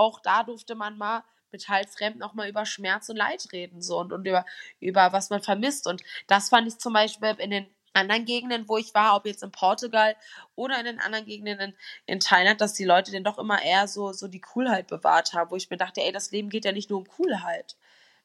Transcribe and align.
auch 0.00 0.18
da 0.20 0.42
durfte 0.42 0.74
man 0.74 0.96
mal 0.96 1.22
mit 1.52 1.68
Halsremd 1.68 2.18
nochmal 2.18 2.48
über 2.48 2.64
Schmerz 2.64 3.08
und 3.08 3.16
Leid 3.16 3.46
reden 3.52 3.82
so 3.82 3.98
und, 3.98 4.12
und 4.12 4.26
über, 4.26 4.46
über 4.78 5.12
was 5.12 5.30
man 5.30 5.42
vermisst. 5.42 5.86
Und 5.86 6.02
das 6.26 6.48
fand 6.48 6.66
ich 6.68 6.78
zum 6.78 6.92
Beispiel 6.92 7.34
in 7.38 7.50
den 7.50 7.66
anderen 7.92 8.24
Gegenden, 8.24 8.68
wo 8.68 8.78
ich 8.78 8.94
war, 8.94 9.16
ob 9.16 9.26
jetzt 9.26 9.42
in 9.42 9.50
Portugal 9.50 10.16
oder 10.54 10.78
in 10.78 10.86
den 10.86 11.00
anderen 11.00 11.26
Gegenden 11.26 11.58
in, 11.60 11.74
in 12.06 12.20
Thailand, 12.20 12.60
dass 12.60 12.74
die 12.74 12.84
Leute 12.84 13.12
dann 13.12 13.24
doch 13.24 13.38
immer 13.38 13.62
eher 13.62 13.88
so, 13.88 14.12
so 14.12 14.28
die 14.28 14.40
Coolheit 14.40 14.86
bewahrt 14.86 15.34
haben, 15.34 15.50
wo 15.50 15.56
ich 15.56 15.68
mir 15.70 15.76
dachte, 15.76 16.00
ey, 16.00 16.12
das 16.12 16.30
Leben 16.30 16.50
geht 16.50 16.64
ja 16.64 16.72
nicht 16.72 16.88
nur 16.88 17.00
um 17.00 17.08
Coolheit. 17.08 17.76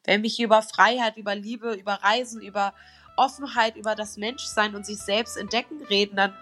Wenn 0.04 0.22
hier 0.22 0.46
über 0.46 0.62
Freiheit, 0.62 1.16
über 1.16 1.34
Liebe, 1.34 1.74
über 1.74 1.94
Reisen, 1.94 2.40
über 2.40 2.74
Offenheit, 3.16 3.76
über 3.76 3.96
das 3.96 4.16
Menschsein 4.16 4.76
und 4.76 4.86
sich 4.86 4.98
selbst 4.98 5.36
entdecken 5.36 5.82
reden, 5.90 6.16
dann 6.16 6.32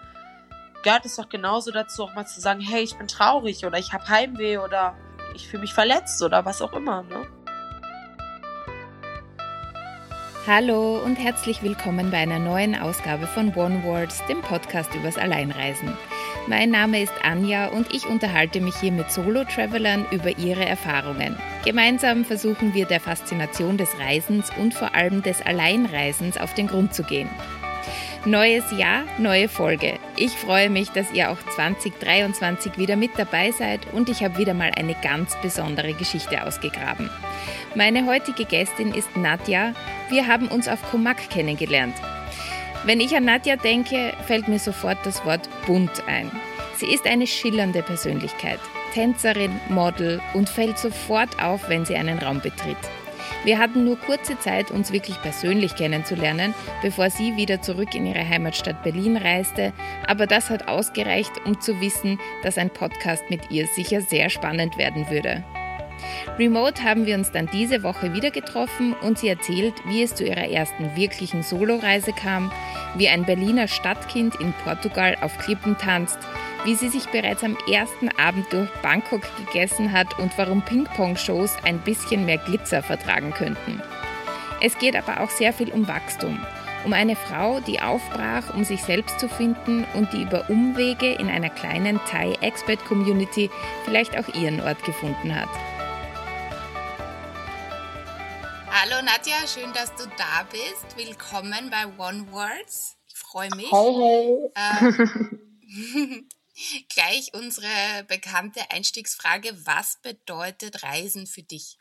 gehört 0.83 1.05
es 1.05 1.15
doch 1.15 1.29
genauso 1.29 1.71
dazu, 1.71 2.03
auch 2.03 2.13
mal 2.13 2.27
zu 2.27 2.39
sagen, 2.39 2.61
hey, 2.61 2.83
ich 2.83 2.95
bin 2.95 3.07
traurig 3.07 3.65
oder 3.65 3.79
ich 3.79 3.91
habe 3.91 4.07
Heimweh 4.07 4.59
oder 4.59 4.95
ich 5.35 5.47
fühle 5.47 5.61
mich 5.61 5.73
verletzt 5.73 6.21
oder 6.23 6.45
was 6.45 6.61
auch 6.61 6.73
immer. 6.73 7.03
Ne? 7.03 7.27
Hallo 10.47 10.99
und 11.03 11.15
herzlich 11.15 11.63
willkommen 11.63 12.11
bei 12.11 12.17
einer 12.17 12.39
neuen 12.39 12.79
Ausgabe 12.79 13.27
von 13.27 13.53
One 13.55 13.83
Words, 13.83 14.23
dem 14.27 14.41
Podcast 14.41 14.93
übers 14.93 15.17
Alleinreisen. 15.17 15.91
Mein 16.47 16.69
Name 16.69 17.01
ist 17.01 17.13
Anja 17.23 17.67
und 17.69 17.91
ich 17.91 18.05
unterhalte 18.05 18.61
mich 18.61 18.75
hier 18.75 18.91
mit 18.91 19.11
Solo-Travelern 19.11 20.05
über 20.11 20.37
ihre 20.37 20.63
Erfahrungen. 20.63 21.35
Gemeinsam 21.65 22.23
versuchen 22.23 22.75
wir 22.75 22.85
der 22.85 22.99
Faszination 22.99 23.77
des 23.77 23.89
Reisens 23.99 24.51
und 24.59 24.75
vor 24.75 24.93
allem 24.93 25.23
des 25.23 25.41
Alleinreisens 25.41 26.37
auf 26.37 26.53
den 26.53 26.67
Grund 26.67 26.93
zu 26.93 27.01
gehen. 27.01 27.29
Neues 28.27 28.63
Jahr, 28.71 29.03
neue 29.19 29.47
Folge. 29.47 29.99
Ich 30.17 30.31
freue 30.31 30.71
mich, 30.71 30.89
dass 30.89 31.13
ihr 31.13 31.29
auch 31.29 31.37
2023 31.53 32.75
wieder 32.75 32.95
mit 32.95 33.11
dabei 33.17 33.51
seid 33.51 33.81
und 33.93 34.09
ich 34.09 34.23
habe 34.23 34.39
wieder 34.39 34.55
mal 34.55 34.71
eine 34.75 34.95
ganz 35.03 35.39
besondere 35.43 35.93
Geschichte 35.93 36.43
ausgegraben. 36.43 37.11
Meine 37.75 38.07
heutige 38.07 38.45
Gästin 38.45 38.95
ist 38.95 39.15
Nadja. 39.15 39.73
Wir 40.09 40.25
haben 40.25 40.47
uns 40.47 40.67
auf 40.67 40.81
Komak 40.89 41.29
kennengelernt. 41.29 41.93
Wenn 42.83 42.99
ich 42.99 43.15
an 43.15 43.25
Nadja 43.25 43.57
denke, 43.57 44.13
fällt 44.25 44.47
mir 44.47 44.59
sofort 44.59 44.97
das 45.03 45.23
Wort 45.23 45.47
bunt 45.67 46.07
ein. 46.07 46.31
Sie 46.77 46.87
ist 46.87 47.05
eine 47.05 47.27
schillernde 47.27 47.83
Persönlichkeit, 47.83 48.59
Tänzerin, 48.95 49.51
Model 49.69 50.19
und 50.33 50.49
fällt 50.49 50.79
sofort 50.79 51.39
auf, 51.43 51.69
wenn 51.69 51.85
sie 51.85 51.95
einen 51.95 52.17
Raum 52.17 52.41
betritt. 52.41 52.75
Wir 53.45 53.59
hatten 53.59 53.83
nur 53.83 53.99
kurze 53.99 54.39
Zeit, 54.39 54.71
uns 54.71 54.91
wirklich 54.91 55.21
persönlich 55.21 55.75
kennenzulernen, 55.75 56.55
bevor 56.81 57.11
sie 57.11 57.37
wieder 57.37 57.61
zurück 57.61 57.93
in 57.93 58.07
ihre 58.07 58.27
Heimatstadt 58.27 58.81
Berlin 58.81 59.17
reiste, 59.17 59.71
aber 60.07 60.25
das 60.25 60.49
hat 60.49 60.67
ausgereicht, 60.67 61.31
um 61.45 61.61
zu 61.61 61.79
wissen, 61.79 62.19
dass 62.41 62.57
ein 62.57 62.71
Podcast 62.71 63.23
mit 63.29 63.51
ihr 63.51 63.67
sicher 63.67 64.01
sehr 64.01 64.31
spannend 64.31 64.79
werden 64.79 65.11
würde. 65.11 65.43
Remote 66.39 66.83
haben 66.83 67.05
wir 67.05 67.15
uns 67.15 67.31
dann 67.31 67.47
diese 67.53 67.83
Woche 67.83 68.13
wieder 68.13 68.31
getroffen 68.31 68.93
und 69.01 69.19
sie 69.19 69.29
erzählt, 69.29 69.75
wie 69.85 70.01
es 70.01 70.15
zu 70.15 70.25
ihrer 70.25 70.49
ersten 70.49 70.95
wirklichen 70.95 71.43
Soloreise 71.43 72.13
kam, 72.13 72.51
wie 72.95 73.09
ein 73.09 73.25
Berliner 73.25 73.67
Stadtkind 73.67 74.35
in 74.41 74.53
Portugal 74.63 75.15
auf 75.21 75.37
Klippen 75.37 75.77
tanzt, 75.77 76.17
wie 76.65 76.73
sie 76.73 76.89
sich 76.89 77.05
bereits 77.09 77.43
am 77.43 77.55
ersten 77.71 78.09
Abend 78.17 78.51
durch 78.51 78.69
Bangkok 78.81 79.21
gegessen 79.37 79.91
hat 79.91 80.17
und 80.17 80.35
warum 80.37 80.63
Ping-Pong-Shows 80.63 81.57
ein 81.63 81.79
bisschen 81.79 82.25
mehr 82.25 82.39
Glitzer 82.39 82.81
vertragen 82.81 83.31
könnten. 83.31 83.81
Es 84.61 84.77
geht 84.79 84.95
aber 84.95 85.21
auch 85.21 85.29
sehr 85.29 85.53
viel 85.53 85.71
um 85.71 85.87
Wachstum, 85.87 86.43
um 86.83 86.93
eine 86.93 87.15
Frau, 87.15 87.59
die 87.59 87.79
aufbrach, 87.79 88.51
um 88.55 88.63
sich 88.63 88.81
selbst 88.81 89.19
zu 89.19 89.29
finden 89.29 89.85
und 89.93 90.11
die 90.11 90.23
über 90.23 90.49
Umwege 90.49 91.13
in 91.13 91.29
einer 91.29 91.51
kleinen 91.51 91.99
Thai-Expert-Community 92.05 93.51
vielleicht 93.83 94.17
auch 94.17 94.27
ihren 94.33 94.59
Ort 94.61 94.83
gefunden 94.83 95.35
hat. 95.35 95.49
Hallo 98.71 99.03
Nadja, 99.03 99.35
schön, 99.47 99.71
dass 99.73 99.93
du 99.95 100.03
da 100.17 100.47
bist. 100.51 100.97
Willkommen 100.97 101.69
bei 101.69 101.85
One 102.03 102.31
Words. 102.31 102.97
Ich 103.07 103.17
freue 103.19 103.49
mich. 103.55 103.71
Hey, 103.71 103.93
hey. 103.93 104.51
Ähm, 104.55 106.27
Gleich 106.89 107.33
unsere 107.33 108.03
bekannte 108.07 108.61
Einstiegsfrage, 108.71 109.49
was 109.65 109.97
bedeutet 109.97 110.83
Reisen 110.83 111.27
für 111.27 111.43
dich? 111.43 111.77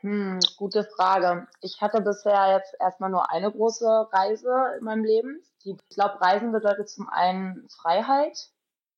Hm, 0.00 0.38
gute 0.56 0.84
Frage. 0.84 1.48
Ich 1.60 1.80
hatte 1.80 2.00
bisher 2.00 2.56
jetzt 2.56 2.74
erstmal 2.78 3.10
nur 3.10 3.30
eine 3.32 3.50
große 3.50 4.08
Reise 4.12 4.52
in 4.78 4.84
meinem 4.84 5.04
Leben. 5.04 5.42
Ich 5.64 5.76
glaube, 5.90 6.20
Reisen 6.20 6.52
bedeutet 6.52 6.88
zum 6.88 7.08
einen 7.08 7.68
Freiheit, 7.68 8.48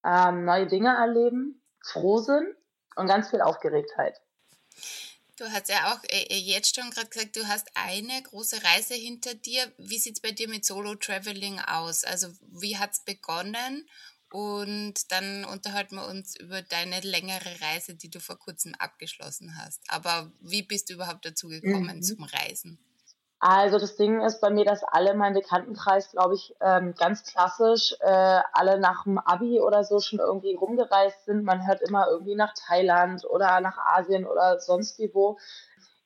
ähm, 0.04 0.44
neue 0.44 0.66
Dinge 0.66 0.94
erleben, 0.94 1.62
Frohsinn 1.82 2.54
und 2.96 3.06
ganz 3.06 3.30
viel 3.30 3.40
Aufgeregtheit. 3.40 4.20
Du 5.38 5.50
hast 5.50 5.70
ja 5.70 5.90
auch 5.90 6.04
äh, 6.04 6.26
äh 6.28 6.36
jetzt 6.36 6.76
schon 6.76 6.90
gerade 6.90 7.08
gesagt, 7.08 7.34
du 7.34 7.48
hast 7.48 7.66
eine 7.74 8.22
große 8.22 8.62
Reise 8.62 8.92
hinter 8.92 9.34
dir. 9.34 9.72
Wie 9.78 9.98
sieht 9.98 10.16
es 10.16 10.20
bei 10.20 10.32
dir 10.32 10.48
mit 10.50 10.66
Solo-Traveling 10.66 11.60
aus? 11.60 12.04
Also 12.04 12.28
wie 12.50 12.76
hat 12.76 12.92
es 12.92 13.00
begonnen 13.00 13.88
und 14.32 15.10
dann 15.10 15.44
unterhalten 15.44 15.96
wir 15.96 16.06
uns 16.06 16.38
über 16.38 16.62
deine 16.62 17.00
längere 17.00 17.60
Reise, 17.60 17.94
die 17.94 18.10
du 18.10 18.20
vor 18.20 18.38
kurzem 18.38 18.74
abgeschlossen 18.78 19.56
hast. 19.60 19.82
Aber 19.88 20.30
wie 20.40 20.62
bist 20.62 20.88
du 20.88 20.94
überhaupt 20.94 21.24
dazu 21.24 21.48
gekommen 21.48 21.96
mhm. 21.96 22.02
zum 22.02 22.22
Reisen? 22.22 22.78
Also 23.42 23.78
das 23.78 23.96
Ding 23.96 24.20
ist 24.20 24.40
bei 24.40 24.50
mir, 24.50 24.66
dass 24.66 24.84
alle 24.84 25.12
in 25.12 25.16
meinem 25.16 25.34
Bekanntenkreis, 25.34 26.10
glaube 26.10 26.34
ich, 26.34 26.54
ähm, 26.60 26.94
ganz 26.94 27.24
klassisch, 27.24 27.94
äh, 28.00 28.40
alle 28.52 28.78
nach 28.78 29.04
dem 29.04 29.18
Abi 29.18 29.60
oder 29.60 29.82
so 29.82 29.98
schon 29.98 30.18
irgendwie 30.18 30.54
rumgereist 30.54 31.24
sind. 31.24 31.42
Man 31.42 31.66
hört 31.66 31.80
immer 31.80 32.06
irgendwie 32.06 32.34
nach 32.34 32.52
Thailand 32.54 33.24
oder 33.24 33.60
nach 33.62 33.78
Asien 33.78 34.26
oder 34.26 34.60
sonst 34.60 34.98
wie 34.98 35.10
wo. 35.14 35.38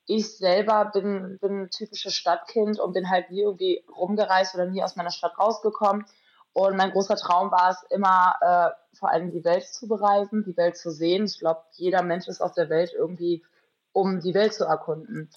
Ich 0.06 0.36
selber 0.36 0.92
bin, 0.94 1.38
bin 1.40 1.62
ein 1.62 1.70
typisches 1.70 2.14
Stadtkind 2.14 2.78
und 2.78 2.92
bin 2.92 3.10
halt 3.10 3.30
nie 3.30 3.42
irgendwie 3.42 3.84
rumgereist 3.88 4.54
oder 4.54 4.66
nie 4.66 4.82
aus 4.82 4.94
meiner 4.94 5.10
Stadt 5.10 5.36
rausgekommen 5.36 6.06
und 6.54 6.76
mein 6.76 6.92
großer 6.92 7.16
Traum 7.16 7.50
war 7.50 7.70
es 7.70 7.82
immer, 7.90 8.36
äh, 8.40 8.96
vor 8.96 9.10
allem 9.10 9.32
die 9.32 9.44
Welt 9.44 9.66
zu 9.66 9.88
bereisen, 9.88 10.44
die 10.44 10.56
Welt 10.56 10.76
zu 10.76 10.92
sehen. 10.92 11.24
Ich 11.24 11.40
glaube, 11.40 11.62
jeder 11.72 12.02
Mensch 12.02 12.28
ist 12.28 12.40
auf 12.40 12.52
der 12.52 12.70
Welt 12.70 12.92
irgendwie, 12.96 13.44
um 13.92 14.20
die 14.20 14.34
Welt 14.34 14.54
zu 14.54 14.64
erkunden. 14.64 15.30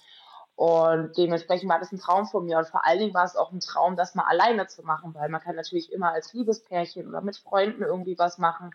Und 0.54 1.18
dementsprechend 1.18 1.68
war 1.68 1.80
das 1.80 1.90
ein 1.90 1.98
Traum 1.98 2.26
von 2.26 2.44
mir. 2.44 2.58
Und 2.58 2.68
vor 2.68 2.86
allen 2.86 3.00
Dingen 3.00 3.14
war 3.14 3.24
es 3.24 3.34
auch 3.34 3.50
ein 3.50 3.58
Traum, 3.58 3.96
das 3.96 4.14
mal 4.14 4.26
alleine 4.28 4.68
zu 4.68 4.84
machen, 4.84 5.12
weil 5.14 5.28
man 5.28 5.40
kann 5.40 5.56
natürlich 5.56 5.92
immer 5.92 6.12
als 6.12 6.32
Liebespärchen 6.34 7.08
oder 7.08 7.20
mit 7.20 7.36
Freunden 7.36 7.82
irgendwie 7.82 8.16
was 8.16 8.38
machen. 8.38 8.70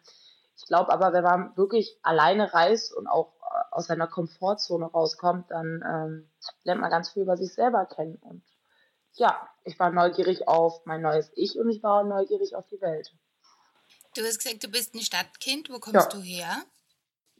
Ich 0.57 0.65
glaube 0.65 0.91
aber, 0.91 1.13
wenn 1.13 1.23
man 1.23 1.55
wirklich 1.55 1.97
alleine 2.03 2.53
reist 2.53 2.93
und 2.93 3.07
auch 3.07 3.31
äh, 3.41 3.71
aus 3.71 3.87
seiner 3.87 4.07
Komfortzone 4.07 4.85
rauskommt, 4.85 5.49
dann 5.49 5.81
ähm, 5.87 6.29
lernt 6.65 6.81
man 6.81 6.91
ganz 6.91 7.09
viel 7.09 7.23
über 7.23 7.37
sich 7.37 7.53
selber 7.53 7.85
kennen. 7.85 8.17
Und 8.21 8.43
ja, 9.15 9.47
ich 9.63 9.79
war 9.79 9.91
neugierig 9.91 10.47
auf 10.47 10.85
mein 10.85 11.01
neues 11.01 11.31
Ich 11.35 11.57
und 11.57 11.69
ich 11.69 11.83
war 11.83 12.03
neugierig 12.03 12.55
auf 12.55 12.67
die 12.67 12.81
Welt. 12.81 13.13
Du 14.15 14.21
hast 14.23 14.39
gesagt, 14.39 14.63
du 14.63 14.67
bist 14.67 14.93
ein 14.93 15.01
Stadtkind. 15.01 15.69
Wo 15.69 15.79
kommst 15.79 15.95
ja. 15.95 16.07
du 16.07 16.21
her? 16.21 16.63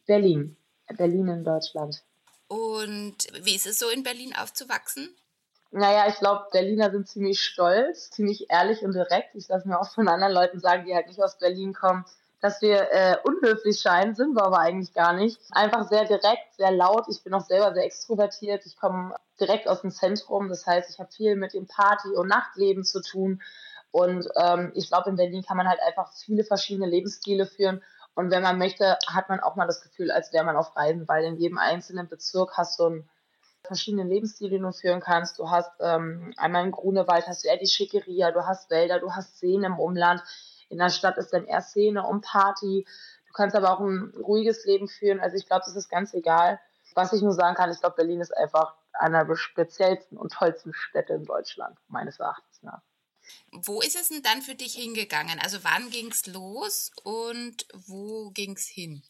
Berlin. 0.06 0.58
Berlin 0.98 1.28
in 1.28 1.44
Deutschland. 1.44 2.04
Und 2.48 3.16
wie 3.44 3.56
ist 3.56 3.68
es 3.68 3.80
so, 3.80 3.90
in 3.90 4.04
Berlin 4.04 4.34
aufzuwachsen? 4.36 5.16
Naja, 5.72 6.08
ich 6.08 6.16
glaube, 6.16 6.48
Berliner 6.52 6.92
sind 6.92 7.08
ziemlich 7.08 7.42
stolz, 7.42 8.12
ziemlich 8.12 8.52
ehrlich 8.52 8.84
und 8.84 8.94
direkt. 8.94 9.34
Ich 9.34 9.48
lasse 9.48 9.68
mir 9.68 9.80
auch 9.80 9.92
von 9.92 10.08
anderen 10.08 10.34
Leuten 10.34 10.60
sagen, 10.60 10.86
die 10.86 10.94
halt 10.94 11.08
nicht 11.08 11.22
aus 11.22 11.40
Berlin 11.40 11.74
kommen, 11.74 12.06
dass 12.42 12.62
wir 12.62 12.92
äh, 12.92 13.18
unhöflich 13.24 13.80
scheinen, 13.80 14.14
sind 14.14 14.36
wir 14.36 14.44
aber 14.44 14.60
eigentlich 14.60 14.94
gar 14.94 15.14
nicht. 15.14 15.40
Einfach 15.52 15.88
sehr 15.90 16.06
direkt, 16.06 16.54
sehr 16.58 16.72
laut. 16.72 17.06
Ich 17.10 17.24
bin 17.24 17.34
auch 17.34 17.46
selber 17.46 17.74
sehr 17.74 17.86
extrovertiert. 17.86 18.66
Ich 18.66 18.78
komme 18.78 19.16
direkt 19.46 19.68
aus 19.68 19.82
dem 19.82 19.92
Zentrum. 19.92 20.50
Das 20.50 20.66
heißt, 20.66 20.90
ich 20.90 21.00
habe 21.00 21.12
viel 21.12 21.36
mit 21.36 21.54
dem 21.54 21.68
Party- 21.68 22.16
und 22.16 22.28
Nachtleben 22.28 22.84
zu 22.84 23.02
tun. 23.02 23.42
Und 23.92 24.28
ähm, 24.36 24.72
ich 24.76 24.88
glaube, 24.88 25.10
in 25.10 25.16
Berlin 25.16 25.44
kann 25.44 25.58
man 25.58 25.68
halt 25.68 25.80
einfach 25.86 26.12
viele 26.14 26.44
verschiedene 26.44 26.88
Lebensstile 26.88 27.46
führen. 27.46 27.84
Und 28.16 28.32
wenn 28.32 28.44
man 28.44 28.58
möchte, 28.58 28.98
hat 29.08 29.30
man 29.30 29.40
auch 29.40 29.56
mal 29.56 29.68
das 29.68 29.82
Gefühl, 29.82 30.12
als 30.12 30.34
wäre 30.34 30.46
man 30.46 30.56
auf 30.56 30.76
Reisen, 30.76 31.08
weil 31.08 31.24
in 31.26 31.38
jedem 31.38 31.58
einzelnen 31.58 32.08
Bezirk 32.08 32.58
hast 32.58 32.80
du 32.80 32.86
einen 32.86 33.10
verschiedenen 33.64 34.10
Lebensstile, 34.10 34.52
den 34.52 34.64
du 34.64 34.72
führen 34.72 35.00
kannst. 35.00 35.40
Du 35.40 35.50
hast 35.50 35.72
ähm, 35.80 36.34
einmal 36.38 36.66
in 36.66 36.72
Grunewald 36.72 37.28
hast 37.28 37.44
du 37.44 37.48
eher 37.48 37.58
die 37.58 37.68
Schickeria, 37.68 38.32
du 38.32 38.46
hast 38.46 38.70
Wälder, 38.70 39.00
du 39.00 39.12
hast 39.14 39.40
Seen 39.40 39.64
im 39.64 39.80
Umland 39.80 40.22
in 40.74 40.80
der 40.80 40.90
Stadt 40.90 41.18
ist 41.18 41.32
dann 41.32 41.46
eher 41.46 41.62
Szene 41.62 42.06
und 42.06 42.26
Party. 42.26 42.86
Du 43.28 43.34
kannst 43.34 43.56
aber 43.56 43.72
auch 43.72 43.80
ein 43.80 44.14
ruhiges 44.18 44.66
Leben 44.66 44.88
führen. 44.88 45.20
Also 45.20 45.38
ich 45.38 45.46
glaube, 45.46 45.64
das 45.66 45.76
ist 45.76 45.88
ganz 45.88 46.14
egal. 46.14 46.60
Was 46.96 47.14
ich 47.14 47.22
nur 47.22 47.34
sagen 47.34 47.56
kann, 47.56 47.72
ich 47.72 47.80
glaube, 47.80 47.96
Berlin 47.96 48.22
ist 48.22 48.36
einfach 48.36 48.76
einer 48.94 49.26
der 49.26 49.36
speziellsten 49.36 50.18
und 50.18 50.34
tollsten 50.34 50.74
Städte 50.74 51.14
in 51.14 51.26
Deutschland, 51.26 51.78
meines 51.88 52.20
Erachtens 52.20 52.62
nach. 52.62 52.82
Wo 53.52 53.82
ist 53.82 53.96
es 53.96 54.10
denn 54.10 54.22
dann 54.22 54.42
für 54.42 54.56
dich 54.56 54.76
hingegangen? 54.76 55.40
Also 55.42 55.64
wann 55.64 55.90
ging 55.90 56.12
es 56.12 56.28
los 56.28 56.92
und 57.04 57.66
wo 57.74 58.30
ging 58.32 58.56
es 58.56 58.68
hin? 58.68 59.02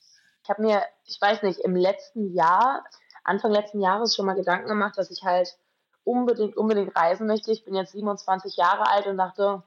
Ich 0.44 0.50
habe 0.50 0.62
mir, 0.62 0.84
ich 1.06 1.20
weiß 1.20 1.44
nicht, 1.44 1.60
im 1.62 1.76
letzten 1.76 2.34
Jahr, 2.34 2.84
Anfang 3.24 3.52
letzten 3.52 3.80
Jahres 3.80 4.16
schon 4.16 4.26
mal 4.26 4.36
Gedanken 4.36 4.68
gemacht, 4.68 4.98
dass 4.98 5.10
ich 5.10 5.24
halt 5.24 5.58
unbedingt, 6.04 6.58
unbedingt 6.58 6.96
reisen 6.96 7.28
möchte. 7.28 7.52
Ich 7.52 7.64
bin 7.64 7.76
jetzt 7.76 7.94
27 7.94 8.58
Jahre 8.58 8.88
alt 8.90 9.08
und 9.08 9.18
dachte, 9.18 9.64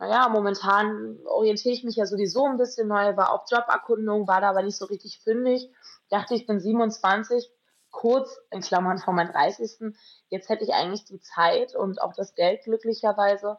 naja, 0.00 0.30
momentan 0.30 1.18
orientiere 1.26 1.74
ich 1.74 1.84
mich 1.84 1.96
ja 1.96 2.06
sowieso 2.06 2.46
ein 2.46 2.56
bisschen 2.56 2.88
neu, 2.88 3.16
war 3.18 3.32
auf 3.32 3.42
Joberkundung, 3.50 4.26
war 4.26 4.40
da 4.40 4.48
aber 4.48 4.62
nicht 4.62 4.78
so 4.78 4.86
richtig 4.86 5.20
fündig. 5.20 5.70
Dachte, 6.08 6.34
ich 6.34 6.46
bin 6.46 6.58
27, 6.58 7.50
kurz 7.90 8.40
in 8.50 8.62
Klammern 8.62 8.96
vor 8.96 9.12
meinem 9.12 9.30
30. 9.30 9.94
Jetzt 10.30 10.48
hätte 10.48 10.64
ich 10.64 10.72
eigentlich 10.72 11.04
die 11.04 11.20
Zeit 11.20 11.76
und 11.76 12.00
auch 12.00 12.14
das 12.14 12.34
Geld 12.34 12.64
glücklicherweise, 12.64 13.58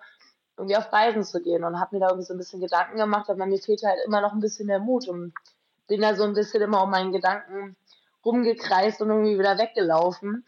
irgendwie 0.58 0.78
auf 0.78 0.92
Reisen 0.92 1.24
zu 1.24 1.42
gehen 1.44 1.64
und 1.64 1.80
habe 1.80 1.96
mir 1.96 2.00
da 2.00 2.08
irgendwie 2.08 2.26
so 2.26 2.34
ein 2.34 2.40
bisschen 2.40 2.60
Gedanken 2.60 2.98
gemacht, 2.98 3.30
aber 3.30 3.46
mir 3.46 3.60
fehlt 3.60 3.84
halt 3.84 4.00
immer 4.06 4.22
noch 4.22 4.34
ein 4.34 4.40
bisschen 4.40 4.68
der 4.68 4.80
Mut 4.80 5.08
und 5.08 5.34
bin 5.88 6.02
da 6.02 6.16
so 6.16 6.24
ein 6.24 6.34
bisschen 6.34 6.64
immer 6.64 6.84
um 6.84 6.90
meinen 6.90 7.12
Gedanken 7.12 7.76
rumgekreist 8.26 9.00
und 9.02 9.10
irgendwie 9.10 9.38
wieder 9.38 9.60
weggelaufen. 9.60 10.44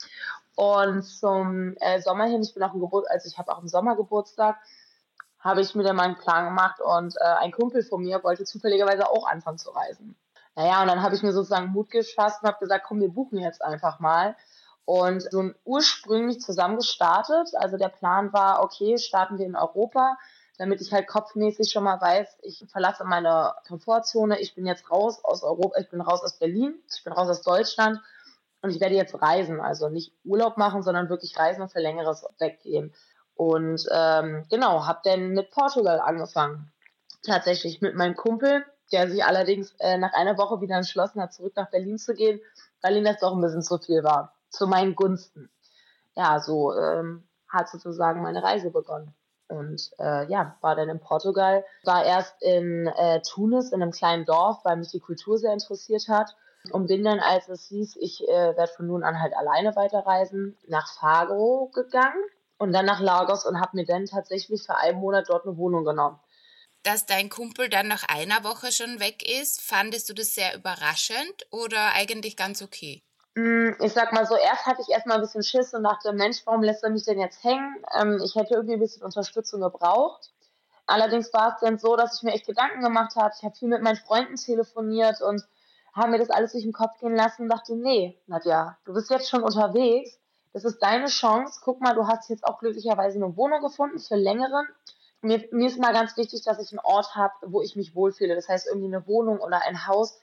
Und 0.56 1.04
zum 1.04 1.76
äh, 1.80 2.02
Sommer 2.02 2.26
hin, 2.26 2.42
ich 2.42 2.54
bin 2.54 2.64
auch 2.64 2.74
im 2.74 2.80
Geburt, 2.80 3.06
also 3.12 3.28
ich 3.28 3.38
habe 3.38 3.52
auch 3.52 3.62
im 3.62 3.68
Sommer 3.68 3.96
Geburtstag, 3.96 4.58
habe 5.44 5.62
ich 5.62 5.76
mir 5.76 5.84
dann 5.84 5.98
mal 5.98 6.04
einen 6.04 6.18
Plan 6.18 6.46
gemacht 6.46 6.80
und 6.80 7.16
äh, 7.18 7.24
ein 7.24 7.52
Kumpel 7.52 7.84
von 7.84 8.02
mir 8.02 8.24
wollte 8.24 8.46
zufälligerweise 8.46 9.10
auch 9.10 9.28
anfangen 9.28 9.58
zu 9.58 9.72
reisen. 9.72 10.16
Naja, 10.56 10.82
und 10.82 10.88
dann 10.88 11.02
habe 11.02 11.16
ich 11.16 11.24
mir 11.24 11.34
sozusagen 11.34 11.72
Mut 11.72 11.90
gefasst 11.90 12.42
und 12.42 12.48
habe 12.48 12.60
gesagt, 12.60 12.86
komm, 12.88 13.02
wir 13.02 13.10
buchen 13.10 13.40
jetzt 13.40 13.64
einfach 13.64 14.00
mal. 14.00 14.36
Und 14.86 15.22
so 15.32 15.52
ursprünglich 15.66 16.40
zusammen 16.42 16.78
gestartet. 16.78 17.50
Also 17.56 17.78
der 17.78 17.90
Plan 17.90 18.32
war, 18.34 18.64
okay, 18.64 18.98
starten 18.98 19.38
wir 19.38 19.46
in 19.46 19.56
Europa, 19.56 20.18
damit 20.58 20.82
ich 20.82 20.94
halt 20.94 21.08
kopfmäßig 21.08 21.72
schon 21.72 21.84
mal 21.84 22.00
weiß, 22.00 22.38
ich 22.44 22.64
verlasse 22.70 23.04
meine 23.06 23.56
Komfortzone, 23.68 24.40
ich 24.40 24.56
bin 24.56 24.66
jetzt 24.66 24.92
raus 24.92 25.24
aus 25.24 25.42
Europa, 25.44 25.80
ich 25.80 25.90
bin 25.90 26.02
raus 26.02 26.22
aus 26.22 26.38
Berlin, 26.38 26.76
ich 26.94 27.04
bin 27.04 27.14
raus 27.14 27.30
aus 27.30 27.42
Deutschland 27.42 28.00
und 28.62 28.70
ich 28.70 28.80
werde 28.80 28.96
jetzt 28.96 29.20
reisen. 29.22 29.60
Also 29.60 29.90
nicht 29.90 30.14
Urlaub 30.24 30.58
machen, 30.58 30.84
sondern 30.84 31.10
wirklich 31.10 31.38
reisen 31.38 31.62
und 31.62 31.72
für 31.72 31.80
längeres 31.80 32.26
weggehen. 32.38 32.94
Und 33.36 33.86
ähm, 33.92 34.46
genau, 34.50 34.86
habe 34.86 35.02
dann 35.04 35.30
mit 35.30 35.52
Portugal 35.52 36.00
angefangen. 36.00 36.72
Tatsächlich 37.26 37.82
mit 37.82 37.96
meinem 37.96 38.16
Kumpel, 38.16 38.66
der 38.92 39.10
sich 39.10 39.24
allerdings 39.24 39.74
äh, 39.80 39.98
nach 39.98 40.14
einer 40.14 40.38
Woche 40.38 40.62
wieder 40.62 40.76
entschlossen 40.76 41.22
hat, 41.22 41.34
zurück 41.34 41.54
nach 41.56 41.70
Berlin 41.72 41.98
zu 41.98 42.14
gehen, 42.14 42.40
weil 42.82 42.98
ihm 42.98 43.06
das 43.06 43.20
doch 43.20 43.34
ein 43.34 43.42
bisschen 43.42 43.62
zu 43.64 43.78
viel 43.80 44.04
war. 44.04 44.36
Zu 44.50 44.68
meinen 44.68 44.96
Gunsten. 44.96 45.50
Ja, 46.16 46.40
so 46.40 46.76
ähm, 46.78 47.28
hat 47.48 47.70
sozusagen 47.70 48.22
meine 48.22 48.44
Reise 48.44 48.70
begonnen. 48.70 49.16
Und 49.48 49.92
äh, 50.00 50.28
ja, 50.28 50.58
war 50.62 50.76
dann 50.76 50.90
in 50.90 51.00
Portugal, 51.00 51.66
war 51.84 52.06
erst 52.06 52.36
in 52.42 52.88
äh, 52.88 53.22
Tunis, 53.22 53.72
in 53.72 53.82
einem 53.82 53.92
kleinen 53.92 54.26
Dorf, 54.26 54.60
weil 54.64 54.78
mich 54.78 54.90
die 54.90 55.00
Kultur 55.00 55.38
sehr 55.38 55.54
interessiert 55.54 56.08
hat. 56.08 56.36
Und 56.72 56.88
bin 56.88 57.04
dann, 57.04 57.20
als 57.20 57.50
es 57.50 57.66
hieß, 57.66 57.98
ich 57.98 58.26
äh, 58.28 58.56
werde 58.56 58.72
von 58.72 58.88
nun 58.88 59.04
an 59.04 59.20
halt 59.20 59.36
alleine 59.36 59.76
weiterreisen, 59.76 60.58
nach 60.68 60.88
Fagro 60.88 61.70
gegangen 61.74 62.24
und 62.58 62.72
dann 62.74 62.86
nach 62.86 63.00
Lagos 63.00 63.46
und 63.46 63.60
habe 63.60 63.78
mir 63.78 63.86
dann 63.86 64.06
tatsächlich 64.06 64.64
für 64.64 64.76
einen 64.76 65.00
Monat 65.00 65.26
dort 65.30 65.46
eine 65.46 65.58
Wohnung 65.58 65.84
genommen. 65.84 66.20
Dass 66.84 67.06
dein 67.06 67.30
Kumpel 67.30 67.70
dann 67.70 67.88
nach 67.88 68.04
einer 68.10 68.44
Woche 68.44 68.72
schon 68.72 69.00
weg 69.00 69.24
ist, 69.28 69.62
fandest 69.62 70.10
du 70.10 70.14
das 70.14 70.36
sehr 70.36 70.56
überraschend 70.56 71.48
oder 71.50 71.94
eigentlich 71.94 72.36
ganz 72.36 72.62
okay? 72.62 73.02
Mm, 73.36 73.72
ich 73.80 73.94
sag 73.94 74.12
mal 74.12 74.26
so, 74.26 74.36
erst 74.36 74.66
hatte 74.66 74.82
ich 74.82 74.90
erstmal 74.90 75.18
ein 75.18 75.22
bisschen 75.22 75.44
Schiss 75.44 75.74
und 75.74 75.84
dachte, 75.84 76.14
Mensch, 76.14 76.42
warum 76.46 76.62
lässt 76.62 76.84
er 76.84 76.90
mich 76.90 77.06
denn 77.06 77.20
jetzt 77.20 77.44
hängen? 77.44 77.84
Ähm, 78.00 78.22
ich 78.24 78.36
hätte 78.36 78.54
irgendwie 78.54 78.74
ein 78.74 78.80
bisschen 78.80 79.04
Unterstützung 79.04 79.62
gebraucht. 79.62 80.32
Allerdings 80.86 81.34
war 81.34 81.54
es 81.54 81.62
dann 81.62 81.80
so, 81.80 81.96
dass 81.96 82.18
ich 82.18 82.24
mir 82.24 82.34
echt 82.34 82.46
Gedanken 82.46 82.82
gemacht 82.82 83.16
habe. 83.16 83.34
Ich 83.38 83.44
habe 83.44 83.56
viel 83.56 83.70
mit 83.70 83.82
meinen 83.82 83.96
Freunden 83.96 84.36
telefoniert 84.36 85.22
und 85.22 85.42
habe 85.96 86.12
mir 86.12 86.20
das 86.20 86.30
alles 86.30 86.52
durch 86.52 86.64
den 86.64 86.74
Kopf 86.74 87.00
gehen 87.00 87.16
lassen 87.16 87.44
und 87.44 87.50
dachte, 87.50 87.76
nee, 87.76 88.20
Nadja, 88.28 88.78
du 88.86 88.94
bist 88.94 89.10
jetzt 89.10 89.30
schon 89.30 89.44
unterwegs 89.44 90.20
das 90.54 90.64
ist 90.64 90.80
deine 90.80 91.08
Chance. 91.08 91.60
Guck 91.64 91.82
mal, 91.82 91.96
du 91.96 92.08
hast 92.08 92.30
jetzt 92.30 92.46
auch 92.46 92.60
glücklicherweise 92.60 93.18
eine 93.18 93.36
Wohnung 93.36 93.62
gefunden 93.62 94.00
für 94.00 94.16
längeren. 94.16 94.68
Mir, 95.22 95.48
mir 95.52 95.68
ist 95.68 95.80
mal 95.80 95.94
ganz 95.94 96.16
wichtig, 96.16 96.44
dass 96.44 96.60
ich 96.60 96.72
einen 96.72 96.86
Ort 96.86 97.16
habe, 97.16 97.34
wo 97.42 97.62
ich 97.62 97.76
mich 97.76 97.96
wohlfühle. 97.96 98.36
Das 98.36 98.48
heißt, 98.48 98.68
irgendwie 98.68 98.94
eine 98.94 99.08
Wohnung 99.08 99.40
oder 99.40 99.64
ein 99.64 99.88
Haus 99.88 100.20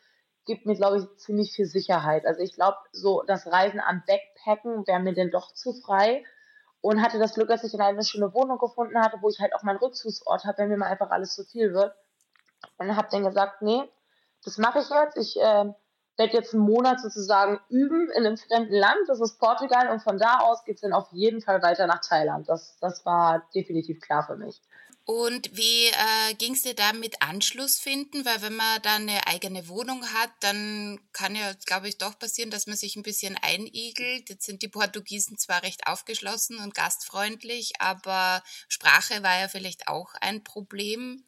gibt 0.46 0.66
mir, 0.66 0.76
glaube 0.76 0.98
ich, 0.98 1.16
ziemlich 1.18 1.52
viel 1.52 1.66
Sicherheit. 1.66 2.26
Also 2.26 2.40
ich 2.40 2.54
glaube, 2.54 2.78
so 2.92 3.22
das 3.26 3.46
Reisen 3.46 3.80
am 3.80 4.02
Backpacken 4.06 4.86
wäre 4.86 5.00
mir 5.00 5.14
denn 5.14 5.30
doch 5.30 5.52
zu 5.52 5.72
frei. 5.72 6.24
Und 6.82 7.02
hatte 7.02 7.18
das 7.18 7.34
Glück, 7.34 7.48
dass 7.48 7.62
ich 7.62 7.74
in 7.74 7.80
eine 7.82 8.02
schöne 8.04 8.32
Wohnung 8.32 8.56
gefunden 8.56 8.98
hatte, 8.98 9.18
wo 9.20 9.28
ich 9.28 9.38
halt 9.38 9.54
auch 9.54 9.62
meinen 9.62 9.76
Rückzugsort 9.76 10.44
habe, 10.44 10.58
wenn 10.58 10.68
mir 10.70 10.78
mal 10.78 10.86
einfach 10.86 11.10
alles 11.10 11.34
zu 11.34 11.44
viel 11.44 11.74
wird. 11.74 11.94
Und 12.78 12.96
habe 12.96 13.08
dann 13.10 13.24
gesagt, 13.24 13.60
nee, 13.60 13.82
das 14.44 14.56
mache 14.56 14.78
ich 14.78 14.88
jetzt. 14.88 15.18
Ich 15.18 15.38
äh, 15.38 15.72
werde 16.20 16.34
jetzt 16.36 16.52
einen 16.52 16.62
Monat 16.62 17.00
sozusagen 17.00 17.58
üben 17.70 18.10
in 18.10 18.26
einem 18.26 18.36
fremden 18.36 18.74
Land, 18.74 19.08
das 19.08 19.20
ist 19.20 19.38
Portugal, 19.38 19.88
und 19.88 20.02
von 20.02 20.18
da 20.18 20.40
aus 20.40 20.64
geht 20.64 20.74
es 20.76 20.82
dann 20.82 20.92
auf 20.92 21.08
jeden 21.12 21.40
Fall 21.40 21.62
weiter 21.62 21.86
nach 21.86 22.02
Thailand. 22.02 22.46
Das, 22.48 22.76
das 22.80 23.06
war 23.06 23.48
definitiv 23.54 24.00
klar 24.00 24.26
für 24.26 24.36
mich. 24.36 24.60
Und 25.06 25.56
wie 25.56 25.86
äh, 25.86 26.34
ging 26.34 26.52
es 26.52 26.62
dir 26.62 26.74
da 26.74 26.92
mit 26.92 27.20
Anschluss 27.22 27.80
finden? 27.80 28.24
Weil 28.26 28.42
wenn 28.42 28.54
man 28.54 28.82
da 28.82 28.96
eine 28.96 29.26
eigene 29.26 29.66
Wohnung 29.66 30.04
hat, 30.12 30.30
dann 30.40 31.00
kann 31.12 31.34
ja, 31.34 31.54
glaube 31.64 31.88
ich, 31.88 31.96
doch 31.96 32.18
passieren, 32.18 32.50
dass 32.50 32.66
man 32.66 32.76
sich 32.76 32.96
ein 32.96 33.02
bisschen 33.02 33.36
einigelt. 33.40 34.28
Jetzt 34.28 34.44
sind 34.44 34.62
die 34.62 34.68
Portugiesen 34.68 35.38
zwar 35.38 35.62
recht 35.62 35.86
aufgeschlossen 35.86 36.58
und 36.58 36.74
gastfreundlich, 36.74 37.72
aber 37.80 38.42
Sprache 38.68 39.22
war 39.22 39.40
ja 39.40 39.48
vielleicht 39.48 39.88
auch 39.88 40.12
ein 40.20 40.44
Problem. 40.44 41.24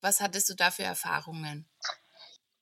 Was 0.00 0.20
hattest 0.20 0.48
du 0.48 0.54
da 0.54 0.70
für 0.70 0.84
Erfahrungen? 0.84 1.68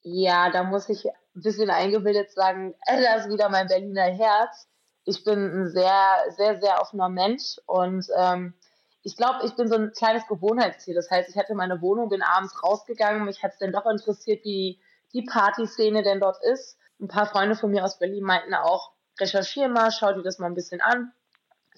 Ja, 0.08 0.50
da 0.50 0.62
muss 0.62 0.88
ich 0.88 1.04
ein 1.04 1.42
bisschen 1.42 1.68
eingebildet 1.68 2.30
sagen, 2.30 2.76
äh, 2.86 3.02
da 3.02 3.16
ist 3.16 3.28
wieder 3.28 3.48
mein 3.48 3.66
Berliner 3.66 4.04
Herz. 4.04 4.68
Ich 5.04 5.24
bin 5.24 5.62
ein 5.62 5.68
sehr, 5.68 6.24
sehr, 6.36 6.60
sehr 6.60 6.80
offener 6.80 7.08
Mensch 7.08 7.58
und 7.66 8.06
ähm, 8.16 8.54
ich 9.02 9.16
glaube, 9.16 9.44
ich 9.44 9.56
bin 9.56 9.66
so 9.66 9.74
ein 9.74 9.92
kleines 9.92 10.24
Gewohnheitstier. 10.28 10.94
Das 10.94 11.10
heißt, 11.10 11.28
ich 11.28 11.36
hatte 11.36 11.56
meine 11.56 11.82
Wohnung, 11.82 12.08
bin 12.08 12.22
abends 12.22 12.62
rausgegangen, 12.62 13.24
mich 13.24 13.42
hat 13.42 13.54
es 13.54 13.58
dann 13.58 13.72
doch 13.72 13.84
interessiert, 13.86 14.44
wie 14.44 14.80
die 15.12 15.22
Partyszene 15.22 16.04
denn 16.04 16.20
dort 16.20 16.40
ist. 16.44 16.78
Ein 17.00 17.08
paar 17.08 17.26
Freunde 17.26 17.56
von 17.56 17.72
mir 17.72 17.84
aus 17.84 17.98
Berlin 17.98 18.22
meinten 18.22 18.54
auch, 18.54 18.92
recherchiere 19.18 19.68
mal, 19.68 19.90
schau 19.90 20.12
dir 20.12 20.22
das 20.22 20.38
mal 20.38 20.46
ein 20.46 20.54
bisschen 20.54 20.80
an. 20.80 21.12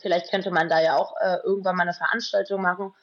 Vielleicht 0.02 0.30
könnte 0.30 0.50
man 0.50 0.68
da 0.68 0.82
ja 0.82 0.96
auch 0.96 1.14
äh, 1.18 1.38
irgendwann 1.44 1.76
mal 1.76 1.84
eine 1.84 1.94
Veranstaltung 1.94 2.60
machen. 2.60 2.94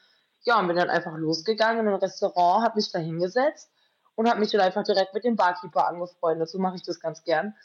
Ja, 0.44 0.60
und 0.60 0.68
bin 0.68 0.78
dann 0.78 0.92
einfach 0.92 1.18
losgegangen 1.18 1.88
in 1.88 1.94
ein 1.94 2.00
Restaurant, 2.00 2.64
habe 2.64 2.76
mich 2.76 2.92
da 2.92 3.00
hingesetzt 3.00 3.72
und 4.16 4.30
habe 4.30 4.40
mich 4.40 4.52
dann 4.52 4.62
einfach 4.62 4.84
direkt 4.84 5.14
mit 5.14 5.24
dem 5.24 5.36
Barkeeper 5.36 5.88
angefreundet. 5.88 6.50
So 6.50 6.60
mache 6.60 6.76
ich 6.76 6.84
das 6.84 7.00
ganz 7.00 7.24
gern. 7.24 7.56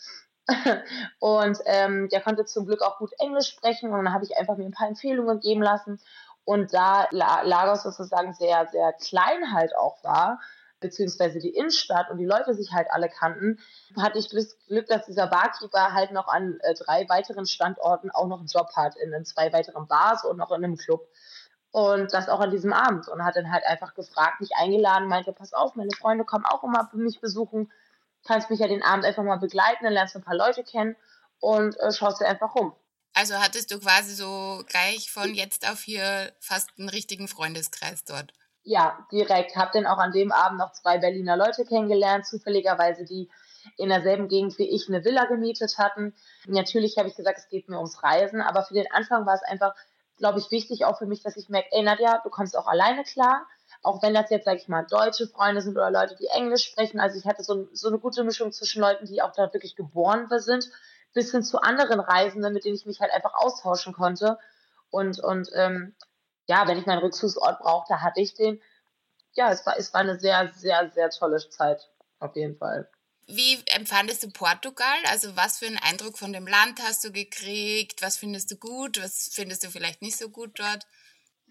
und 1.20 1.58
ähm, 1.67 2.08
der 2.11 2.20
konnte 2.20 2.44
zum 2.44 2.67
Glück 2.67 2.82
auch 2.82 2.99
gut 2.99 3.12
Englisch 3.19 3.49
sprechen 3.49 3.91
und 3.91 4.05
dann 4.05 4.12
habe 4.12 4.25
ich 4.25 4.37
einfach 4.37 4.56
mir 4.56 4.64
ein 4.64 4.73
paar 4.73 4.88
Empfehlungen 4.88 5.41
geben 5.41 5.62
lassen. 5.62 6.00
Und 6.44 6.73
da 6.75 7.06
Lagos 7.11 7.82
sozusagen 7.82 8.32
sehr, 8.32 8.67
sehr 8.67 8.93
klein 8.94 9.52
halt 9.52 9.76
auch 9.76 10.02
war, 10.02 10.41
beziehungsweise 10.81 11.38
die 11.38 11.55
Innenstadt 11.55 12.11
und 12.11 12.17
die 12.17 12.25
Leute 12.25 12.55
sich 12.55 12.73
halt 12.73 12.88
alle 12.91 13.08
kannten, 13.08 13.61
hatte 13.97 14.19
ich 14.19 14.29
das 14.29 14.58
Glück, 14.67 14.87
dass 14.87 15.06
dieser 15.06 15.26
Barkeeper 15.26 15.93
halt 15.93 16.11
noch 16.12 16.26
an 16.26 16.58
äh, 16.62 16.75
drei 16.75 17.09
weiteren 17.09 17.47
Standorten 17.47 18.11
auch 18.11 18.26
noch 18.26 18.38
einen 18.38 18.49
Job 18.49 18.71
hat, 18.75 18.97
in, 18.97 19.12
in 19.12 19.25
zwei 19.25 19.52
weiteren 19.52 19.87
Bars 19.87 20.25
und 20.25 20.38
noch 20.38 20.50
in 20.50 20.64
einem 20.64 20.76
Club. 20.76 21.07
Und 21.73 22.12
das 22.12 22.29
auch 22.29 22.41
an 22.41 22.50
diesem 22.50 22.73
Abend. 22.73 23.09
Und 23.09 23.25
hat 23.25 23.37
dann 23.37 23.53
halt 23.53 23.65
einfach 23.65 23.95
gefragt, 23.95 24.41
mich 24.41 24.50
eingeladen, 24.57 25.09
meinte, 25.09 25.33
pass 25.33 25.53
auf, 25.53 25.77
meine 25.77 25.93
Freunde 25.93 26.25
kommen 26.25 26.45
auch 26.45 26.65
immer 26.65 26.91
mich 26.95 27.21
besuchen. 27.21 27.71
Kannst 28.27 28.50
mich 28.50 28.61
ja 28.61 28.69
den 28.69 28.83
Abend 28.83 29.05
einfach 29.05 29.23
mal 29.23 29.39
begleiten, 29.39 29.85
dann 29.85 29.93
lernst 29.93 30.15
du 30.15 30.19
ein 30.19 30.25
paar 30.25 30.37
Leute 30.37 30.65
kennen 30.65 30.97
und 31.39 31.79
äh, 31.81 31.93
schaust 31.93 32.21
dir 32.21 32.27
einfach 32.27 32.55
rum. 32.55 32.75
Also 33.15 33.35
hattest 33.35 33.71
du 33.71 33.79
quasi 33.79 34.15
so 34.15 34.62
gleich 34.67 35.11
von 35.11 35.35
jetzt 35.35 35.69
auf 35.69 35.81
hier 35.81 36.33
fast 36.39 36.71
einen 36.79 36.89
richtigen 36.89 37.29
Freundeskreis 37.29 38.05
dort. 38.05 38.33
Ja, 38.62 39.07
direkt. 39.11 39.57
Hab 39.57 39.73
dann 39.73 39.87
auch 39.87 39.99
an 39.99 40.12
dem 40.12 40.33
Abend 40.33 40.59
noch 40.59 40.73
zwei 40.73 40.99
Berliner 40.99 41.37
Leute 41.37 41.65
kennengelernt, 41.65 42.27
zufälligerweise, 42.27 43.05
die 43.05 43.31
in 43.77 43.89
derselben 43.89 44.29
Gegend 44.29 44.59
wie 44.59 44.69
ich 44.69 44.89
eine 44.89 45.05
Villa 45.05 45.25
gemietet 45.27 45.79
hatten. 45.79 46.15
Natürlich 46.47 46.99
habe 46.99 47.09
ich 47.09 47.17
gesagt, 47.17 47.39
es 47.39 47.49
geht 47.49 47.69
mir 47.69 47.77
ums 47.77 48.03
Reisen, 48.03 48.41
aber 48.41 48.62
für 48.62 48.75
den 48.75 48.91
Anfang 48.93 49.27
war 49.27 49.35
es 49.35 49.43
einfach 49.43 49.75
glaube 50.21 50.39
ich, 50.39 50.50
wichtig 50.50 50.85
auch 50.85 50.99
für 50.99 51.07
mich, 51.07 51.23
dass 51.23 51.37
ich 51.37 51.49
merke, 51.49 51.69
ey 51.73 51.83
Nadja, 51.83 52.21
du 52.23 52.31
kommst 52.31 52.57
auch 52.57 52.69
alleine 52.69 53.03
klar. 53.03 53.47
Auch 53.83 54.03
wenn 54.03 54.15
das 54.15 54.31
jetzt, 54.31 54.45
sag 54.45 54.59
ich 54.59 54.69
mal, 54.69 54.87
deutsche 54.87 55.27
Freunde 55.27 55.62
sind 55.62 55.77
oder 55.77 55.91
Leute, 55.91 56.15
die 56.15 56.27
Englisch 56.27 56.65
sprechen. 56.65 57.00
Also 57.00 57.19
ich 57.19 57.25
hatte 57.25 57.43
so, 57.43 57.69
so 57.73 57.89
eine 57.89 57.99
gute 57.99 58.23
Mischung 58.23 58.53
zwischen 58.53 58.81
Leuten, 58.83 59.07
die 59.07 59.23
auch 59.23 59.33
da 59.33 59.53
wirklich 59.53 59.75
geboren 59.75 60.29
sind, 60.39 60.71
bis 61.15 61.33
hin 61.33 61.43
zu 61.43 61.61
anderen 61.61 61.99
Reisenden, 61.99 62.53
mit 62.53 62.65
denen 62.65 62.77
ich 62.77 62.87
mich 62.87 63.00
halt 63.00 63.11
einfach 63.11 63.35
austauschen 63.35 63.95
konnte. 63.95 64.39
Und, 64.91 65.19
und 65.21 65.49
ähm, 65.55 65.97
ja, 66.47 66.69
wenn 66.69 66.79
ich 66.79 66.87
meinen 66.87 67.00
Rückzugsort 67.00 67.61
brauchte, 67.61 68.03
hatte 68.03 68.21
ich 68.21 68.35
den. 68.35 68.61
Ja, 69.33 69.50
es 69.50 69.65
war, 69.65 69.79
es 69.79 69.95
war 69.95 70.03
eine 70.03 70.19
sehr, 70.19 70.50
sehr, 70.55 70.91
sehr 70.91 71.09
tolle 71.11 71.39
Zeit. 71.49 71.89
Auf 72.19 72.37
jeden 72.37 72.57
Fall. 72.57 72.91
Wie 73.32 73.58
empfandest 73.66 74.22
du 74.22 74.30
Portugal? 74.30 74.99
Also 75.08 75.37
was 75.37 75.58
für 75.58 75.66
einen 75.66 75.78
Eindruck 75.78 76.18
von 76.18 76.32
dem 76.32 76.46
Land 76.46 76.80
hast 76.82 77.04
du 77.04 77.12
gekriegt? 77.12 78.02
Was 78.02 78.16
findest 78.16 78.50
du 78.50 78.56
gut? 78.56 79.02
Was 79.02 79.30
findest 79.32 79.64
du 79.64 79.70
vielleicht 79.70 80.02
nicht 80.02 80.18
so 80.18 80.28
gut 80.28 80.58
dort? 80.58 80.87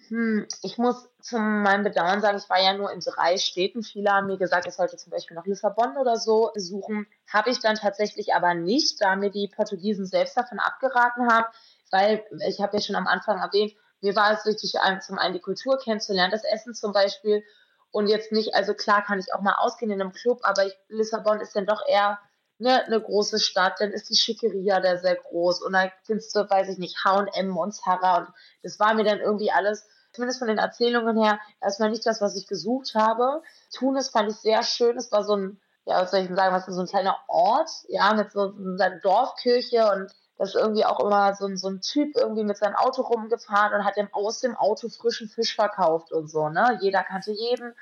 Hm, 0.07 0.47
ich 0.63 0.77
muss 0.77 1.07
zu 1.21 1.37
meinem 1.37 1.83
Bedauern 1.83 2.21
sagen, 2.21 2.37
ich 2.37 2.49
war 2.49 2.61
ja 2.61 2.73
nur 2.73 2.91
in 2.91 2.99
drei 2.99 3.37
Städten. 3.37 3.83
Viele 3.83 4.11
haben 4.11 4.27
mir 4.27 4.37
gesagt, 4.37 4.65
ich 4.67 4.73
sollte 4.73 4.97
zum 4.97 5.11
Beispiel 5.11 5.35
nach 5.35 5.45
Lissabon 5.45 5.97
oder 5.97 6.17
so 6.17 6.51
besuchen. 6.53 7.07
Habe 7.31 7.49
ich 7.51 7.59
dann 7.59 7.75
tatsächlich 7.75 8.33
aber 8.33 8.53
nicht, 8.53 9.01
da 9.01 9.15
mir 9.15 9.29
die 9.29 9.47
Portugiesen 9.47 10.05
selbst 10.05 10.35
davon 10.35 10.59
abgeraten 10.59 11.31
haben, 11.31 11.45
weil 11.91 12.23
ich 12.47 12.59
habe 12.59 12.77
ja 12.77 12.83
schon 12.83 12.95
am 12.95 13.07
Anfang 13.07 13.39
erwähnt, 13.39 13.73
mir 14.01 14.15
war 14.15 14.31
es 14.31 14.45
wichtig, 14.45 14.73
zum 15.01 15.17
einen 15.17 15.33
die 15.33 15.41
Kultur 15.41 15.77
kennenzulernen, 15.77 16.31
das 16.31 16.43
Essen 16.45 16.73
zum 16.73 16.93
Beispiel. 16.93 17.43
Und 17.91 18.07
jetzt 18.07 18.31
nicht, 18.31 18.53
also 18.53 18.73
klar 18.73 19.03
kann 19.03 19.19
ich 19.19 19.33
auch 19.33 19.41
mal 19.41 19.55
ausgehen 19.55 19.91
in 19.91 20.01
einem 20.01 20.13
Club, 20.13 20.39
aber 20.43 20.65
ich, 20.65 20.77
Lissabon 20.89 21.39
ist 21.39 21.55
dann 21.55 21.65
doch 21.65 21.81
eher 21.87 22.19
ne, 22.59 22.85
eine 22.85 23.01
große 23.01 23.39
Stadt, 23.39 23.79
dann 23.79 23.91
ist 23.91 24.09
die 24.09 24.15
Schickeria 24.15 24.79
da 24.79 24.97
sehr 24.97 25.15
groß. 25.15 25.61
Und 25.63 25.73
da 25.73 25.91
findest 26.03 26.35
du, 26.35 26.47
weiß 26.47 26.69
ich 26.69 26.77
nicht, 26.77 27.03
H&M 27.03 27.57
und 27.57 27.73
Zara. 27.73 28.19
Und 28.19 28.27
das 28.61 28.79
war 28.79 28.93
mir 28.93 29.03
dann 29.03 29.19
irgendwie 29.19 29.51
alles, 29.51 29.87
zumindest 30.13 30.39
von 30.39 30.47
den 30.47 30.57
Erzählungen 30.57 31.21
her, 31.21 31.39
erstmal 31.61 31.89
nicht 31.89 32.05
das, 32.05 32.21
was 32.21 32.35
ich 32.35 32.47
gesucht 32.47 32.93
habe. 32.95 33.41
Tunis 33.73 34.09
fand 34.09 34.29
ich 34.29 34.37
sehr 34.37 34.63
schön, 34.63 34.97
es 34.97 35.11
war 35.11 35.23
so 35.23 35.35
ein, 35.35 35.59
ja, 35.85 36.01
was 36.01 36.11
soll 36.11 36.19
ich 36.19 36.29
sagen, 36.29 36.53
was 36.53 36.65
so 36.65 36.81
ein 36.81 36.87
kleiner 36.87 37.17
Ort, 37.27 37.69
ja, 37.87 38.13
mit 38.13 38.31
so, 38.31 38.53
einer 38.53 38.99
Dorfkirche 38.99 39.89
und 39.91 40.11
ist 40.39 40.55
irgendwie 40.55 40.85
auch 40.85 40.99
immer 41.01 41.35
so 41.35 41.45
ein, 41.45 41.57
so 41.57 41.69
ein 41.69 41.81
Typ 41.81 42.15
irgendwie 42.15 42.43
mit 42.43 42.57
seinem 42.57 42.75
Auto 42.75 43.01
rumgefahren 43.01 43.73
und 43.73 43.85
hat 43.85 43.97
dem 43.97 44.11
aus 44.13 44.39
dem 44.39 44.55
Auto 44.55 44.87
frischen 44.89 45.27
Fisch 45.27 45.55
verkauft 45.55 46.11
und 46.11 46.29
so, 46.29 46.49
ne? 46.49 46.77
Jeder 46.81 47.03
kannte 47.03 47.31
jeden 47.31 47.75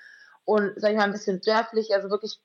und, 0.44 0.74
sag 0.78 0.92
ich 0.92 0.98
mal, 0.98 1.04
ein 1.04 1.12
bisschen 1.12 1.42
dörflich, 1.42 1.94
also 1.94 2.10
wirklich 2.10 2.40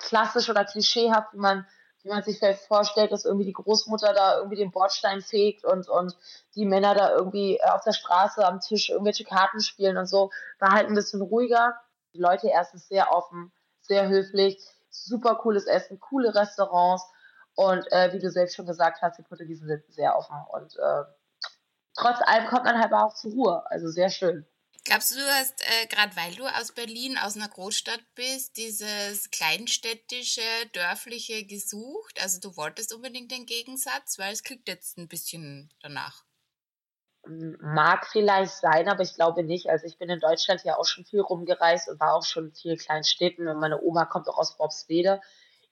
klassisch 0.00 0.48
oder 0.48 0.64
klischeehaft, 0.64 1.32
wie 1.32 1.38
man, 1.38 1.66
wie 2.02 2.08
man 2.08 2.22
sich 2.22 2.38
vielleicht 2.38 2.66
vorstellt, 2.66 3.10
dass 3.10 3.24
irgendwie 3.24 3.46
die 3.46 3.52
Großmutter 3.52 4.12
da 4.12 4.36
irgendwie 4.36 4.58
den 4.58 4.70
Bordstein 4.70 5.22
fegt 5.22 5.64
und, 5.64 5.88
und 5.88 6.16
die 6.54 6.64
Männer 6.64 6.94
da 6.94 7.10
irgendwie 7.10 7.56
äh, 7.56 7.70
auf 7.70 7.82
der 7.82 7.92
Straße 7.92 8.46
am 8.46 8.60
Tisch 8.60 8.90
irgendwelche 8.90 9.24
Karten 9.24 9.60
spielen 9.60 9.96
und 9.96 10.06
so, 10.06 10.30
war 10.58 10.72
halt 10.72 10.86
ein 10.86 10.94
bisschen 10.94 11.22
ruhiger. 11.22 11.74
Die 12.14 12.20
Leute 12.20 12.48
erstens 12.48 12.86
sehr 12.88 13.12
offen, 13.12 13.50
sehr 13.80 14.08
höflich, 14.08 14.62
super 14.88 15.34
cooles 15.34 15.66
Essen, 15.66 15.98
coole 15.98 16.34
Restaurants 16.34 17.04
und 17.58 17.90
äh, 17.90 18.12
wie 18.12 18.20
du 18.20 18.30
selbst 18.30 18.54
schon 18.54 18.66
gesagt 18.66 19.02
hast, 19.02 19.18
die 19.18 19.24
Portugiesen 19.24 19.66
sind 19.66 19.82
sehr 19.88 20.16
offen 20.16 20.36
und 20.52 20.76
äh, 20.76 21.02
trotz 21.96 22.20
allem 22.20 22.46
kommt 22.46 22.64
man 22.64 22.78
halt 22.78 22.92
auch 22.92 23.12
zur 23.14 23.32
Ruhe, 23.32 23.68
also 23.68 23.88
sehr 23.88 24.10
schön. 24.10 24.46
Glaubst 24.84 25.10
du, 25.10 25.16
du 25.16 25.26
hast, 25.26 25.60
äh, 25.62 25.86
gerade 25.88 26.14
weil 26.14 26.36
du 26.36 26.46
aus 26.46 26.70
Berlin, 26.70 27.18
aus 27.18 27.34
einer 27.34 27.48
Großstadt 27.48 28.00
bist, 28.14 28.56
dieses 28.58 29.28
kleinstädtische, 29.32 30.40
dörfliche 30.72 31.44
gesucht? 31.46 32.22
Also 32.22 32.38
du 32.38 32.56
wolltest 32.56 32.94
unbedingt 32.94 33.32
den 33.32 33.44
Gegensatz, 33.44 34.20
weil 34.20 34.32
es 34.32 34.44
klingt 34.44 34.68
jetzt 34.68 34.96
ein 34.96 35.08
bisschen 35.08 35.68
danach. 35.82 36.22
Mag 37.26 38.06
vielleicht 38.06 38.54
sein, 38.54 38.88
aber 38.88 39.02
ich 39.02 39.16
glaube 39.16 39.42
nicht. 39.42 39.68
Also 39.68 39.84
ich 39.86 39.98
bin 39.98 40.08
in 40.08 40.20
Deutschland 40.20 40.62
ja 40.62 40.76
auch 40.76 40.86
schon 40.86 41.04
viel 41.04 41.20
rumgereist 41.20 41.88
und 41.88 41.98
war 41.98 42.14
auch 42.14 42.24
schon 42.24 42.50
in 42.50 42.54
vielen 42.54 42.78
kleinen 42.78 43.04
Städten 43.04 43.48
und 43.48 43.58
meine 43.58 43.82
Oma 43.82 44.04
kommt 44.04 44.28
auch 44.28 44.38
aus 44.38 44.56
Bobswede. 44.56 45.20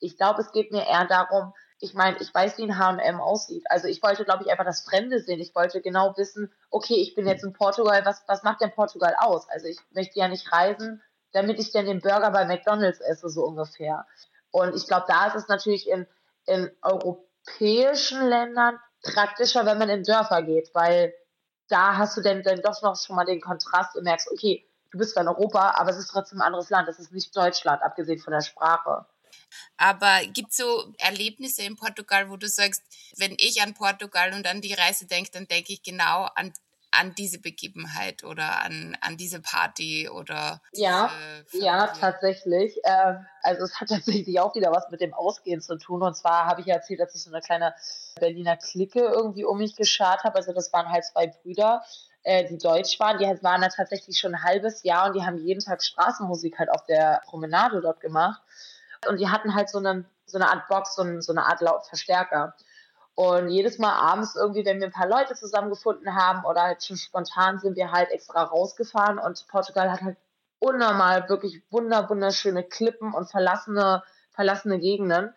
Ich 0.01 0.17
glaube, 0.17 0.43
es 0.43 0.51
geht 0.51 0.73
mir 0.73 0.85
eher 0.85 1.07
darum, 1.07 1.55
ich 1.79 1.95
meine, 1.95 2.17
ich 2.21 2.33
weiß, 2.33 2.57
wie 2.59 2.63
ein 2.63 2.79
H&M 2.79 3.21
aussieht. 3.21 3.65
Also 3.69 3.87
ich 3.87 4.03
wollte, 4.03 4.25
glaube 4.25 4.45
ich, 4.45 4.51
einfach 4.51 4.65
das 4.65 4.83
Fremde 4.83 5.21
sehen. 5.21 5.41
Ich 5.41 5.55
wollte 5.55 5.83
genau 5.83 6.17
wissen, 6.17 6.51
okay, 6.71 6.95
ich 6.95 7.15
bin 7.15 7.27
jetzt 7.27 7.45
in 7.45 7.53
Portugal, 7.53 8.05
was, 8.05 8.23
was 8.27 8.43
macht 8.43 8.63
denn 8.63 8.73
Portugal 8.73 9.15
aus? 9.19 9.49
Also 9.51 9.67
ich 9.67 9.79
möchte 9.93 10.19
ja 10.19 10.29
nicht 10.29 10.51
reisen, 10.53 11.03
damit 11.33 11.59
ich 11.59 11.73
dann 11.73 11.85
den 11.85 12.01
Burger 12.01 12.31
bei 12.31 12.47
McDonalds 12.47 13.01
esse, 13.01 13.29
so 13.29 13.45
ungefähr. 13.45 14.07
Und 14.51 14.75
ich 14.75 14.87
glaube, 14.87 15.05
da 15.07 15.27
ist 15.27 15.35
es 15.35 15.49
natürlich 15.49 15.89
in, 15.89 16.07
in 16.47 16.71
europäischen 16.81 18.27
Ländern 18.27 18.79
praktischer, 19.03 19.67
wenn 19.67 19.79
man 19.79 19.91
in 19.91 20.03
Dörfer 20.03 20.43
geht, 20.43 20.75
weil 20.75 21.13
da 21.69 21.99
hast 21.99 22.17
du 22.17 22.23
dann, 22.23 22.43
dann 22.43 22.63
doch 22.63 22.81
noch 22.81 22.97
schon 22.97 23.17
mal 23.17 23.27
den 23.27 23.41
Kontrast 23.43 23.97
und 23.97 24.05
merkst, 24.05 24.31
okay, 24.33 24.67
du 24.93 24.99
bist 24.99 25.13
zwar 25.13 25.25
in 25.25 25.29
Europa, 25.29 25.75
aber 25.77 25.91
es 25.91 25.99
ist 25.99 26.09
trotzdem 26.09 26.41
ein 26.41 26.47
anderes 26.47 26.71
Land. 26.71 26.89
Es 26.89 26.99
ist 26.99 27.13
nicht 27.13 27.37
Deutschland, 27.37 27.83
abgesehen 27.83 28.19
von 28.19 28.33
der 28.33 28.41
Sprache. 28.41 29.05
Aber 29.77 30.21
gibt 30.33 30.51
es 30.51 30.57
so 30.57 30.93
Erlebnisse 30.99 31.63
in 31.63 31.77
Portugal, 31.77 32.31
wo 32.31 32.37
du 32.37 32.49
sagst, 32.49 32.83
wenn 33.17 33.35
ich 33.39 33.63
an 33.63 33.75
Portugal 33.75 34.33
und 34.33 34.47
an 34.47 34.61
die 34.61 34.75
Reise 34.75 35.07
denke, 35.07 35.31
dann 35.33 35.47
denke 35.49 35.73
ich 35.73 35.83
genau 35.83 36.29
an, 36.35 36.53
an 36.91 37.15
diese 37.15 37.39
Begebenheit 37.39 38.25
oder 38.25 38.63
an, 38.63 38.97
an 39.01 39.17
diese 39.17 39.41
Party 39.41 40.09
oder 40.09 40.63
ja 40.73 41.11
ja 41.53 41.89
tatsächlich. 41.89 42.79
Äh, 42.85 43.15
also 43.43 43.65
es 43.65 43.79
hat 43.81 43.89
tatsächlich 43.91 44.41
auch 44.41 44.55
wieder 44.55 44.73
was 44.73 44.89
mit 44.91 45.01
dem 45.01 45.13
Ausgehen 45.13 45.61
zu 45.61 45.77
tun. 45.77 46.03
Und 46.03 46.17
zwar 46.17 46.47
habe 46.47 46.61
ich 46.61 46.67
ja 46.69 46.77
erzählt 46.77 47.01
dass 47.01 47.15
ich 47.15 47.23
so 47.23 47.31
eine 47.31 47.41
kleine 47.41 47.75
Berliner 48.19 48.57
Clique 48.57 49.01
irgendwie 49.01 49.45
um 49.45 49.59
mich 49.59 49.77
geschart 49.77 50.25
habe. 50.25 50.37
Also 50.37 50.53
das 50.53 50.73
waren 50.73 50.89
halt 50.89 51.05
zwei 51.05 51.27
Brüder 51.27 51.83
äh, 52.23 52.45
die 52.45 52.59
deutsch 52.59 52.99
waren. 52.99 53.19
Die 53.19 53.43
waren 53.43 53.61
da 53.61 53.69
tatsächlich 53.69 54.19
schon 54.19 54.35
ein 54.35 54.43
halbes 54.43 54.83
Jahr 54.83 55.07
und 55.07 55.17
die 55.17 55.23
haben 55.23 55.39
jeden 55.39 55.61
Tag 55.61 55.83
Straßenmusik 55.83 56.59
halt 56.59 56.71
auf 56.71 56.85
der 56.87 57.23
Promenade 57.27 57.81
dort 57.81 58.01
gemacht 58.01 58.41
und 59.09 59.19
die 59.19 59.29
hatten 59.29 59.55
halt 59.55 59.69
so 59.69 59.79
eine, 59.79 60.05
so 60.25 60.39
eine 60.39 60.49
Art 60.49 60.69
Box, 60.69 60.95
so, 60.95 61.21
so 61.21 61.33
eine 61.33 61.47
Art 61.47 61.61
Lautverstärker. 61.61 62.55
Und 63.15 63.49
jedes 63.49 63.79
Mal 63.79 63.95
abends 63.95 64.37
irgendwie, 64.37 64.65
wenn 64.67 64.79
wir 64.79 64.89
ein 64.89 64.93
paar 64.93 65.09
Leute 65.09 65.35
zusammengefunden 65.35 66.15
haben 66.15 66.45
oder 66.45 66.63
halt 66.63 66.85
schon 66.85 66.99
spontan 66.99 67.59
sind 67.59 67.75
wir 67.75 67.91
halt 67.91 68.11
extra 68.11 68.43
rausgefahren 68.43 69.19
und 69.19 69.47
Portugal 69.49 69.91
hat 69.91 70.03
halt 70.03 70.19
unnormal 70.59 71.29
wirklich 71.29 71.63
wunder, 71.71 72.11
wunderschöne 72.11 72.63
Klippen 72.63 73.15
und 73.15 73.31
verlassene, 73.31 74.03
verlassene 74.33 74.79
Gegenden 74.79 75.33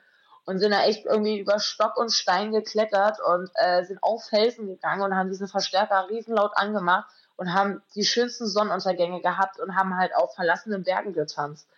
und 0.46 0.60
sind 0.60 0.72
da 0.72 0.84
echt 0.84 1.06
irgendwie 1.06 1.40
über 1.40 1.60
Stock 1.60 1.96
und 1.96 2.12
Stein 2.12 2.52
geklettert 2.52 3.20
und 3.22 3.50
äh, 3.56 3.86
sind 3.86 4.04
auf 4.04 4.26
Felsen 4.26 4.68
gegangen 4.68 5.04
und 5.04 5.16
haben 5.16 5.30
diesen 5.30 5.48
Verstärker 5.48 6.10
riesenlaut 6.10 6.52
angemacht 6.56 7.10
und 7.38 7.54
haben 7.54 7.82
die 7.96 8.04
schönsten 8.04 8.48
Sonnenuntergänge 8.48 9.22
gehabt 9.22 9.60
und 9.60 9.76
haben 9.76 9.96
halt 9.96 10.14
auf 10.16 10.36
verlassenen 10.36 10.84
Bergen 10.84 11.14
getanzt 11.14 11.70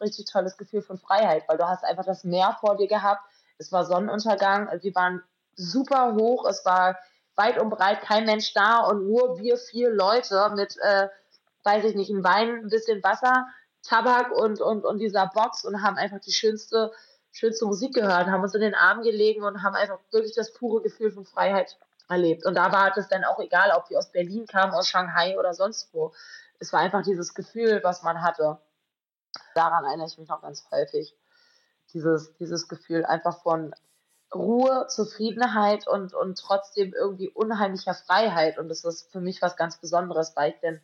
richtig 0.00 0.26
tolles 0.26 0.56
Gefühl 0.56 0.82
von 0.82 0.98
Freiheit, 0.98 1.44
weil 1.48 1.58
du 1.58 1.68
hast 1.68 1.84
einfach 1.84 2.04
das 2.04 2.24
Meer 2.24 2.56
vor 2.60 2.76
dir 2.76 2.88
gehabt. 2.88 3.22
Es 3.58 3.72
war 3.72 3.84
Sonnenuntergang, 3.84 4.68
wir 4.82 4.94
waren 4.94 5.22
super 5.54 6.14
hoch, 6.14 6.46
es 6.48 6.64
war 6.64 6.96
weit 7.36 7.58
und 7.58 7.70
breit 7.70 8.02
kein 8.02 8.24
Mensch 8.24 8.52
da 8.54 8.80
und 8.80 9.06
nur 9.06 9.38
wir 9.38 9.56
vier 9.56 9.90
Leute 9.90 10.50
mit, 10.54 10.76
äh, 10.78 11.08
weiß 11.64 11.84
ich 11.84 11.94
nicht, 11.94 12.10
ein 12.10 12.24
Wein, 12.24 12.64
ein 12.64 12.68
bisschen 12.68 13.02
Wasser, 13.02 13.46
Tabak 13.82 14.32
und, 14.32 14.60
und, 14.60 14.84
und 14.84 14.98
dieser 14.98 15.26
Box 15.28 15.64
und 15.64 15.82
haben 15.82 15.96
einfach 15.96 16.20
die 16.20 16.32
schönste, 16.32 16.92
schönste 17.32 17.66
Musik 17.66 17.94
gehört, 17.94 18.26
haben 18.26 18.42
uns 18.42 18.54
in 18.54 18.60
den 18.60 18.74
Arm 18.74 19.02
gelegen 19.02 19.42
und 19.42 19.62
haben 19.62 19.74
einfach 19.74 19.98
wirklich 20.10 20.34
das 20.34 20.52
pure 20.52 20.82
Gefühl 20.82 21.10
von 21.10 21.24
Freiheit 21.24 21.78
erlebt. 22.08 22.46
Und 22.46 22.54
da 22.54 22.72
war 22.72 22.96
es 22.96 23.08
dann 23.08 23.24
auch 23.24 23.38
egal, 23.40 23.72
ob 23.76 23.86
die 23.88 23.96
aus 23.96 24.10
Berlin 24.10 24.46
kamen, 24.46 24.72
aus 24.72 24.88
Shanghai 24.88 25.38
oder 25.38 25.54
sonst 25.54 25.92
wo. 25.92 26.12
Es 26.58 26.72
war 26.72 26.80
einfach 26.80 27.02
dieses 27.02 27.34
Gefühl, 27.34 27.80
was 27.82 28.02
man 28.02 28.22
hatte. 28.22 28.58
Daran 29.54 29.84
erinnere 29.84 30.06
ich 30.06 30.18
mich 30.18 30.28
noch 30.28 30.42
ganz 30.42 30.66
häufig. 30.70 31.14
Dieses, 31.92 32.34
dieses 32.36 32.68
Gefühl 32.68 33.04
einfach 33.04 33.42
von 33.42 33.74
Ruhe, 34.34 34.86
Zufriedenheit 34.88 35.86
und, 35.86 36.14
und 36.14 36.38
trotzdem 36.38 36.92
irgendwie 36.92 37.28
unheimlicher 37.28 37.94
Freiheit. 37.94 38.58
Und 38.58 38.68
das 38.68 38.84
ist 38.84 39.10
für 39.12 39.20
mich 39.20 39.40
was 39.40 39.56
ganz 39.56 39.78
Besonderes, 39.78 40.34
weil 40.34 40.52
ich 40.52 40.60
denn 40.60 40.80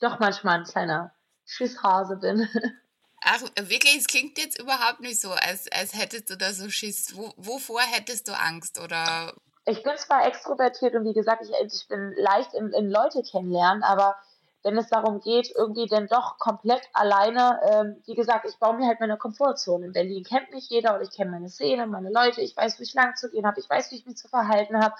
doch 0.00 0.18
manchmal 0.18 0.58
ein 0.58 0.64
kleiner 0.64 1.12
Schisshase 1.44 2.16
bin. 2.16 2.48
Ach, 3.22 3.42
wirklich, 3.56 3.96
es 3.96 4.06
klingt 4.06 4.38
jetzt 4.38 4.58
überhaupt 4.58 5.00
nicht 5.00 5.20
so, 5.20 5.30
als, 5.30 5.70
als 5.72 5.94
hättest 5.94 6.30
du 6.30 6.36
da 6.36 6.52
so 6.52 6.70
Schiss. 6.70 7.16
Wo, 7.16 7.32
wovor 7.36 7.80
hättest 7.80 8.28
du 8.28 8.32
Angst? 8.32 8.78
Oder? 8.78 9.34
Ich 9.64 9.82
bin 9.82 9.96
zwar 9.96 10.26
extrovertiert 10.26 10.94
und 10.94 11.04
wie 11.04 11.14
gesagt, 11.14 11.42
ich, 11.42 11.50
ich 11.64 11.88
bin 11.88 12.14
leicht 12.16 12.54
in, 12.54 12.72
in 12.72 12.90
Leute 12.90 13.22
kennenlernen, 13.22 13.82
aber 13.82 14.16
wenn 14.66 14.76
es 14.76 14.88
darum 14.88 15.20
geht, 15.20 15.52
irgendwie 15.54 15.86
dann 15.86 16.08
doch 16.08 16.38
komplett 16.38 16.82
alleine, 16.92 17.60
ähm, 17.70 18.02
wie 18.04 18.16
gesagt, 18.16 18.46
ich 18.48 18.58
baue 18.58 18.76
mir 18.76 18.88
halt 18.88 18.98
meine 18.98 19.16
Komfortzone. 19.16 19.86
In 19.86 19.92
Berlin 19.92 20.24
kennt 20.24 20.50
mich 20.50 20.68
jeder 20.68 20.96
und 20.96 21.02
ich 21.02 21.10
kenne 21.10 21.30
meine 21.30 21.48
Szene, 21.48 21.86
meine 21.86 22.10
Leute, 22.10 22.40
ich 22.40 22.56
weiß, 22.56 22.80
wie 22.80 22.82
ich 22.82 22.92
lang 22.92 23.14
zu 23.14 23.30
gehen 23.30 23.46
habe, 23.46 23.60
ich 23.60 23.70
weiß, 23.70 23.92
wie 23.92 23.96
ich 23.96 24.06
mich 24.06 24.16
zu 24.16 24.26
verhalten 24.26 24.82
habe. 24.82 24.96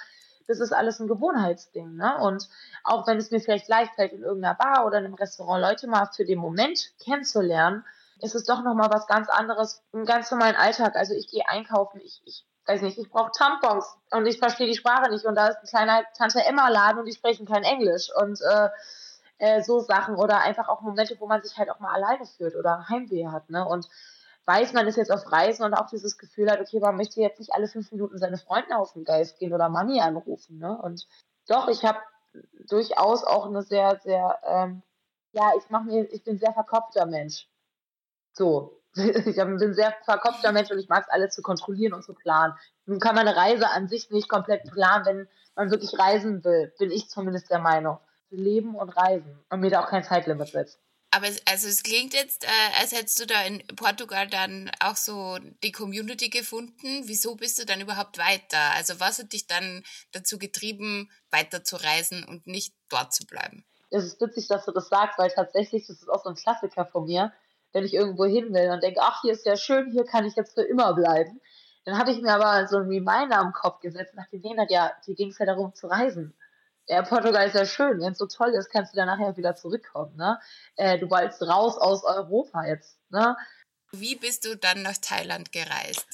Das 0.46 0.60
ist 0.60 0.72
alles 0.72 1.00
ein 1.00 1.08
Gewohnheitsding, 1.08 1.96
ne? 1.96 2.16
Und 2.18 2.48
auch 2.84 3.08
wenn 3.08 3.18
es 3.18 3.32
mir 3.32 3.40
vielleicht 3.40 3.66
leicht 3.68 3.92
fällt, 3.96 4.12
in 4.12 4.22
irgendeiner 4.22 4.54
Bar 4.54 4.86
oder 4.86 4.98
in 4.98 5.04
einem 5.04 5.14
Restaurant 5.14 5.60
Leute 5.60 5.88
mal 5.88 6.08
für 6.14 6.24
den 6.24 6.38
Moment 6.38 6.92
kennenzulernen, 7.02 7.84
ist 8.20 8.36
es 8.36 8.44
doch 8.44 8.62
nochmal 8.62 8.90
was 8.92 9.08
ganz 9.08 9.28
anderes 9.28 9.82
im 9.92 10.04
ganz 10.04 10.30
normalen 10.30 10.54
Alltag. 10.54 10.94
Also 10.94 11.12
ich 11.14 11.26
gehe 11.28 11.42
einkaufen, 11.48 12.00
ich, 12.04 12.22
ich 12.24 12.46
weiß 12.66 12.82
nicht, 12.82 12.98
ich 12.98 13.10
brauche 13.10 13.32
Tampons 13.36 13.96
und 14.12 14.26
ich 14.26 14.38
verstehe 14.38 14.68
die 14.68 14.76
Sprache 14.76 15.10
nicht 15.10 15.24
und 15.24 15.34
da 15.34 15.48
ist 15.48 15.58
ein 15.58 15.66
kleiner 15.66 16.04
Tante 16.16 16.44
Emma 16.44 16.68
Laden 16.68 17.00
und 17.00 17.06
die 17.06 17.14
sprechen 17.14 17.46
kein 17.46 17.64
Englisch 17.64 18.10
und 18.14 18.40
äh, 18.40 18.68
äh, 19.38 19.62
so 19.62 19.80
Sachen 19.80 20.16
oder 20.16 20.40
einfach 20.40 20.68
auch 20.68 20.80
Momente, 20.80 21.16
wo 21.18 21.26
man 21.26 21.42
sich 21.42 21.56
halt 21.58 21.70
auch 21.70 21.80
mal 21.80 21.92
alleine 21.92 22.26
fühlt 22.26 22.56
oder 22.56 22.88
Heimweh 22.88 23.26
hat, 23.28 23.50
ne? 23.50 23.66
Und 23.66 23.88
weiß, 24.46 24.72
man 24.72 24.86
ist 24.86 24.96
jetzt 24.96 25.10
auf 25.10 25.30
Reisen 25.30 25.64
und 25.64 25.74
auch 25.74 25.88
dieses 25.88 26.18
Gefühl 26.18 26.50
hat, 26.50 26.60
okay, 26.60 26.80
man 26.80 26.96
möchte 26.96 27.20
jetzt 27.20 27.40
nicht 27.40 27.52
alle 27.52 27.68
fünf 27.68 27.90
Minuten 27.90 28.18
seine 28.18 28.38
Freunde 28.38 28.76
auf 28.76 28.92
den 28.92 29.04
Geist 29.04 29.38
gehen 29.38 29.52
oder 29.52 29.68
Mami 29.68 30.00
anrufen, 30.00 30.58
ne? 30.58 30.76
Und 30.80 31.06
doch, 31.48 31.68
ich 31.68 31.84
habe 31.84 31.98
durchaus 32.68 33.24
auch 33.24 33.46
eine 33.46 33.62
sehr, 33.62 33.98
sehr, 34.02 34.38
ähm, 34.44 34.82
ja, 35.32 35.52
ich 35.58 35.68
mache 35.70 35.84
mir, 35.84 36.12
ich 36.12 36.24
bin 36.24 36.38
sehr 36.38 36.52
verkopfter 36.52 37.06
Mensch. 37.06 37.48
So. 38.32 38.72
Ich 38.96 39.36
bin 39.36 39.74
sehr 39.74 39.94
verkopfter 40.04 40.52
Mensch 40.52 40.70
und 40.70 40.78
ich 40.78 40.88
mag 40.88 41.02
es 41.02 41.12
alles 41.12 41.34
zu 41.34 41.42
kontrollieren 41.42 41.92
und 41.92 42.02
zu 42.02 42.14
planen. 42.14 42.54
Nun 42.86 42.98
kann 42.98 43.14
man 43.14 43.28
eine 43.28 43.36
Reise 43.36 43.68
an 43.68 43.88
sich 43.88 44.10
nicht 44.10 44.26
komplett 44.26 44.62
planen, 44.72 45.04
wenn 45.04 45.28
man 45.54 45.70
wirklich 45.70 45.98
reisen 45.98 46.42
will, 46.44 46.72
bin 46.78 46.90
ich 46.90 47.10
zumindest 47.10 47.50
der 47.50 47.58
Meinung 47.58 47.98
leben 48.30 48.74
und 48.74 48.88
reisen 48.90 49.38
und 49.50 49.60
mir 49.60 49.70
da 49.70 49.84
auch 49.84 49.88
kein 49.88 50.04
Zeitlimit 50.04 50.48
setzt. 50.48 50.78
Aber 51.10 51.28
es, 51.28 51.40
also 51.46 51.68
es 51.68 51.82
klingt 51.82 52.12
jetzt, 52.12 52.44
äh, 52.44 52.80
als 52.80 52.92
hättest 52.92 53.20
du 53.20 53.26
da 53.26 53.42
in 53.42 53.62
Portugal 53.76 54.26
dann 54.26 54.70
auch 54.80 54.96
so 54.96 55.38
die 55.62 55.72
Community 55.72 56.28
gefunden. 56.28 57.04
Wieso 57.04 57.36
bist 57.36 57.58
du 57.58 57.64
dann 57.64 57.80
überhaupt 57.80 58.18
weiter? 58.18 58.58
Also 58.74 59.00
was 59.00 59.18
hat 59.18 59.32
dich 59.32 59.46
dann 59.46 59.82
dazu 60.12 60.38
getrieben, 60.38 61.10
weiter 61.30 61.64
zu 61.64 61.76
reisen 61.76 62.24
und 62.24 62.46
nicht 62.46 62.74
dort 62.90 63.14
zu 63.14 63.24
bleiben? 63.24 63.64
Es 63.90 64.04
ist 64.04 64.20
witzig, 64.20 64.48
dass 64.48 64.66
du 64.66 64.72
das 64.72 64.88
sagst, 64.88 65.18
weil 65.18 65.30
tatsächlich, 65.30 65.86
das 65.86 66.02
ist 66.02 66.08
auch 66.08 66.22
so 66.22 66.30
ein 66.30 66.34
Klassiker 66.34 66.84
von 66.84 67.06
mir, 67.06 67.32
wenn 67.72 67.84
ich 67.84 67.94
irgendwo 67.94 68.26
hin 68.26 68.52
will 68.52 68.70
und 68.70 68.82
denke, 68.82 69.00
ach, 69.00 69.22
hier 69.22 69.32
ist 69.32 69.46
ja 69.46 69.56
schön, 69.56 69.92
hier 69.92 70.04
kann 70.04 70.26
ich 70.26 70.34
jetzt 70.34 70.54
für 70.54 70.64
immer 70.64 70.92
bleiben. 70.92 71.40
Dann 71.84 71.96
hatte 71.96 72.10
ich 72.10 72.20
mir 72.20 72.34
aber 72.34 72.66
so 72.66 72.78
ein 72.78 72.88
Reminder 72.88 73.38
am 73.38 73.52
Kopf 73.52 73.80
gesetzt 73.80 74.12
und 74.12 74.18
dachte, 74.18 74.36
nee, 74.36 74.56
ja, 74.68 74.92
hier 75.04 75.14
ging 75.14 75.30
es 75.30 75.38
ja 75.38 75.46
darum 75.46 75.72
zu 75.74 75.86
reisen 75.86 76.36
ja, 76.88 77.02
Portugal 77.02 77.46
ist 77.46 77.54
ja 77.54 77.66
schön. 77.66 78.00
Wenn 78.00 78.12
es 78.12 78.18
so 78.18 78.26
toll 78.26 78.50
ist, 78.50 78.70
kannst 78.70 78.92
du 78.92 78.96
dann 78.96 79.06
nachher 79.08 79.36
wieder 79.36 79.56
zurückkommen. 79.56 80.16
Ne? 80.16 80.38
Äh, 80.76 80.98
du 80.98 81.10
wolltest 81.10 81.42
raus 81.42 81.76
aus 81.78 82.04
Europa 82.04 82.64
jetzt. 82.64 82.98
Ne? 83.10 83.36
Wie 83.92 84.16
bist 84.16 84.44
du 84.44 84.56
dann 84.56 84.82
nach 84.82 84.96
Thailand 84.98 85.52
gereist? 85.52 86.06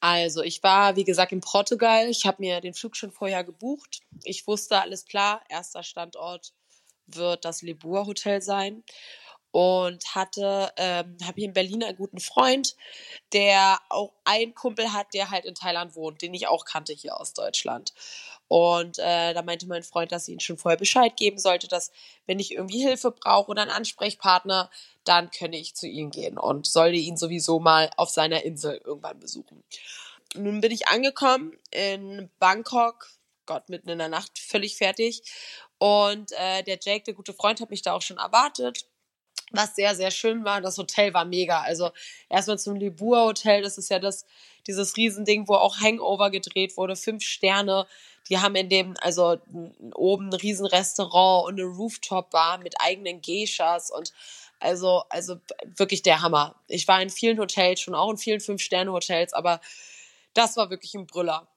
Also, 0.00 0.42
ich 0.42 0.62
war, 0.62 0.96
wie 0.96 1.04
gesagt, 1.04 1.32
in 1.32 1.40
Portugal. 1.40 2.08
Ich 2.08 2.24
habe 2.26 2.38
mir 2.40 2.60
den 2.60 2.74
Flug 2.74 2.96
schon 2.96 3.12
vorher 3.12 3.44
gebucht. 3.44 4.00
Ich 4.24 4.46
wusste, 4.46 4.80
alles 4.80 5.04
klar, 5.04 5.42
erster 5.48 5.82
Standort 5.82 6.54
wird 7.06 7.44
das 7.44 7.62
Lebur 7.62 8.06
Hotel 8.06 8.40
sein. 8.40 8.82
Und 9.52 10.14
hatte, 10.14 10.72
ähm, 10.76 11.16
habe 11.24 11.34
hier 11.36 11.46
in 11.46 11.52
Berlin 11.52 11.82
einen 11.82 11.96
guten 11.96 12.20
Freund, 12.20 12.76
der 13.32 13.80
auch 13.88 14.12
einen 14.24 14.54
Kumpel 14.54 14.92
hat, 14.92 15.12
der 15.12 15.30
halt 15.30 15.44
in 15.44 15.54
Thailand 15.54 15.96
wohnt, 15.96 16.22
den 16.22 16.34
ich 16.34 16.46
auch 16.46 16.64
kannte 16.64 16.92
hier 16.92 17.18
aus 17.18 17.32
Deutschland. 17.32 17.92
Und 18.50 18.98
äh, 18.98 19.32
da 19.32 19.42
meinte 19.42 19.68
mein 19.68 19.84
Freund, 19.84 20.10
dass 20.10 20.26
ich 20.26 20.34
ihn 20.34 20.40
schon 20.40 20.58
vorher 20.58 20.76
Bescheid 20.76 21.16
geben 21.16 21.38
sollte, 21.38 21.68
dass 21.68 21.92
wenn 22.26 22.40
ich 22.40 22.52
irgendwie 22.52 22.82
Hilfe 22.82 23.12
brauche 23.12 23.48
oder 23.48 23.62
einen 23.62 23.70
Ansprechpartner, 23.70 24.70
dann 25.04 25.30
könne 25.30 25.56
ich 25.56 25.76
zu 25.76 25.86
ihm 25.86 26.10
gehen 26.10 26.36
und 26.36 26.66
sollte 26.66 26.96
ihn 26.96 27.16
sowieso 27.16 27.60
mal 27.60 27.90
auf 27.96 28.10
seiner 28.10 28.42
Insel 28.42 28.80
irgendwann 28.84 29.20
besuchen. 29.20 29.62
Nun 30.34 30.60
bin 30.60 30.72
ich 30.72 30.88
angekommen 30.88 31.56
in 31.70 32.28
Bangkok, 32.40 33.08
Gott, 33.46 33.68
mitten 33.68 33.88
in 33.88 33.98
der 33.98 34.08
Nacht, 34.08 34.38
völlig 34.38 34.76
fertig. 34.76 35.22
Und 35.78 36.32
äh, 36.32 36.64
der 36.64 36.78
Jake, 36.82 37.04
der 37.04 37.14
gute 37.14 37.34
Freund, 37.34 37.60
hat 37.60 37.70
mich 37.70 37.82
da 37.82 37.94
auch 37.94 38.02
schon 38.02 38.18
erwartet 38.18 38.84
was 39.50 39.74
sehr, 39.74 39.94
sehr 39.94 40.10
schön 40.10 40.44
war. 40.44 40.60
Das 40.60 40.78
Hotel 40.78 41.12
war 41.14 41.24
mega. 41.24 41.60
Also 41.62 41.90
erstmal 42.28 42.58
zum 42.58 42.76
Libur 42.76 43.24
Hotel, 43.24 43.62
das 43.62 43.78
ist 43.78 43.90
ja 43.90 43.98
das, 43.98 44.26
dieses 44.66 44.96
Riesending, 44.96 45.48
wo 45.48 45.54
auch 45.54 45.80
Hangover 45.80 46.30
gedreht 46.30 46.76
wurde, 46.76 46.96
fünf 46.96 47.22
Sterne. 47.24 47.86
Die 48.28 48.38
haben 48.38 48.54
in 48.54 48.68
dem, 48.68 48.94
also 49.00 49.38
oben 49.94 50.28
ein 50.28 50.34
Riesenrestaurant 50.34 51.46
und 51.46 51.60
eine 51.60 51.68
Rooftop-Bar 51.68 52.58
mit 52.58 52.74
eigenen 52.80 53.20
Geishas 53.20 53.90
und 53.90 54.12
also, 54.60 55.04
also 55.08 55.36
wirklich 55.76 56.02
der 56.02 56.20
Hammer. 56.20 56.54
Ich 56.68 56.86
war 56.86 57.00
in 57.00 57.10
vielen 57.10 57.38
Hotels, 57.38 57.80
schon 57.80 57.94
auch 57.94 58.10
in 58.10 58.18
vielen 58.18 58.40
Fünf-Sterne-Hotels, 58.40 59.32
aber 59.32 59.60
das 60.34 60.56
war 60.56 60.68
wirklich 60.70 60.94
ein 60.94 61.06
Brüller. 61.06 61.48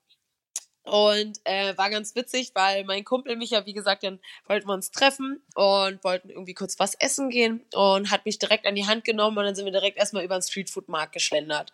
Und 0.84 1.40
äh, 1.46 1.78
war 1.78 1.90
ganz 1.90 2.13
witzig, 2.13 2.52
weil 2.56 2.84
mein 2.84 3.06
Kumpel 3.06 3.38
mich 3.38 3.52
ja, 3.52 3.66
wie 3.66 3.74
gesagt, 3.74 4.04
dann 4.04 4.20
wollten 4.48 4.68
wir 4.68 4.74
uns 4.74 4.92
treffen 4.92 5.42
und 5.56 6.04
wollten 6.04 6.30
irgendwie 6.30 6.54
kurz 6.54 6.78
was 6.78 6.94
essen 6.96 7.30
gehen 7.30 7.66
und 7.74 8.12
hat 8.12 8.25
mich 8.25 8.38
direkt 8.38 8.66
an 8.66 8.75
die 8.75 8.86
Hand 8.86 9.06
genommen 9.06 9.38
und 9.38 9.46
dann 9.46 9.56
sind 9.56 9.63
wir 9.63 9.72
direkt 9.72 9.98
erstmal 9.98 10.25
über 10.25 10.38
den 10.38 10.42
Streetfood-Markt 10.42 11.13
geschlendert. 11.13 11.72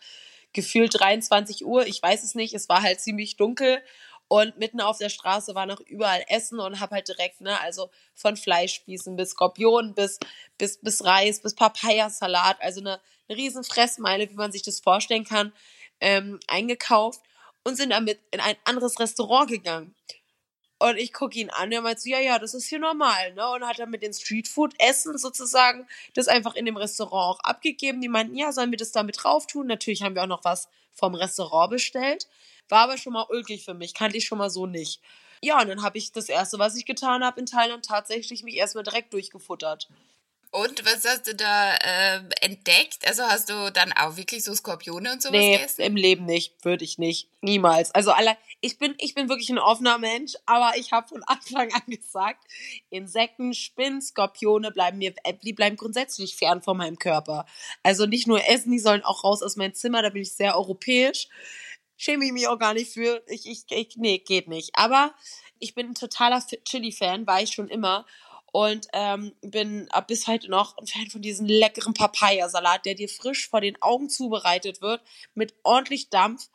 Gefühlt 0.54 1.00
23 1.00 1.66
Uhr, 1.66 1.88
ich 1.88 2.02
weiß 2.04 2.24
es 2.24 2.36
nicht, 2.36 2.54
es 2.54 2.70
war 2.70 2.84
halt 2.84 3.00
ziemlich 3.00 3.36
dunkel 3.36 3.82
und 4.28 4.60
mitten 4.60 4.80
auf 4.80 5.00
der 5.00 5.10
Straße 5.10 5.56
war 5.56 5.66
noch 5.66 5.80
überall 5.80 6.24
Essen 6.28 6.60
und 6.60 6.80
hab 6.80 6.92
halt 6.92 7.08
direkt, 7.08 7.42
ne, 7.42 7.60
also 7.62 7.90
von 8.14 8.38
Fleischspießen 8.38 9.16
bis 9.16 9.32
Skorpion 9.32 9.96
bis, 9.96 10.20
bis, 10.60 10.78
bis 10.78 11.04
Reis, 11.04 11.42
bis 11.42 11.56
Papayasalat, 11.56 12.62
also 12.62 12.80
eine, 12.80 13.00
eine 13.28 13.38
riesen 13.40 13.64
Fressmeile, 13.64 14.30
wie 14.30 14.36
man 14.36 14.52
sich 14.52 14.62
das 14.62 14.82
vorstellen 14.82 15.24
kann, 15.26 15.52
ähm, 16.00 16.40
eingekauft 16.48 17.22
und 17.64 17.76
sind 17.76 17.92
damit 17.92 18.20
in 18.32 18.40
ein 18.40 18.56
anderes 18.64 19.00
Restaurant 19.00 19.50
gegangen. 19.50 19.96
Und 20.82 20.98
ich 20.98 21.12
gucke 21.12 21.38
ihn 21.38 21.50
an, 21.50 21.72
er 21.74 21.82
meint 21.82 22.00
so, 22.00 22.10
ja, 22.10 22.20
ja, 22.20 22.40
das 22.40 22.54
ist 22.54 22.70
hier 22.70 22.80
normal, 22.80 23.34
ne? 23.34 23.50
Und 23.50 23.68
hat 23.68 23.80
dann 23.80 23.90
mit 23.90 24.02
den 24.02 24.14
Streetfood-Essen 24.14 25.18
sozusagen 25.18 25.86
das 26.14 26.30
einfach 26.30 26.56
in 26.56 26.66
dem 26.66 26.78
Restaurant 26.78 27.36
auch 27.36 27.40
abgegeben. 27.42 28.00
Die 28.00 28.08
meinten, 28.08 28.36
ja, 28.36 28.54
sollen 28.54 28.72
wir 28.72 28.78
das 28.78 28.94
da 28.94 29.04
mit 29.04 29.22
drauf 29.22 29.46
tun? 29.46 29.68
Natürlich 29.68 30.04
haben 30.04 30.16
wir 30.16 30.24
auch 30.24 30.28
noch 30.28 30.46
was 30.46 30.70
vom 30.94 31.16
Restaurant 31.16 31.72
bestellt. 31.72 32.30
War 32.70 32.84
aber 32.84 32.98
schon 32.98 33.14
mal 33.14 33.26
ulkig 33.30 33.66
für 33.66 33.74
mich, 33.74 33.94
kannte 33.94 34.18
ich 34.18 34.26
schon 34.26 34.38
mal 34.38 34.50
so 34.50 34.68
nicht. 34.68 35.02
Ja, 35.42 35.62
und 35.62 35.68
dann 35.68 35.82
habe 35.82 35.98
ich 35.98 36.14
das 36.14 36.30
erste, 36.30 36.60
was 36.60 36.78
ich 36.78 36.86
getan 36.86 37.24
habe 37.26 37.40
in 37.40 37.46
Thailand, 37.46 37.86
tatsächlich 37.86 38.44
mich 38.44 38.56
erstmal 38.56 38.84
direkt 38.84 39.14
durchgefuttert. 39.14 39.90
Und 40.52 40.84
was 40.84 41.06
hast 41.06 41.28
du 41.28 41.36
da 41.36 41.76
äh, 41.76 42.22
entdeckt? 42.42 43.08
Also 43.08 43.22
hast 43.22 43.50
du 43.50 43.72
dann 43.72 43.92
auch 43.94 44.18
wirklich 44.18 44.44
so 44.44 44.56
Skorpione 44.56 45.14
und 45.14 45.22
sowas 45.22 45.38
nee, 45.38 45.58
gegessen? 45.58 45.82
im 45.82 45.96
Leben 45.96 46.26
nicht, 46.26 46.66
würde 46.66 46.84
ich 46.84 46.98
nicht, 46.98 47.30
niemals. 47.42 47.94
Also 47.94 48.12
alle, 48.12 48.36
ich 48.60 48.80
bin, 48.80 48.96
ich 48.98 49.14
bin 49.14 49.30
wirklich 49.30 49.52
ein 49.52 49.60
offener 49.60 50.00
Mensch, 50.00 50.34
aber 50.48 50.72
ich 50.76 50.92
habe 50.92 51.08
von 51.08 51.24
Anfang 51.28 51.72
an 51.72 51.84
gesagt, 51.86 52.44
Insekten, 52.90 53.54
Spinnen, 53.54 54.02
Skorpione 54.02 54.72
bleiben 54.72 54.98
mir, 54.98 55.14
äh, 55.24 55.36
die 55.44 55.54
bleiben 55.54 55.78
grundsätzlich 55.78 56.36
fern 56.36 56.64
von 56.64 56.78
meinem 56.78 56.98
Körper. 56.98 57.46
Also 57.84 58.08
nicht 58.08 58.28
nur 58.28 58.44
essen, 58.48 58.72
die 58.72 58.80
sollen 58.80 59.04
auch 59.04 59.24
raus 59.24 59.44
aus 59.44 59.56
meinem 59.56 59.76
Zimmer. 59.76 60.02
Da 60.02 60.10
bin 60.10 60.24
ich 60.24 60.34
sehr 60.34 60.58
europäisch, 60.58 61.28
schäme 61.96 62.26
ich 62.26 62.32
mich 62.32 62.48
auch 62.48 62.58
gar 62.58 62.74
nicht 62.74 62.92
für. 62.92 63.22
Ich, 63.28 63.46
ich, 63.46 63.66
ich 63.70 63.98
nee, 63.98 64.18
geht 64.18 64.48
nicht. 64.48 64.72
Aber 64.74 65.14
ich 65.60 65.76
bin 65.76 65.90
ein 65.90 65.96
totaler 65.96 66.44
Chili-Fan, 66.66 67.28
war 67.28 67.44
ich 67.44 67.52
schon 67.52 67.68
immer 67.68 68.08
und 68.52 68.88
ähm, 68.94 69.34
bin 69.42 69.90
ab 69.92 70.08
bis 70.08 70.28
heute 70.28 70.50
noch 70.50 70.78
ein 70.78 70.88
Fan 70.88 71.10
von 71.10 71.22
diesem 71.22 71.46
leckeren 71.46 71.94
Papayasalat, 71.94 72.86
der 72.86 72.96
dir 72.96 73.10
frisch 73.10 73.48
vor 73.50 73.62
den 73.62 73.82
Augen 73.82 74.10
zubereitet 74.10 74.82
wird, 74.82 75.02
mit 75.34 75.54
ordentlich 75.64 76.10
Dampf. 76.10 76.50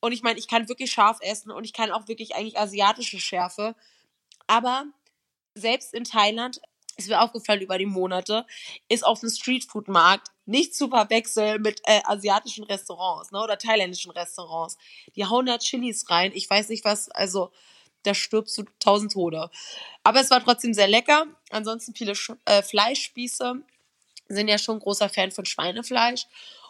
Und 0.00 0.12
ich 0.12 0.22
meine, 0.22 0.38
ich 0.38 0.48
kann 0.48 0.68
wirklich 0.68 0.90
scharf 0.90 1.18
essen 1.20 1.50
und 1.50 1.64
ich 1.64 1.72
kann 1.72 1.92
auch 1.92 2.08
wirklich 2.08 2.34
eigentlich 2.34 2.58
asiatische 2.58 3.20
Schärfe. 3.20 3.76
Aber 4.46 4.86
selbst 5.54 5.94
in 5.94 6.04
Thailand, 6.04 6.60
ist 6.96 7.08
mir 7.08 7.20
aufgefallen 7.20 7.62
über 7.62 7.78
die 7.78 7.86
Monate, 7.86 8.46
ist 8.88 9.06
auf 9.06 9.20
dem 9.20 9.30
Streetfood-Markt 9.30 10.28
nicht 10.44 10.74
zu 10.74 10.88
verwechseln 10.88 11.62
mit 11.62 11.80
äh, 11.84 12.00
asiatischen 12.04 12.64
Restaurants 12.64 13.30
ne, 13.30 13.42
oder 13.42 13.58
thailändischen 13.58 14.10
Restaurants. 14.10 14.76
Die 15.16 15.24
hauen 15.24 15.46
da 15.46 15.58
Chilis 15.58 16.10
rein. 16.10 16.32
Ich 16.34 16.48
weiß 16.48 16.68
nicht 16.68 16.84
was, 16.84 17.08
also 17.10 17.52
da 18.02 18.14
stirbst 18.14 18.56
du 18.58 18.64
tausend 18.78 19.12
Tode. 19.12 19.50
Aber 20.02 20.20
es 20.20 20.30
war 20.30 20.42
trotzdem 20.42 20.74
sehr 20.74 20.88
lecker. 20.88 21.26
Ansonsten 21.50 21.94
viele 21.94 22.14
Sch 22.14 22.32
äh, 22.44 22.62
Fleischspieße. 22.62 23.62
Sind 24.28 24.48
ja 24.48 24.58
schon 24.58 24.78
großer 24.78 25.08
Fan 25.08 25.30
von 25.30 25.44
Schweinefleisch. 25.44 26.26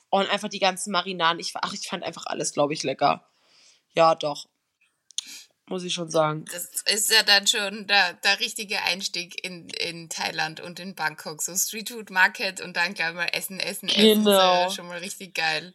Und 0.08 0.28
einfach 0.28 0.48
die 0.48 0.58
ganzen 0.58 0.90
Marinaden. 0.90 1.40
Ich, 1.40 1.52
ach, 1.54 1.72
ich 1.72 1.86
fand 1.86 2.02
einfach 2.02 2.26
alles, 2.26 2.52
glaube 2.52 2.72
ich, 2.72 2.82
lecker. 2.82 3.24
Ja, 3.94 4.14
doch 4.14 4.46
muss 5.70 5.84
ich 5.84 5.94
schon 5.94 6.10
sagen. 6.10 6.44
Das 6.52 6.82
ist 6.92 7.10
ja 7.10 7.22
dann 7.22 7.46
schon 7.46 7.86
der, 7.86 8.14
der 8.14 8.40
richtige 8.40 8.82
Einstieg 8.82 9.42
in, 9.44 9.68
in 9.70 10.08
Thailand 10.08 10.60
und 10.60 10.80
in 10.80 10.94
Bangkok. 10.94 11.40
So 11.42 11.54
Street 11.54 11.88
Food 11.88 12.10
Market 12.10 12.60
und 12.60 12.76
dann 12.76 12.92
gleich 12.92 13.14
mal 13.14 13.28
Essen, 13.32 13.60
Essen, 13.60 13.88
Essen. 13.88 14.24
Genau. 14.24 14.30
Das 14.30 14.72
ist 14.72 14.76
ja 14.76 14.82
schon 14.82 14.88
mal 14.88 14.98
richtig 14.98 15.34
geil. 15.34 15.74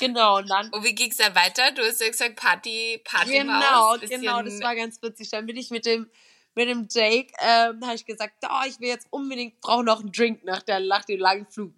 Genau. 0.00 0.38
Und, 0.38 0.48
dann, 0.48 0.70
und 0.70 0.82
wie 0.82 0.94
ging's 0.94 1.18
dann 1.18 1.34
weiter? 1.34 1.70
Du 1.72 1.82
hast 1.82 2.00
ja 2.00 2.08
gesagt 2.08 2.36
Party, 2.36 3.00
Party 3.04 3.32
Genau, 3.32 3.96
genau, 3.98 4.42
das 4.42 4.60
war 4.60 4.74
ganz 4.74 5.00
witzig. 5.02 5.30
Dann 5.30 5.46
bin 5.46 5.56
ich 5.56 5.70
mit 5.70 5.86
dem 5.86 6.10
mit 6.56 6.70
dem 6.70 6.88
Jake, 6.90 7.34
ähm, 7.38 7.84
habe 7.84 7.96
ich 7.96 8.06
gesagt, 8.06 8.32
oh, 8.42 8.66
ich 8.66 8.80
will 8.80 8.88
jetzt 8.88 9.06
unbedingt, 9.10 9.60
brauche 9.60 9.84
noch 9.84 10.00
einen 10.00 10.10
Drink 10.10 10.42
nach, 10.42 10.62
der, 10.62 10.80
nach 10.80 11.04
dem 11.04 11.20
langen 11.20 11.46
Flug. 11.50 11.74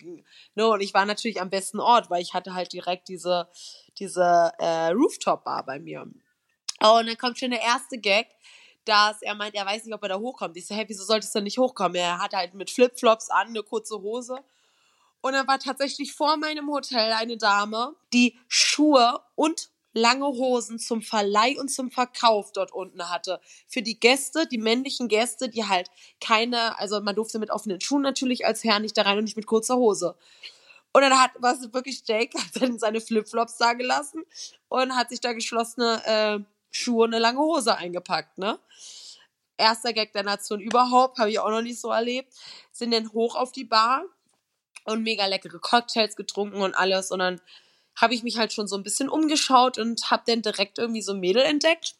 No, 0.55 0.75
und 0.75 0.81
ich 0.81 0.94
war 0.94 1.05
natürlich 1.05 1.40
am 1.40 1.51
besten 1.51 1.81
Ort, 1.81 2.11
weil 2.11 2.23
ich 2.23 2.33
hatte 2.33 2.55
halt 2.55 2.73
direkt 2.73 3.09
diese, 3.09 3.49
diese 3.99 4.53
äh, 4.59 4.90
Rooftop-Bar 4.90 5.66
bei 5.66 5.81
mir. 5.81 6.07
Oh, 6.83 6.99
und 6.99 7.07
dann 7.07 7.19
kommt 7.19 7.38
schon 7.38 7.51
der 7.51 7.62
erste 7.62 7.99
Gag, 7.99 8.29
dass 8.85 9.21
er 9.23 9.35
meint, 9.35 9.55
er 9.55 9.67
weiß 9.67 9.85
nicht, 9.85 9.95
ob 9.95 10.03
er 10.03 10.11
da 10.11 10.19
hochkommt. 10.19 10.57
Ich 10.57 10.67
so, 10.67 10.75
hey, 10.75 10.85
wieso 10.88 11.05
solltest 11.05 11.35
du 11.35 11.41
nicht 11.41 11.59
hochkommen? 11.59 11.97
Er 11.97 12.19
hat 12.19 12.33
halt 12.35 12.55
mit 12.55 12.71
Flipflops 12.71 13.31
an, 13.31 13.49
eine 13.49 13.62
kurze 13.62 14.01
Hose. 14.01 14.43
Und 15.21 15.33
dann 15.33 15.47
war 15.49 15.59
tatsächlich 15.59 16.14
vor 16.14 16.37
meinem 16.37 16.71
Hotel 16.71 17.12
eine 17.12 17.37
Dame, 17.37 17.97
die 18.12 18.38
Schuhe 18.47 19.21
und 19.35 19.71
lange 19.93 20.27
Hosen 20.27 20.79
zum 20.79 21.03
Verleih 21.03 21.59
und 21.59 21.71
zum 21.71 21.91
Verkauf 21.91 22.53
dort 22.53 22.73
unten 22.73 23.11
hatte. 23.11 23.41
Für 23.67 23.83
die 23.83 23.99
Gäste, 23.99 24.47
die 24.47 24.59
männlichen 24.59 25.09
Gäste, 25.09 25.49
die 25.49 25.64
halt 25.64 25.91
keine, 26.21 26.79
also 26.79 27.01
man 27.01 27.17
durfte 27.17 27.38
mit 27.38 27.51
offenen 27.51 27.81
Schuhen 27.81 28.03
natürlich 28.03 28.47
als 28.47 28.64
Herr 28.64 28.79
nicht 28.79 28.97
da 28.97 29.03
rein 29.03 29.19
und 29.19 29.25
nicht 29.25 29.37
mit 29.37 29.47
kurzer 29.47 29.77
Hose. 29.77 30.14
Und 30.93 31.03
dann 31.03 31.21
hat, 31.21 31.33
was 31.38 31.73
wirklich 31.73 32.03
Jake, 32.07 32.38
hat 32.38 32.62
dann 32.62 32.79
seine 32.79 33.01
Flipflops 33.01 33.57
da 33.59 33.73
gelassen 33.75 34.25
und 34.69 34.95
hat 34.97 35.11
sich 35.11 35.21
da 35.21 35.33
geschlossene, 35.33 36.03
äh, 36.07 36.41
Schuhe 36.79 37.05
und 37.05 37.14
eine 37.14 37.23
lange 37.23 37.41
Hose 37.41 37.77
eingepackt, 37.77 38.38
ne? 38.38 38.59
Erster 39.57 39.93
Gag 39.93 40.12
der 40.12 40.23
Nation 40.23 40.61
überhaupt, 40.61 41.19
habe 41.19 41.31
ich 41.31 41.41
auch 41.41 41.51
noch 41.51 41.62
nicht 41.62 41.81
so 41.81 41.91
erlebt. 41.91 42.33
Sind 42.73 42.93
dann 42.93 43.12
hoch 43.12 43.35
auf 43.35 43.51
die 43.51 43.64
Bar 43.64 44.05
und 44.85 45.03
mega 45.03 45.27
leckere 45.27 45.59
Cocktails 45.59 46.14
getrunken 46.17 46.62
und 46.62 46.75
alles. 46.75 47.11
Und 47.11 47.19
dann 47.19 47.41
habe 47.97 48.14
ich 48.14 48.23
mich 48.23 48.38
halt 48.38 48.53
schon 48.53 48.69
so 48.69 48.77
ein 48.77 48.85
bisschen 48.85 49.09
umgeschaut 49.09 49.79
und 49.79 50.11
habe 50.11 50.23
dann 50.27 50.43
direkt 50.43 50.79
irgendwie 50.79 51.03
so 51.03 51.12
ein 51.12 51.21
Mädel 51.21 51.43
entdeckt, 51.43 51.97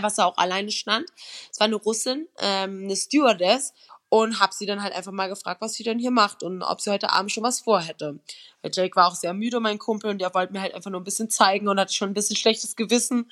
was 0.00 0.16
da 0.16 0.24
auch 0.24 0.36
alleine 0.36 0.72
stand. 0.72 1.08
Es 1.50 1.60
war 1.60 1.66
eine 1.66 1.76
Russin, 1.76 2.28
ähm, 2.38 2.84
eine 2.84 2.96
Stewardess. 2.96 3.72
Und 4.08 4.40
habe 4.40 4.54
sie 4.54 4.66
dann 4.66 4.82
halt 4.82 4.94
einfach 4.94 5.12
mal 5.12 5.28
gefragt, 5.28 5.60
was 5.60 5.74
sie 5.74 5.82
denn 5.82 5.98
hier 5.98 6.10
macht 6.10 6.42
und 6.42 6.62
ob 6.62 6.80
sie 6.80 6.90
heute 6.90 7.10
Abend 7.10 7.32
schon 7.32 7.42
was 7.42 7.60
vorhätte. 7.60 8.18
Weil 8.62 8.70
Jake 8.72 8.96
war 8.96 9.08
auch 9.08 9.14
sehr 9.14 9.34
müde, 9.34 9.60
mein 9.60 9.78
Kumpel, 9.78 10.10
und 10.10 10.18
der 10.18 10.32
wollte 10.34 10.52
mir 10.52 10.60
halt 10.60 10.74
einfach 10.74 10.90
nur 10.90 11.00
ein 11.00 11.04
bisschen 11.04 11.30
zeigen 11.30 11.68
und 11.68 11.80
hatte 11.80 11.92
schon 11.92 12.10
ein 12.10 12.14
bisschen 12.14 12.36
schlechtes 12.36 12.76
Gewissen, 12.76 13.30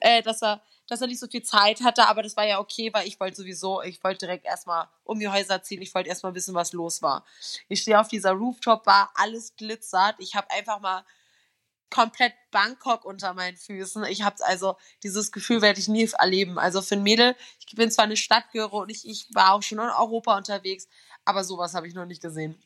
äh, 0.00 0.22
dass 0.22 0.42
er 0.42 0.62
dass 0.86 1.00
er 1.00 1.06
nicht 1.06 1.20
so 1.20 1.26
viel 1.26 1.42
Zeit 1.42 1.82
hatte, 1.82 2.06
aber 2.08 2.22
das 2.22 2.36
war 2.36 2.46
ja 2.46 2.58
okay, 2.58 2.92
weil 2.92 3.06
ich 3.06 3.18
wollte 3.18 3.36
sowieso, 3.36 3.82
ich 3.82 4.02
wollte 4.04 4.26
direkt 4.26 4.44
erstmal 4.44 4.86
um 5.04 5.18
die 5.18 5.28
Häuser 5.28 5.62
ziehen, 5.62 5.80
ich 5.80 5.94
wollte 5.94 6.10
erstmal 6.10 6.34
wissen, 6.34 6.54
was 6.54 6.72
los 6.72 7.00
war. 7.00 7.24
Ich 7.68 7.80
stehe 7.80 7.98
auf 7.98 8.08
dieser 8.08 8.32
Rooftop-Bar, 8.32 9.10
alles 9.14 9.56
glitzert, 9.56 10.16
ich 10.18 10.34
habe 10.34 10.50
einfach 10.50 10.80
mal 10.80 11.04
komplett 11.90 12.32
Bangkok 12.50 13.04
unter 13.04 13.34
meinen 13.34 13.56
Füßen. 13.56 14.04
Ich 14.04 14.22
habe 14.22 14.36
also 14.44 14.76
dieses 15.02 15.32
Gefühl 15.32 15.62
werde 15.62 15.80
ich 15.80 15.88
nie 15.88 16.08
erleben. 16.18 16.58
Also 16.58 16.82
für 16.82 16.96
ein 16.96 17.02
Mädel, 17.02 17.36
ich 17.66 17.74
bin 17.74 17.90
zwar 17.90 18.04
eine 18.04 18.16
Stadtgöre 18.16 18.76
und 18.76 18.90
ich, 18.90 19.08
ich 19.08 19.26
war 19.32 19.52
auch 19.52 19.62
schon 19.62 19.78
in 19.78 19.84
Europa 19.84 20.36
unterwegs, 20.36 20.88
aber 21.24 21.44
sowas 21.44 21.74
habe 21.74 21.86
ich 21.86 21.94
noch 21.94 22.06
nicht 22.06 22.22
gesehen. 22.22 22.60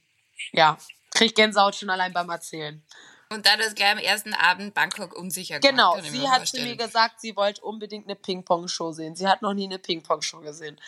Ja, 0.53 0.79
krieg 1.13 1.35
Gänsehaut 1.35 1.75
schon 1.75 1.91
allein 1.91 2.13
beim 2.13 2.31
Erzählen. 2.31 2.83
Und 3.31 3.45
da 3.45 3.57
das 3.59 3.75
gleich 3.75 3.93
am 3.93 3.99
ersten 3.99 4.33
Abend 4.33 4.73
Bangkok 4.73 5.15
unsicher 5.15 5.61
Genau, 5.61 5.97
gemacht, 5.97 6.11
sie 6.11 6.29
hat 6.29 6.49
zu 6.49 6.63
mir 6.63 6.77
gesagt, 6.77 7.21
sie 7.21 7.37
wollte 7.37 7.61
unbedingt 7.61 8.07
eine 8.07 8.17
Ping-Pong-Show 8.17 8.93
sehen. 8.93 9.17
Sie 9.17 9.27
hat 9.27 9.43
noch 9.43 9.53
nie 9.53 9.65
eine 9.65 9.79
Ping-Pong-Show 9.79 10.41
gesehen. 10.41 10.81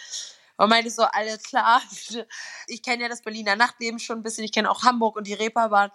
Und 0.57 0.71
meinte 0.71 0.90
so, 0.90 1.03
alles 1.03 1.43
klar, 1.43 1.83
ich 2.66 2.83
kenne 2.83 3.03
ja 3.03 3.09
das 3.09 3.23
Berliner 3.23 3.57
Nachtleben 3.57 3.99
schon 3.99 4.19
ein 4.19 4.23
bisschen, 4.23 4.45
ich 4.45 4.53
kenne 4.53 4.71
auch 4.71 4.83
Hamburg 4.83 5.16
und 5.16 5.27
die 5.27 5.35
Reeperbahn. 5.35 5.90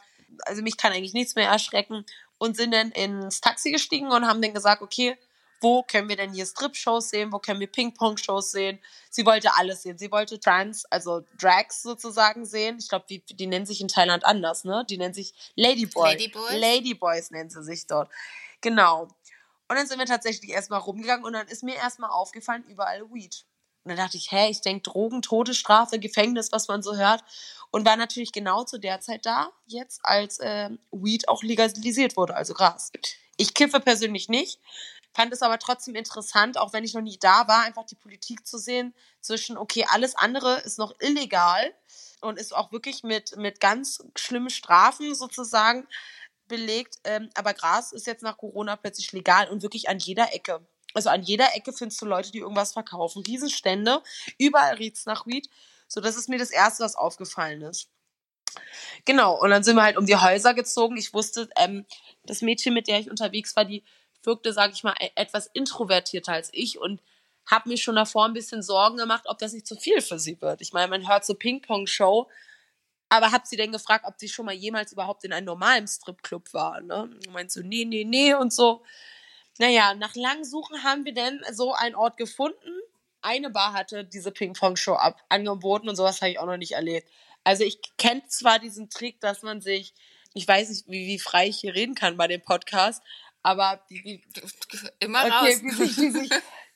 Also 0.45 0.61
mich 0.61 0.77
kann 0.77 0.91
eigentlich 0.91 1.13
nichts 1.13 1.35
mehr 1.35 1.49
erschrecken 1.49 2.05
und 2.45 2.55
sind 2.55 2.73
dann 2.73 2.91
ins 2.91 3.41
Taxi 3.41 3.71
gestiegen 3.71 4.11
und 4.11 4.25
haben 4.25 4.41
dann 4.41 4.53
gesagt, 4.53 4.81
okay, 4.81 5.17
wo 5.61 5.83
können 5.83 6.09
wir 6.09 6.15
denn 6.15 6.33
hier 6.33 6.45
Strip-Shows 6.45 7.09
sehen, 7.09 7.31
wo 7.31 7.39
können 7.39 7.59
wir 7.59 7.67
Ping-Pong-Shows 7.67 8.51
sehen. 8.51 8.79
Sie 9.09 9.25
wollte 9.25 9.55
alles 9.55 9.83
sehen. 9.83 9.97
Sie 9.97 10.11
wollte 10.11 10.39
Trans, 10.39 10.85
also 10.91 11.23
Drags 11.39 11.81
sozusagen 11.81 12.45
sehen. 12.45 12.77
Ich 12.79 12.89
glaube, 12.89 13.05
die, 13.09 13.25
die 13.25 13.47
nennen 13.47 13.65
sich 13.65 13.81
in 13.81 13.87
Thailand 13.87 14.25
anders, 14.25 14.63
ne? 14.63 14.85
Die 14.89 14.97
nennen 14.97 15.13
sich 15.13 15.33
Ladyboy. 15.55 16.11
Ladyboys? 16.11 16.51
Ladyboys 16.51 17.31
nennen 17.31 17.49
sie 17.49 17.63
sich 17.63 17.87
dort. 17.87 18.09
Genau. 18.61 19.03
Und 19.67 19.77
dann 19.77 19.87
sind 19.87 19.97
wir 19.97 20.05
tatsächlich 20.05 20.51
erstmal 20.51 20.79
rumgegangen 20.79 21.25
und 21.25 21.33
dann 21.33 21.47
ist 21.47 21.63
mir 21.63 21.75
erstmal 21.75 22.11
aufgefallen, 22.11 22.63
überall 22.67 23.01
Weed. 23.11 23.45
Und 23.83 23.89
dann 23.89 23.97
dachte 23.97 24.17
ich, 24.17 24.31
hä, 24.31 24.49
ich 24.49 24.61
denke 24.61 24.81
Drogen, 24.81 25.21
Todesstrafe, 25.21 25.99
Gefängnis, 25.99 26.51
was 26.51 26.67
man 26.67 26.81
so 26.81 26.95
hört. 26.95 27.23
Und 27.75 27.85
war 27.85 27.97
natürlich 27.97 28.31
genau 28.31 28.63
zu 28.63 28.77
der 28.77 29.01
Zeit 29.01 29.25
da, 29.25 29.51
jetzt 29.65 29.99
als 30.05 30.39
äh, 30.39 30.69
Weed 30.93 31.27
auch 31.27 31.43
legalisiert 31.43 32.15
wurde, 32.15 32.33
also 32.33 32.53
Gras. 32.53 32.89
Ich 33.35 33.53
kiffe 33.53 33.81
persönlich 33.81 34.29
nicht, 34.29 34.61
fand 35.13 35.33
es 35.33 35.41
aber 35.41 35.59
trotzdem 35.59 35.93
interessant, 35.95 36.57
auch 36.57 36.71
wenn 36.71 36.85
ich 36.85 36.93
noch 36.93 37.01
nie 37.01 37.17
da 37.19 37.49
war, 37.49 37.65
einfach 37.65 37.85
die 37.85 37.95
Politik 37.95 38.47
zu 38.47 38.57
sehen 38.57 38.95
zwischen, 39.19 39.57
okay, 39.57 39.85
alles 39.89 40.15
andere 40.15 40.61
ist 40.61 40.79
noch 40.79 40.93
illegal 41.01 41.73
und 42.21 42.39
ist 42.39 42.55
auch 42.55 42.71
wirklich 42.71 43.03
mit, 43.03 43.35
mit 43.35 43.59
ganz 43.59 44.01
schlimmen 44.15 44.51
Strafen 44.51 45.13
sozusagen 45.13 45.85
belegt. 46.47 46.99
Ähm, 47.03 47.29
aber 47.33 47.53
Gras 47.53 47.91
ist 47.91 48.07
jetzt 48.07 48.23
nach 48.23 48.37
Corona 48.37 48.77
plötzlich 48.77 49.11
legal 49.11 49.49
und 49.49 49.63
wirklich 49.63 49.89
an 49.89 49.99
jeder 49.99 50.33
Ecke. 50.33 50.65
Also 50.93 51.09
an 51.09 51.23
jeder 51.23 51.53
Ecke 51.55 51.73
findest 51.73 52.01
du 52.01 52.05
Leute, 52.05 52.31
die 52.31 52.39
irgendwas 52.39 52.71
verkaufen. 52.71 53.21
Riesenstände. 53.23 54.01
Überall 54.37 54.75
riecht's 54.75 55.05
nach 55.05 55.27
Weed. 55.27 55.49
So, 55.95 56.01
das 56.01 56.17
ist 56.17 56.27
mir 56.27 56.37
das 56.37 56.51
Erste, 56.51 56.83
was 56.83 56.97
aufgefallen 56.97 57.61
ist. 57.61 57.87
Genau, 59.05 59.39
und 59.41 59.49
dann 59.49 59.63
sind 59.63 59.77
wir 59.77 59.83
halt 59.83 59.95
um 59.95 60.05
die 60.05 60.17
Häuser 60.17 60.53
gezogen. 60.53 60.97
Ich 60.97 61.13
wusste, 61.13 61.47
ähm, 61.55 61.85
das 62.25 62.41
Mädchen, 62.41 62.73
mit 62.73 62.89
der 62.89 62.99
ich 62.99 63.09
unterwegs 63.09 63.55
war, 63.55 63.63
die 63.63 63.81
wirkte, 64.21 64.51
sag 64.51 64.73
ich 64.73 64.83
mal, 64.83 64.93
e-, 64.99 65.11
etwas 65.15 65.47
introvertierter 65.53 66.33
als 66.33 66.49
ich 66.51 66.79
und 66.79 67.01
habe 67.45 67.69
mir 67.69 67.77
schon 67.77 67.95
davor 67.95 68.25
ein 68.25 68.33
bisschen 68.33 68.61
Sorgen 68.61 68.97
gemacht, 68.97 69.23
ob 69.27 69.37
das 69.37 69.53
nicht 69.53 69.65
zu 69.65 69.77
viel 69.77 70.01
für 70.01 70.19
sie 70.19 70.41
wird. 70.41 70.59
Ich 70.59 70.73
meine, 70.73 70.89
man 70.89 71.07
hört 71.07 71.23
so 71.23 71.33
Ping-Pong-Show, 71.33 72.27
aber 73.07 73.31
hab 73.31 73.47
sie 73.47 73.55
denn 73.55 73.71
gefragt, 73.71 74.03
ob 74.05 74.15
sie 74.17 74.27
schon 74.27 74.47
mal 74.47 74.53
jemals 74.53 74.91
überhaupt 74.91 75.23
in 75.23 75.31
einem 75.31 75.45
normalen 75.45 75.87
Stripclub 75.87 76.53
war. 76.53 76.81
Ne? 76.81 77.03
Und 77.03 77.31
meint 77.31 77.53
so, 77.53 77.61
nee, 77.61 77.85
nee, 77.85 78.03
nee 78.03 78.33
und 78.33 78.51
so. 78.51 78.83
Naja, 79.59 79.93
nach 79.93 80.13
langem 80.15 80.43
Suchen 80.43 80.83
haben 80.83 81.05
wir 81.05 81.13
dann 81.13 81.39
so 81.53 81.71
einen 81.71 81.95
Ort 81.95 82.17
gefunden. 82.17 82.81
Eine 83.25 83.49
Bar 83.49 83.73
hatte 83.73 84.05
diese 84.05 84.31
Ping-Pong-Show 84.31 84.97
angeboten 85.29 85.89
und 85.89 85.95
sowas 85.95 86.21
habe 86.21 86.31
ich 86.31 86.39
auch 86.39 86.45
noch 86.45 86.57
nicht 86.57 86.73
erlebt. 86.73 87.09
Also 87.43 87.63
ich 87.63 87.79
kenne 87.97 88.23
zwar 88.27 88.59
diesen 88.59 88.89
Trick, 88.89 89.19
dass 89.19 89.41
man 89.41 89.61
sich, 89.61 89.95
ich 90.33 90.47
weiß 90.47 90.69
nicht, 90.69 90.87
wie, 90.87 91.07
wie 91.07 91.19
frei 91.19 91.47
ich 91.47 91.57
hier 91.57 91.73
reden 91.73 91.95
kann 91.95 92.17
bei 92.17 92.27
dem 92.27 92.41
Podcast, 92.41 93.01
aber 93.41 93.83
die, 93.89 94.01
die 94.03 94.23
immer 94.99 95.25
okay, 95.25 95.31
raus. 95.31 95.61
Wie 95.63 95.71
sich, 95.71 95.97
wie 95.97 96.11
sich 96.11 96.29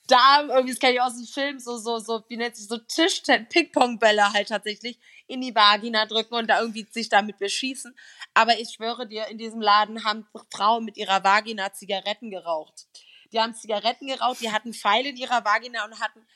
da, 0.08 0.42
irgendwie, 0.48 0.72
das 0.72 0.80
kenne 0.80 0.94
ich 0.94 1.00
aus 1.00 1.16
dem 1.16 1.26
Film, 1.26 1.60
so, 1.60 1.78
so, 1.78 1.98
so, 1.98 2.24
wie 2.28 2.36
nennt 2.36 2.56
sich 2.56 2.66
so 2.66 2.78
Tisch, 2.78 3.22
Ping-Pong-Bälle 3.22 4.32
halt 4.32 4.48
tatsächlich 4.48 4.98
in 5.28 5.40
die 5.40 5.54
Vagina 5.54 6.06
drücken 6.06 6.34
und 6.34 6.48
da 6.48 6.60
irgendwie 6.60 6.86
sich 6.90 7.08
damit 7.08 7.38
beschießen. 7.38 7.94
Aber 8.34 8.58
ich 8.58 8.70
schwöre 8.70 9.06
dir, 9.06 9.28
in 9.28 9.38
diesem 9.38 9.60
Laden 9.60 10.04
haben 10.04 10.26
Frauen 10.52 10.84
mit 10.84 10.96
ihrer 10.96 11.22
Vagina 11.22 11.72
Zigaretten 11.72 12.30
geraucht. 12.30 12.88
Die 13.32 13.40
haben 13.40 13.54
Zigaretten 13.54 14.08
geraucht, 14.08 14.40
die 14.40 14.50
hatten 14.50 14.74
Pfeile 14.74 15.10
in 15.10 15.16
ihrer 15.16 15.44
Vagina 15.44 15.84
und 15.84 16.00
hatten 16.00 16.26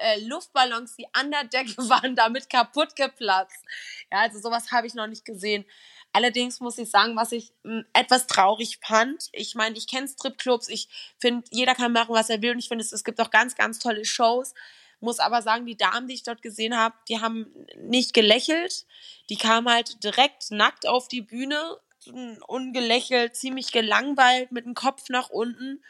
äh, 0.00 0.20
Luftballons, 0.20 0.96
die 0.96 1.06
an 1.12 1.30
der 1.30 1.44
Decke 1.44 1.76
waren, 1.88 2.16
damit 2.16 2.50
kaputt 2.50 2.96
geplatzt. 2.96 3.64
Ja, 4.10 4.20
also 4.20 4.38
sowas 4.40 4.72
habe 4.72 4.86
ich 4.86 4.94
noch 4.94 5.06
nicht 5.06 5.24
gesehen. 5.24 5.64
Allerdings 6.12 6.58
muss 6.58 6.78
ich 6.78 6.90
sagen, 6.90 7.14
was 7.16 7.32
ich 7.32 7.52
mh, 7.62 7.72
hm, 7.72 7.86
etwas 7.92 8.26
traurig 8.26 8.78
fand. 8.82 9.28
Ich 9.32 9.54
meine, 9.54 9.76
ich 9.76 9.86
kenne 9.86 10.08
Stripclubs, 10.08 10.68
ich 10.68 10.88
finde, 11.18 11.46
jeder 11.50 11.74
kann 11.74 11.92
machen, 11.92 12.14
was 12.14 12.30
er 12.30 12.42
will 12.42 12.52
und 12.52 12.58
ich 12.58 12.68
finde, 12.68 12.84
es, 12.84 12.92
es 12.92 13.04
gibt 13.04 13.20
auch 13.20 13.30
ganz, 13.30 13.54
ganz 13.54 13.78
tolle 13.78 14.04
Shows. 14.04 14.54
Muss 15.00 15.18
aber 15.18 15.40
sagen, 15.40 15.64
die 15.64 15.76
Damen, 15.76 16.08
die 16.08 16.14
ich 16.14 16.24
dort 16.24 16.42
gesehen 16.42 16.76
habe, 16.76 16.94
die 17.08 17.20
haben 17.20 17.46
nicht 17.76 18.12
gelächelt. 18.12 18.84
Die 19.30 19.36
kamen 19.36 19.68
halt 19.68 20.02
direkt 20.04 20.50
nackt 20.50 20.86
auf 20.86 21.08
die 21.08 21.22
Bühne, 21.22 21.78
ungelächelt, 22.46 23.34
ziemlich 23.34 23.72
gelangweilt, 23.72 24.52
mit 24.52 24.66
dem 24.66 24.74
Kopf 24.74 25.08
nach 25.08 25.30
unten. 25.30 25.82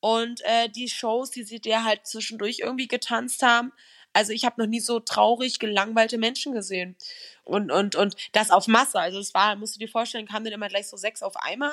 Und 0.00 0.40
äh, 0.44 0.68
die 0.68 0.88
Shows, 0.88 1.30
die 1.30 1.42
sie 1.42 1.60
dir 1.60 1.84
halt 1.84 2.06
zwischendurch 2.06 2.60
irgendwie 2.60 2.88
getanzt 2.88 3.42
haben, 3.42 3.72
also 4.12 4.32
ich 4.32 4.44
habe 4.44 4.60
noch 4.60 4.68
nie 4.68 4.80
so 4.80 5.00
traurig 5.00 5.58
gelangweilte 5.58 6.18
Menschen 6.18 6.52
gesehen. 6.52 6.96
Und, 7.44 7.70
und, 7.70 7.94
und 7.94 8.16
das 8.32 8.50
auf 8.50 8.66
Masse. 8.66 8.98
Also 8.98 9.18
es 9.18 9.34
war, 9.34 9.56
musst 9.56 9.76
du 9.76 9.78
dir 9.78 9.88
vorstellen, 9.88 10.26
kamen 10.26 10.44
dann 10.44 10.54
immer 10.54 10.68
gleich 10.68 10.88
so 10.88 10.96
sechs 10.96 11.22
auf 11.22 11.36
einmal 11.36 11.72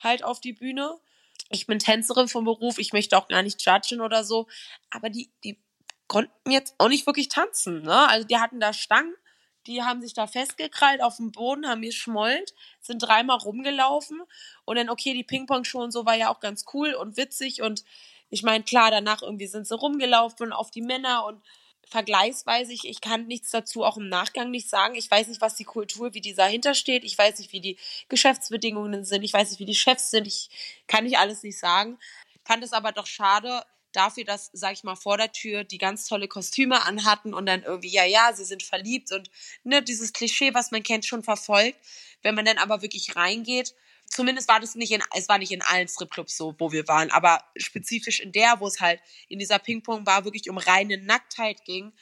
halt 0.00 0.24
auf 0.24 0.40
die 0.40 0.52
Bühne. 0.52 0.98
Ich 1.50 1.66
bin 1.66 1.78
Tänzerin 1.78 2.28
vom 2.28 2.44
Beruf, 2.44 2.78
ich 2.78 2.92
möchte 2.92 3.16
auch 3.16 3.28
gar 3.28 3.42
nicht 3.42 3.62
judgen 3.64 4.00
oder 4.00 4.24
so. 4.24 4.46
Aber 4.90 5.10
die, 5.10 5.30
die 5.44 5.58
konnten 6.08 6.50
jetzt 6.50 6.74
auch 6.78 6.88
nicht 6.88 7.06
wirklich 7.06 7.28
tanzen. 7.28 7.82
Ne? 7.82 8.08
Also 8.08 8.26
die 8.26 8.38
hatten 8.38 8.60
da 8.60 8.72
Stangen, 8.72 9.14
die 9.66 9.82
haben 9.82 10.00
sich 10.00 10.14
da 10.14 10.26
festgekrallt 10.26 11.02
auf 11.02 11.16
dem 11.16 11.32
Boden, 11.32 11.66
haben 11.68 11.82
geschmollt, 11.82 12.54
sind 12.80 13.00
dreimal 13.00 13.38
rumgelaufen 13.38 14.22
und 14.64 14.76
dann, 14.76 14.90
okay, 14.90 15.14
die 15.14 15.24
Ping-Pong-Show 15.24 15.82
und 15.82 15.92
so 15.92 16.06
war 16.06 16.14
ja 16.14 16.30
auch 16.30 16.40
ganz 16.40 16.64
cool 16.72 16.94
und 16.94 17.16
witzig 17.16 17.62
und 17.62 17.84
ich 18.28 18.42
meine, 18.42 18.64
klar, 18.64 18.90
danach 18.90 19.22
irgendwie 19.22 19.46
sind 19.46 19.66
sie 19.66 19.76
rumgelaufen 19.76 20.52
auf 20.52 20.70
die 20.70 20.82
Männer 20.82 21.24
und 21.26 21.40
vergleichsweise, 21.88 22.72
ich, 22.72 22.84
ich 22.84 23.00
kann 23.00 23.26
nichts 23.26 23.50
dazu 23.50 23.84
auch 23.84 23.96
im 23.96 24.08
Nachgang 24.08 24.50
nicht 24.50 24.68
sagen. 24.68 24.96
Ich 24.96 25.08
weiß 25.10 25.28
nicht, 25.28 25.40
was 25.40 25.54
die 25.54 25.64
Kultur, 25.64 26.14
wie 26.14 26.20
die 26.20 26.34
dahinter 26.34 26.74
steht. 26.74 27.04
Ich 27.04 27.16
weiß 27.16 27.38
nicht, 27.38 27.52
wie 27.52 27.60
die 27.60 27.78
Geschäftsbedingungen 28.08 29.04
sind. 29.04 29.22
Ich 29.22 29.32
weiß 29.32 29.50
nicht, 29.50 29.60
wie 29.60 29.66
die 29.66 29.74
Chefs 29.74 30.10
sind. 30.10 30.26
Ich 30.26 30.50
kann 30.88 31.04
nicht 31.04 31.18
alles 31.18 31.44
nicht 31.44 31.58
sagen. 31.58 31.98
Fand 32.44 32.64
es 32.64 32.72
aber 32.72 32.90
doch 32.90 33.06
schade, 33.06 33.62
dafür, 33.96 34.24
dass, 34.24 34.50
sag 34.52 34.72
ich 34.72 34.84
mal, 34.84 34.96
vor 34.96 35.16
der 35.16 35.32
Tür 35.32 35.64
die 35.64 35.78
ganz 35.78 36.06
tolle 36.06 36.28
Kostüme 36.28 36.82
anhatten 36.82 37.34
und 37.34 37.46
dann 37.46 37.62
irgendwie, 37.62 37.90
ja, 37.90 38.04
ja, 38.04 38.32
sie 38.34 38.44
sind 38.44 38.62
verliebt 38.62 39.12
und 39.12 39.30
ne, 39.64 39.82
dieses 39.82 40.12
Klischee, 40.12 40.54
was 40.54 40.70
man 40.70 40.82
kennt, 40.82 41.06
schon 41.06 41.22
verfolgt. 41.22 41.78
Wenn 42.22 42.34
man 42.34 42.44
dann 42.44 42.58
aber 42.58 42.82
wirklich 42.82 43.16
reingeht, 43.16 43.74
zumindest 44.06 44.48
war 44.48 44.60
das 44.60 44.74
nicht 44.74 44.92
in, 44.92 45.02
es 45.14 45.28
war 45.28 45.38
nicht 45.38 45.52
in 45.52 45.62
allen 45.62 45.88
Stripclubs 45.88 46.36
so, 46.36 46.54
wo 46.58 46.72
wir 46.72 46.86
waren, 46.88 47.10
aber 47.10 47.44
spezifisch 47.56 48.20
in 48.20 48.32
der, 48.32 48.60
wo 48.60 48.66
es 48.66 48.80
halt 48.80 49.00
in 49.28 49.38
dieser 49.38 49.58
Ping-Pong-Bar 49.58 50.24
wirklich 50.24 50.48
um 50.50 50.58
reine 50.58 50.98
Nacktheit 50.98 51.64
ging, 51.64 51.92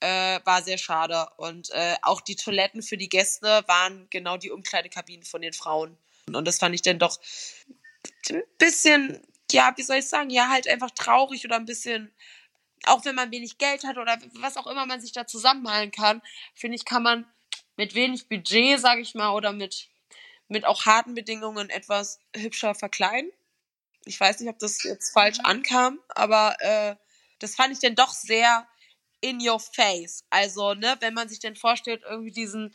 äh, 0.00 0.40
war 0.44 0.62
sehr 0.62 0.78
schade. 0.78 1.26
Und 1.36 1.70
äh, 1.70 1.96
auch 2.02 2.20
die 2.20 2.36
Toiletten 2.36 2.82
für 2.82 2.96
die 2.96 3.08
Gäste 3.08 3.64
waren 3.66 4.06
genau 4.10 4.36
die 4.36 4.50
Umkleidekabinen 4.50 5.24
von 5.24 5.42
den 5.42 5.52
Frauen. 5.52 5.96
Und 6.32 6.46
das 6.46 6.58
fand 6.58 6.74
ich 6.74 6.82
dann 6.82 6.98
doch 6.98 7.18
ein 8.30 8.42
bisschen 8.58 9.20
ja, 9.52 9.72
wie 9.76 9.82
soll 9.82 9.96
ich 9.96 10.08
sagen, 10.08 10.30
ja, 10.30 10.48
halt 10.48 10.68
einfach 10.68 10.90
traurig 10.90 11.44
oder 11.44 11.56
ein 11.56 11.64
bisschen, 11.64 12.12
auch 12.84 13.04
wenn 13.04 13.14
man 13.14 13.30
wenig 13.30 13.58
Geld 13.58 13.84
hat 13.84 13.98
oder 13.98 14.18
was 14.34 14.56
auch 14.56 14.66
immer 14.66 14.86
man 14.86 15.00
sich 15.00 15.12
da 15.12 15.26
zusammenmalen 15.26 15.90
kann, 15.90 16.22
finde 16.54 16.76
ich, 16.76 16.84
kann 16.84 17.02
man 17.02 17.26
mit 17.76 17.94
wenig 17.94 18.28
Budget, 18.28 18.80
sage 18.80 19.00
ich 19.00 19.14
mal, 19.14 19.30
oder 19.30 19.52
mit, 19.52 19.88
mit 20.48 20.64
auch 20.64 20.86
harten 20.86 21.14
Bedingungen 21.14 21.70
etwas 21.70 22.20
hübscher 22.34 22.74
verkleiden. 22.74 23.30
Ich 24.04 24.18
weiß 24.18 24.40
nicht, 24.40 24.48
ob 24.48 24.58
das 24.58 24.82
jetzt 24.82 25.12
falsch 25.12 25.38
ankam, 25.40 26.00
aber 26.08 26.56
äh, 26.60 26.96
das 27.38 27.54
fand 27.54 27.72
ich 27.72 27.78
dann 27.78 27.94
doch 27.94 28.12
sehr 28.12 28.66
in 29.20 29.40
your 29.46 29.60
face. 29.60 30.24
Also, 30.30 30.74
ne, 30.74 30.96
wenn 31.00 31.14
man 31.14 31.28
sich 31.28 31.40
denn 31.40 31.56
vorstellt, 31.56 32.02
irgendwie 32.08 32.30
diesen, 32.30 32.74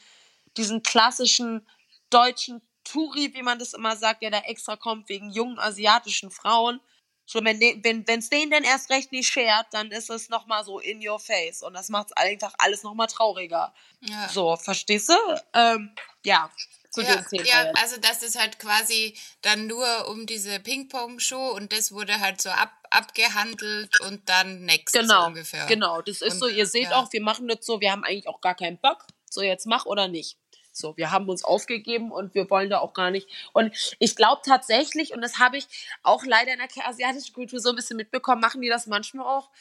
diesen 0.57 0.83
klassischen 0.83 1.67
deutschen 2.09 2.61
Turi, 2.83 3.33
wie 3.33 3.43
man 3.43 3.59
das 3.59 3.73
immer 3.73 3.95
sagt, 3.95 4.21
der 4.21 4.31
da 4.31 4.39
extra 4.39 4.75
kommt 4.75 5.09
wegen 5.09 5.29
jungen 5.29 5.59
asiatischen 5.59 6.31
Frauen. 6.31 6.79
So, 7.25 7.43
wenn 7.43 7.61
es 7.61 7.83
wenn, 7.83 8.05
wenn's 8.07 8.29
denen 8.29 8.51
denn 8.51 8.63
erst 8.63 8.89
recht 8.89 9.11
nicht 9.11 9.27
schert, 9.27 9.67
dann 9.71 9.91
ist 9.91 10.09
es 10.09 10.29
nochmal 10.29 10.65
so 10.65 10.79
in 10.79 11.07
your 11.07 11.19
face. 11.19 11.63
Und 11.63 11.73
das 11.73 11.89
macht 11.89 12.17
einfach 12.17 12.53
alles 12.57 12.83
nochmal 12.83 13.07
trauriger. 13.07 13.73
Ja. 14.01 14.27
So, 14.27 14.57
verstehst 14.57 15.09
du? 15.09 15.13
Ähm, 15.53 15.95
ja, 16.25 16.51
zu 16.93 17.01
ja, 17.01 17.15
dem 17.15 17.25
Thema. 17.27 17.43
Ja, 17.45 17.71
also 17.81 17.97
das 17.97 18.23
ist 18.23 18.37
halt 18.39 18.59
quasi 18.59 19.17
dann 19.41 19.67
nur 19.67 20.07
um 20.09 20.25
diese 20.25 20.59
Ping-Pong-Show 20.59 21.51
und 21.51 21.73
das 21.73 21.91
wurde 21.91 22.19
halt 22.19 22.41
so 22.41 22.49
ab, 22.49 22.71
abgehandelt 22.89 23.99
und 24.01 24.27
dann 24.29 24.65
next 24.65 24.93
genau, 24.93 25.27
ungefähr. 25.27 25.65
Genau, 25.65 26.01
das 26.01 26.21
ist 26.21 26.33
und, 26.33 26.39
so, 26.39 26.47
ihr 26.47 26.67
seht 26.67 26.91
ja. 26.91 26.97
auch, 26.97 27.11
wir 27.11 27.21
machen 27.21 27.47
das 27.47 27.65
so, 27.65 27.81
wir 27.81 27.91
haben 27.91 28.03
eigentlich 28.03 28.27
auch 28.27 28.41
gar 28.41 28.55
keinen 28.55 28.77
Bock. 28.77 29.05
So, 29.29 29.41
jetzt 29.41 29.65
mach 29.65 29.85
oder 29.85 30.07
nicht. 30.07 30.37
So, 30.75 30.97
wir 30.97 31.11
haben 31.11 31.29
uns 31.29 31.43
aufgegeben 31.43 32.11
und 32.11 32.33
wir 32.33 32.49
wollen 32.49 32.69
da 32.69 32.79
auch 32.79 32.93
gar 32.93 33.11
nicht. 33.11 33.29
Und 33.53 33.73
ich 33.99 34.15
glaube 34.15 34.41
tatsächlich, 34.43 35.13
und 35.13 35.21
das 35.21 35.37
habe 35.37 35.57
ich 35.57 35.67
auch 36.01 36.25
leider 36.25 36.51
in 36.51 36.59
der 36.59 36.87
asiatischen 36.87 37.33
Kultur 37.33 37.59
so 37.59 37.69
ein 37.69 37.75
bisschen 37.75 37.95
mitbekommen, 37.95 38.41
machen 38.41 38.61
die 38.61 38.69
das 38.69 38.87
manchmal 38.87 39.27
auch 39.27 39.51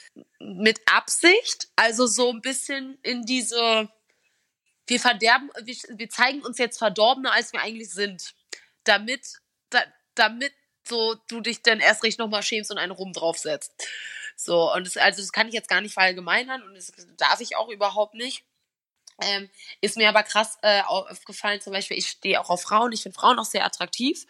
mit 0.41 0.81
Absicht. 0.87 1.69
Also 1.77 2.07
so 2.07 2.31
ein 2.31 2.41
bisschen 2.41 2.99
in 3.03 3.27
diese, 3.27 3.91
wir 4.87 5.01
verderben, 5.01 5.51
wir, 5.63 5.77
wir 5.91 6.09
zeigen 6.09 6.41
uns 6.43 6.57
jetzt 6.57 6.79
verdorbener, 6.79 7.33
als 7.33 7.53
wir 7.53 7.61
eigentlich 7.61 7.91
sind. 7.91 8.35
Damit, 8.85 9.41
da, 9.69 9.81
damit 10.15 10.53
so 10.89 11.15
du 11.29 11.41
dich 11.41 11.63
dann 11.63 11.81
erst 11.81 12.03
recht 12.05 12.19
nochmal 12.19 12.43
schämst 12.43 12.71
und 12.71 12.79
einen 12.79 12.93
rum 12.93 13.13
draufsetzt. 13.13 13.73
So, 14.35 14.73
und 14.73 14.87
das, 14.87 14.97
also 14.97 15.21
das 15.21 15.33
kann 15.33 15.47
ich 15.47 15.55
jetzt 15.55 15.69
gar 15.69 15.83
nicht 15.83 15.93
verallgemeinern 15.93 16.63
und 16.63 16.75
das 16.75 16.91
darf 17.19 17.41
ich 17.41 17.57
auch 17.57 17.69
überhaupt 17.69 18.15
nicht. 18.15 18.45
Ähm, 19.21 19.51
ist 19.81 19.97
mir 19.97 20.09
aber 20.09 20.23
krass 20.23 20.59
äh, 20.63 20.83
aufgefallen, 20.83 21.61
zum 21.61 21.73
Beispiel, 21.73 21.99
ich 21.99 22.09
stehe 22.09 22.41
auch 22.41 22.51
auf 22.51 22.63
Frauen, 22.63 22.93
ich 22.93 23.03
finde 23.03 23.19
Frauen 23.19 23.39
auch 23.39 23.45
sehr 23.45 23.65
attraktiv 23.65 24.27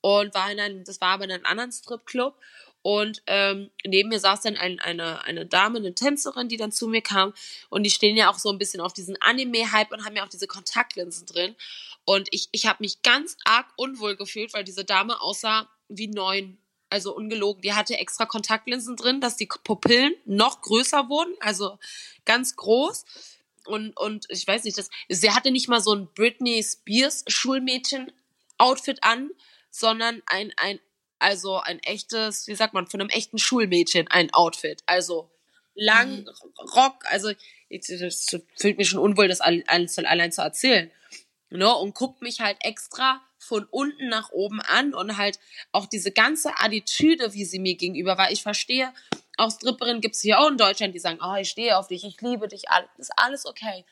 und 0.00 0.34
war 0.34 0.50
in 0.50 0.58
einem, 0.58 0.84
das 0.84 1.00
war 1.00 1.10
aber 1.10 1.24
in 1.24 1.32
einem 1.32 1.46
anderen 1.46 1.70
Stripclub 1.72 2.34
und 2.82 3.22
ähm, 3.26 3.70
neben 3.86 4.08
mir 4.08 4.18
saß 4.18 4.40
dann 4.40 4.56
ein, 4.56 4.80
eine, 4.80 5.22
eine 5.24 5.46
Dame, 5.46 5.78
eine 5.78 5.94
Tänzerin, 5.94 6.48
die 6.48 6.56
dann 6.56 6.72
zu 6.72 6.88
mir 6.88 7.02
kam 7.02 7.32
und 7.68 7.84
die 7.84 7.90
stehen 7.90 8.16
ja 8.16 8.30
auch 8.30 8.38
so 8.38 8.50
ein 8.50 8.58
bisschen 8.58 8.80
auf 8.80 8.92
diesen 8.92 9.16
Anime-Hype 9.20 9.92
und 9.92 10.04
haben 10.04 10.16
ja 10.16 10.24
auch 10.24 10.28
diese 10.28 10.48
Kontaktlinsen 10.48 11.26
drin 11.26 11.54
und 12.04 12.28
ich, 12.32 12.48
ich 12.52 12.66
habe 12.66 12.78
mich 12.80 13.02
ganz 13.02 13.36
arg 13.44 13.66
unwohl 13.76 14.16
gefühlt, 14.16 14.52
weil 14.54 14.64
diese 14.64 14.84
Dame 14.84 15.20
aussah 15.20 15.68
wie 15.88 16.08
neun, 16.08 16.58
also 16.90 17.14
ungelogen. 17.14 17.62
Die 17.62 17.74
hatte 17.74 17.96
extra 17.96 18.26
Kontaktlinsen 18.26 18.96
drin, 18.96 19.20
dass 19.20 19.36
die 19.36 19.46
Pupillen 19.46 20.14
noch 20.24 20.62
größer 20.62 21.08
wurden, 21.08 21.34
also 21.40 21.78
ganz 22.24 22.56
groß 22.56 23.04
und, 23.66 23.96
und 23.96 24.26
ich 24.28 24.46
weiß 24.46 24.64
nicht, 24.64 24.78
das, 24.78 24.90
sie 25.08 25.30
hatte 25.30 25.50
nicht 25.50 25.68
mal 25.68 25.80
so 25.80 25.94
ein 25.94 26.08
Britney 26.14 26.62
Spears 26.62 27.24
Schulmädchen 27.28 28.12
Outfit 28.58 28.98
an, 29.02 29.30
sondern 29.70 30.22
ein, 30.26 30.52
ein, 30.56 30.78
also 31.18 31.56
ein 31.56 31.78
echtes, 31.80 32.46
wie 32.46 32.54
sagt 32.54 32.74
man, 32.74 32.86
von 32.86 33.00
einem 33.00 33.10
echten 33.10 33.38
Schulmädchen 33.38 34.08
ein 34.08 34.32
Outfit. 34.32 34.82
Also 34.86 35.30
lang 35.74 36.24
mhm. 36.24 36.28
Rock, 36.74 37.04
also 37.04 37.32
das 37.70 38.36
fühlt 38.56 38.78
mich 38.78 38.88
schon 38.88 38.98
unwohl, 38.98 39.28
das 39.28 39.40
alles 39.40 39.98
allein 39.98 40.32
zu 40.32 40.42
erzählen. 40.42 40.90
Ne? 41.50 41.72
Und 41.74 41.94
guckt 41.94 42.22
mich 42.22 42.40
halt 42.40 42.58
extra 42.60 43.20
von 43.38 43.64
unten 43.70 44.08
nach 44.08 44.30
oben 44.30 44.60
an 44.60 44.94
und 44.94 45.16
halt 45.16 45.38
auch 45.72 45.86
diese 45.86 46.12
ganze 46.12 46.56
Attitüde, 46.58 47.34
wie 47.34 47.44
sie 47.44 47.58
mir 47.58 47.74
gegenüber 47.74 48.16
war. 48.16 48.30
Ich 48.30 48.42
verstehe, 48.42 48.92
auch 49.42 49.50
Stripperinnen 49.50 50.00
gibt 50.00 50.14
es 50.14 50.22
hier 50.22 50.40
auch 50.40 50.48
in 50.48 50.56
Deutschland, 50.56 50.94
die 50.94 50.98
sagen, 50.98 51.18
oh, 51.22 51.34
ich 51.34 51.50
stehe 51.50 51.76
auf 51.76 51.88
dich, 51.88 52.04
ich 52.04 52.20
liebe 52.20 52.48
dich, 52.48 52.68
alles, 52.70 52.88
ist 52.98 53.12
alles 53.16 53.46
okay. 53.46 53.84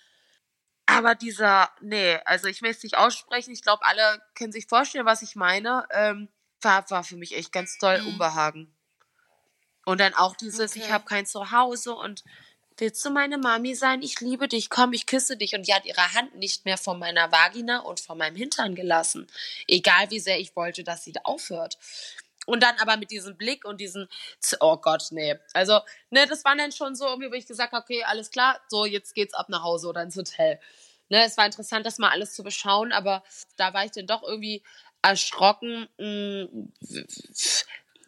Aber 0.86 1.14
dieser, 1.14 1.70
nee, 1.80 2.18
also 2.24 2.48
ich 2.48 2.62
will 2.62 2.70
es 2.70 2.82
nicht 2.82 2.96
aussprechen, 2.96 3.52
ich 3.52 3.62
glaube, 3.62 3.84
alle 3.84 4.20
können 4.34 4.52
sich 4.52 4.66
vorstellen, 4.66 5.06
was 5.06 5.22
ich 5.22 5.36
meine, 5.36 5.86
ähm, 5.92 6.28
war, 6.62 6.88
war 6.90 7.04
für 7.04 7.16
mich 7.16 7.36
echt 7.36 7.52
ganz 7.52 7.78
toll 7.78 8.00
mhm. 8.00 8.08
Unbehagen. 8.08 8.74
Und 9.84 10.00
dann 10.00 10.14
auch 10.14 10.36
dieses, 10.36 10.72
okay. 10.72 10.82
ich 10.84 10.92
habe 10.92 11.04
kein 11.04 11.26
Zuhause 11.26 11.94
und 11.94 12.24
willst 12.76 13.04
du 13.04 13.10
meine 13.10 13.38
Mami 13.38 13.74
sein? 13.74 14.02
Ich 14.02 14.20
liebe 14.20 14.48
dich, 14.48 14.70
komm, 14.70 14.92
ich 14.92 15.06
küsse 15.06 15.36
dich. 15.36 15.54
Und 15.54 15.66
die 15.66 15.74
hat 15.74 15.84
ihre 15.84 16.14
Hand 16.14 16.34
nicht 16.36 16.64
mehr 16.64 16.78
von 16.78 16.98
meiner 16.98 17.30
Vagina 17.30 17.80
und 17.80 18.00
von 18.00 18.18
meinem 18.18 18.36
Hintern 18.36 18.74
gelassen. 18.74 19.26
Egal 19.66 20.10
wie 20.10 20.20
sehr 20.20 20.40
ich 20.40 20.56
wollte, 20.56 20.84
dass 20.84 21.04
sie 21.04 21.12
da 21.12 21.20
aufhört. 21.24 21.78
Und 22.50 22.64
dann 22.64 22.74
aber 22.80 22.96
mit 22.96 23.12
diesem 23.12 23.36
Blick 23.36 23.64
und 23.64 23.80
diesen, 23.80 24.08
oh 24.58 24.76
Gott, 24.76 25.04
nee. 25.12 25.38
Also, 25.52 25.78
ne, 26.10 26.26
das 26.26 26.44
war 26.44 26.56
dann 26.56 26.72
schon 26.72 26.96
so 26.96 27.06
irgendwie, 27.06 27.30
wo 27.30 27.34
ich 27.34 27.46
gesagt 27.46 27.72
habe, 27.72 27.84
okay, 27.84 28.02
alles 28.02 28.32
klar, 28.32 28.60
so, 28.68 28.84
jetzt 28.84 29.14
geht's 29.14 29.34
ab 29.34 29.48
nach 29.48 29.62
Hause 29.62 29.86
oder 29.86 30.02
ins 30.02 30.16
Hotel. 30.16 30.58
Ne, 31.10 31.24
es 31.24 31.36
war 31.36 31.46
interessant, 31.46 31.86
das 31.86 31.98
mal 31.98 32.10
alles 32.10 32.34
zu 32.34 32.42
beschauen, 32.42 32.90
aber 32.90 33.22
da 33.56 33.72
war 33.72 33.84
ich 33.84 33.92
dann 33.92 34.08
doch 34.08 34.24
irgendwie 34.24 34.64
erschrocken, 35.00 35.88
mh, 35.96 36.48
mm, 36.50 36.72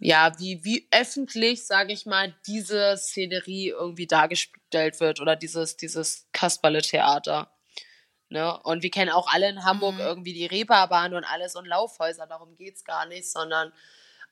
ja, 0.01 0.33
wie, 0.41 0.65
wie 0.65 0.89
öffentlich, 0.91 1.65
sage 1.65 1.93
ich 1.93 2.05
mal, 2.05 2.35
diese 2.49 2.97
Szenerie 2.97 3.69
irgendwie 3.69 4.09
dargestellt 4.09 4.99
wird 4.99 5.21
oder 5.21 5.37
dieses, 5.37 5.77
dieses 5.77 6.27
Kasperle-Theater. 6.33 7.49
Ne? 8.29 8.59
Und 8.65 8.83
wir 8.83 8.91
kennen 8.91 9.13
auch 9.13 9.33
alle 9.33 9.49
in 9.49 9.65
Hamburg 9.65 9.95
mhm. 9.95 10.01
irgendwie 10.01 10.33
die 10.33 10.47
Reeperbahn 10.47 11.15
und 11.15 11.23
alles 11.23 11.55
und 11.55 11.67
Laufhäuser, 11.67 12.27
darum 12.27 12.57
geht's 12.57 12.85
gar 12.85 13.07
nicht, 13.07 13.31
sondern 13.31 13.73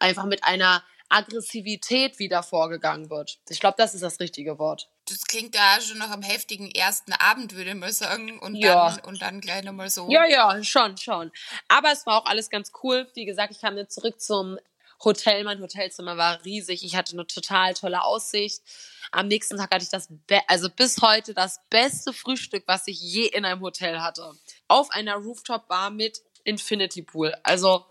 einfach 0.00 0.24
mit 0.24 0.44
einer 0.44 0.82
Aggressivität 1.10 2.18
wieder 2.18 2.42
vorgegangen 2.42 3.10
wird. 3.10 3.38
Ich 3.48 3.60
glaube, 3.60 3.74
das 3.76 3.94
ist 3.94 4.02
das 4.02 4.20
richtige 4.20 4.58
Wort. 4.58 4.88
Das 5.06 5.24
klingt 5.24 5.56
da 5.56 5.80
schon 5.80 5.98
nach 5.98 6.10
einem 6.10 6.22
heftigen 6.22 6.70
ersten 6.70 7.12
Abend, 7.12 7.54
würde 7.54 7.70
ich 7.70 7.76
mal 7.76 7.92
sagen. 7.92 8.38
Und 8.38 8.54
ja. 8.54 8.90
dann, 8.90 9.04
und 9.04 9.20
dann 9.20 9.40
gleich 9.40 9.64
nochmal 9.64 9.90
so. 9.90 10.08
Ja, 10.08 10.24
ja, 10.24 10.62
schon, 10.62 10.96
schon. 10.96 11.32
Aber 11.68 11.90
es 11.90 12.06
war 12.06 12.22
auch 12.22 12.26
alles 12.26 12.48
ganz 12.48 12.70
cool. 12.82 13.08
Wie 13.14 13.24
gesagt, 13.24 13.52
ich 13.52 13.60
kam 13.60 13.74
dann 13.74 13.88
zurück 13.88 14.20
zum 14.20 14.58
Hotel. 15.02 15.42
Mein 15.42 15.60
Hotelzimmer 15.60 16.16
war 16.16 16.44
riesig. 16.44 16.84
Ich 16.84 16.94
hatte 16.94 17.14
eine 17.14 17.26
total 17.26 17.74
tolle 17.74 18.04
Aussicht. 18.04 18.62
Am 19.10 19.26
nächsten 19.26 19.56
Tag 19.56 19.74
hatte 19.74 19.82
ich 19.82 19.90
das, 19.90 20.08
also 20.46 20.70
bis 20.70 21.02
heute 21.02 21.34
das 21.34 21.58
beste 21.70 22.12
Frühstück, 22.12 22.62
was 22.66 22.86
ich 22.86 23.00
je 23.00 23.26
in 23.26 23.44
einem 23.44 23.62
Hotel 23.62 24.00
hatte. 24.00 24.32
Auf 24.68 24.90
einer 24.90 25.16
Rooftop-Bar 25.16 25.90
mit 25.90 26.22
Infinity 26.44 27.02
Pool. 27.02 27.34
Also, 27.42 27.84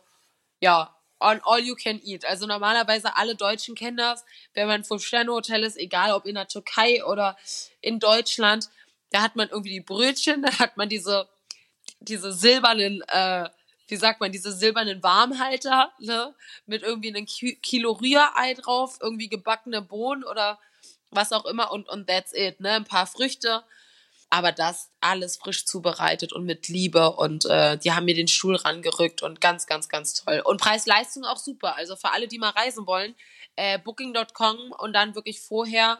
ja, 0.61 0.95
on 1.19 1.41
all 1.43 1.59
you 1.59 1.75
can 1.75 1.99
eat. 2.03 2.25
Also 2.25 2.47
normalerweise 2.47 3.15
alle 3.15 3.35
Deutschen 3.35 3.75
kennen 3.75 3.97
das, 3.97 4.23
wenn 4.53 4.67
man 4.67 4.83
Fünf-Sterne-Hotel 4.83 5.63
ist, 5.63 5.77
egal 5.77 6.13
ob 6.13 6.25
in 6.25 6.35
der 6.35 6.47
Türkei 6.47 7.03
oder 7.03 7.37
in 7.81 7.99
Deutschland, 7.99 8.69
da 9.11 9.21
hat 9.21 9.35
man 9.35 9.49
irgendwie 9.49 9.71
die 9.71 9.81
Brötchen, 9.81 10.41
da 10.43 10.59
hat 10.59 10.77
man 10.77 10.89
diese, 10.89 11.27
diese 11.99 12.31
silbernen, 12.31 13.01
äh, 13.07 13.49
wie 13.87 13.95
sagt 13.95 14.21
man, 14.21 14.31
diese 14.31 14.51
silbernen 14.51 15.01
Warmhalter, 15.03 15.91
ne, 15.99 16.33
mit 16.65 16.83
irgendwie 16.83 17.09
einem 17.09 17.25
Kilo 17.25 17.91
Rührei 17.93 18.53
drauf, 18.53 18.97
irgendwie 19.01 19.29
gebackene 19.29 19.81
Bohnen 19.81 20.23
oder 20.23 20.59
was 21.09 21.31
auch 21.31 21.45
immer 21.45 21.71
und, 21.71 21.89
und 21.89 22.07
that's 22.07 22.33
it, 22.33 22.59
ne, 22.59 22.71
ein 22.73 22.85
paar 22.85 23.07
Früchte 23.07 23.63
aber 24.29 24.51
das 24.51 24.91
alles 25.01 25.37
frisch 25.37 25.65
zubereitet 25.65 26.33
und 26.33 26.45
mit 26.45 26.67
Liebe 26.67 27.11
und 27.11 27.45
äh, 27.45 27.77
die 27.77 27.93
haben 27.93 28.05
mir 28.05 28.13
den 28.13 28.27
Stuhl 28.27 28.55
rangerückt 28.55 29.23
und 29.23 29.41
ganz, 29.41 29.65
ganz, 29.65 29.89
ganz 29.89 30.13
toll. 30.13 30.41
Und 30.45 30.61
Preis-Leistung 30.61 31.25
auch 31.25 31.37
super. 31.37 31.75
Also 31.75 31.95
für 31.95 32.11
alle, 32.11 32.27
die 32.27 32.37
mal 32.37 32.51
reisen 32.51 32.85
wollen, 32.85 33.15
äh, 33.55 33.79
booking.com 33.79 34.71
und 34.77 34.93
dann 34.93 35.15
wirklich 35.15 35.41
vorher, 35.41 35.99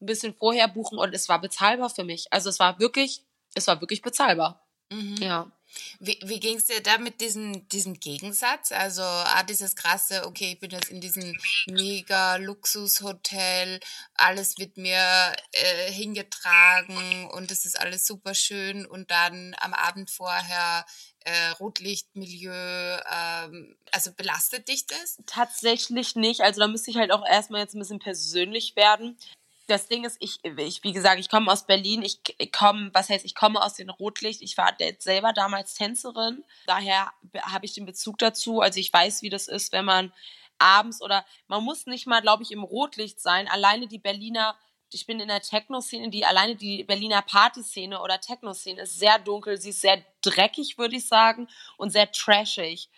ein 0.00 0.06
bisschen 0.06 0.34
vorher 0.34 0.68
buchen 0.68 0.98
und 0.98 1.14
es 1.14 1.28
war 1.28 1.40
bezahlbar 1.40 1.90
für 1.90 2.04
mich. 2.04 2.26
Also 2.30 2.48
es 2.48 2.58
war 2.58 2.78
wirklich, 2.78 3.22
es 3.54 3.66
war 3.66 3.80
wirklich 3.80 4.02
bezahlbar. 4.02 4.66
Mhm. 4.90 5.16
Ja. 5.20 5.52
Wie, 6.00 6.18
wie 6.24 6.40
ging 6.40 6.56
es 6.56 6.66
dir 6.66 6.82
da 6.82 6.98
mit 6.98 7.20
diesem, 7.20 7.68
diesem 7.68 7.98
Gegensatz? 8.00 8.72
Also 8.72 9.02
ah, 9.02 9.42
dieses 9.42 9.76
krasse, 9.76 10.26
okay, 10.26 10.52
ich 10.52 10.60
bin 10.60 10.70
jetzt 10.70 10.90
in 10.90 11.00
diesem 11.00 11.36
mega 11.66 12.36
Luxushotel, 12.36 13.80
alles 14.14 14.58
wird 14.58 14.76
mir 14.76 15.32
äh, 15.52 15.90
hingetragen 15.90 17.28
und 17.30 17.50
es 17.50 17.64
ist 17.64 17.78
alles 17.78 18.06
super 18.06 18.34
schön 18.34 18.86
und 18.86 19.10
dann 19.10 19.54
am 19.58 19.74
Abend 19.74 20.10
vorher 20.10 20.84
äh, 21.24 21.48
Rotlichtmilieu, 21.58 22.52
ähm, 22.52 23.76
also 23.90 24.12
belastet 24.12 24.68
dich 24.68 24.86
das? 24.86 25.18
Tatsächlich 25.26 26.14
nicht. 26.14 26.40
Also 26.40 26.60
da 26.60 26.68
müsste 26.68 26.90
ich 26.90 26.96
halt 26.96 27.10
auch 27.10 27.26
erstmal 27.26 27.62
jetzt 27.62 27.74
ein 27.74 27.80
bisschen 27.80 27.98
persönlich 27.98 28.76
werden 28.76 29.18
das 29.66 29.88
Ding 29.88 30.04
ist, 30.04 30.16
ich, 30.20 30.38
ich 30.44 30.84
wie 30.84 30.92
gesagt, 30.92 31.18
ich 31.18 31.28
komme 31.28 31.50
aus 31.50 31.66
Berlin, 31.66 32.02
ich, 32.02 32.20
ich 32.38 32.52
komme, 32.52 32.90
was 32.92 33.08
heißt, 33.08 33.24
ich 33.24 33.34
komme 33.34 33.62
aus 33.62 33.74
dem 33.74 33.90
Rotlicht, 33.90 34.42
ich 34.42 34.56
war 34.56 34.76
selber 34.98 35.32
damals 35.32 35.74
Tänzerin, 35.74 36.44
daher 36.66 37.12
habe 37.42 37.66
ich 37.66 37.74
den 37.74 37.86
Bezug 37.86 38.18
dazu, 38.18 38.60
also 38.60 38.78
ich 38.78 38.92
weiß, 38.92 39.22
wie 39.22 39.30
das 39.30 39.48
ist, 39.48 39.72
wenn 39.72 39.84
man 39.84 40.12
abends 40.58 41.02
oder 41.02 41.24
man 41.48 41.64
muss 41.64 41.86
nicht 41.86 42.06
mal, 42.06 42.22
glaube 42.22 42.42
ich, 42.42 42.52
im 42.52 42.62
Rotlicht 42.62 43.20
sein, 43.20 43.48
alleine 43.48 43.88
die 43.88 43.98
Berliner, 43.98 44.56
ich 44.92 45.06
bin 45.06 45.20
in 45.20 45.28
der 45.28 45.42
Techno-Szene, 45.42 46.10
die 46.10 46.24
alleine 46.24 46.56
die 46.56 46.84
Berliner 46.84 47.22
Partyszene 47.22 48.00
oder 48.00 48.20
Techno-Szene 48.20 48.82
ist 48.82 48.98
sehr 48.98 49.18
dunkel, 49.18 49.60
sie 49.60 49.70
ist 49.70 49.80
sehr 49.80 50.02
dreckig, 50.22 50.78
würde 50.78 50.96
ich 50.96 51.06
sagen, 51.06 51.48
und 51.76 51.90
sehr 51.90 52.10
trashig. 52.10 52.88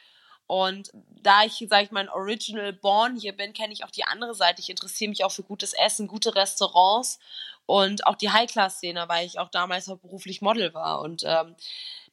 Und 0.49 0.91
da 0.95 1.45
ich, 1.45 1.65
sage 1.69 1.85
ich 1.85 1.91
mal, 1.91 2.09
Original 2.09 2.73
Born 2.73 3.17
hier 3.17 3.37
bin, 3.37 3.53
kenne 3.53 3.75
ich 3.75 3.85
auch 3.85 3.91
die 3.91 4.05
andere 4.05 4.35
Seite. 4.35 4.63
Ich 4.63 4.71
interessiere 4.71 5.11
mich 5.11 5.23
auch 5.23 5.31
für 5.31 5.43
gutes 5.43 5.75
Essen, 5.75 6.09
gute 6.09 6.35
Restaurants 6.35 7.21
und 7.67 8.07
auch 8.07 8.15
die 8.15 8.31
High-Class-Szene, 8.31 9.05
weil 9.09 9.27
ich 9.27 9.39
auch 9.39 9.51
damals 9.51 9.91
auch 9.91 9.99
beruflich 9.99 10.41
Model 10.41 10.73
war. 10.73 11.03
Und 11.03 11.23
ähm, 11.27 11.55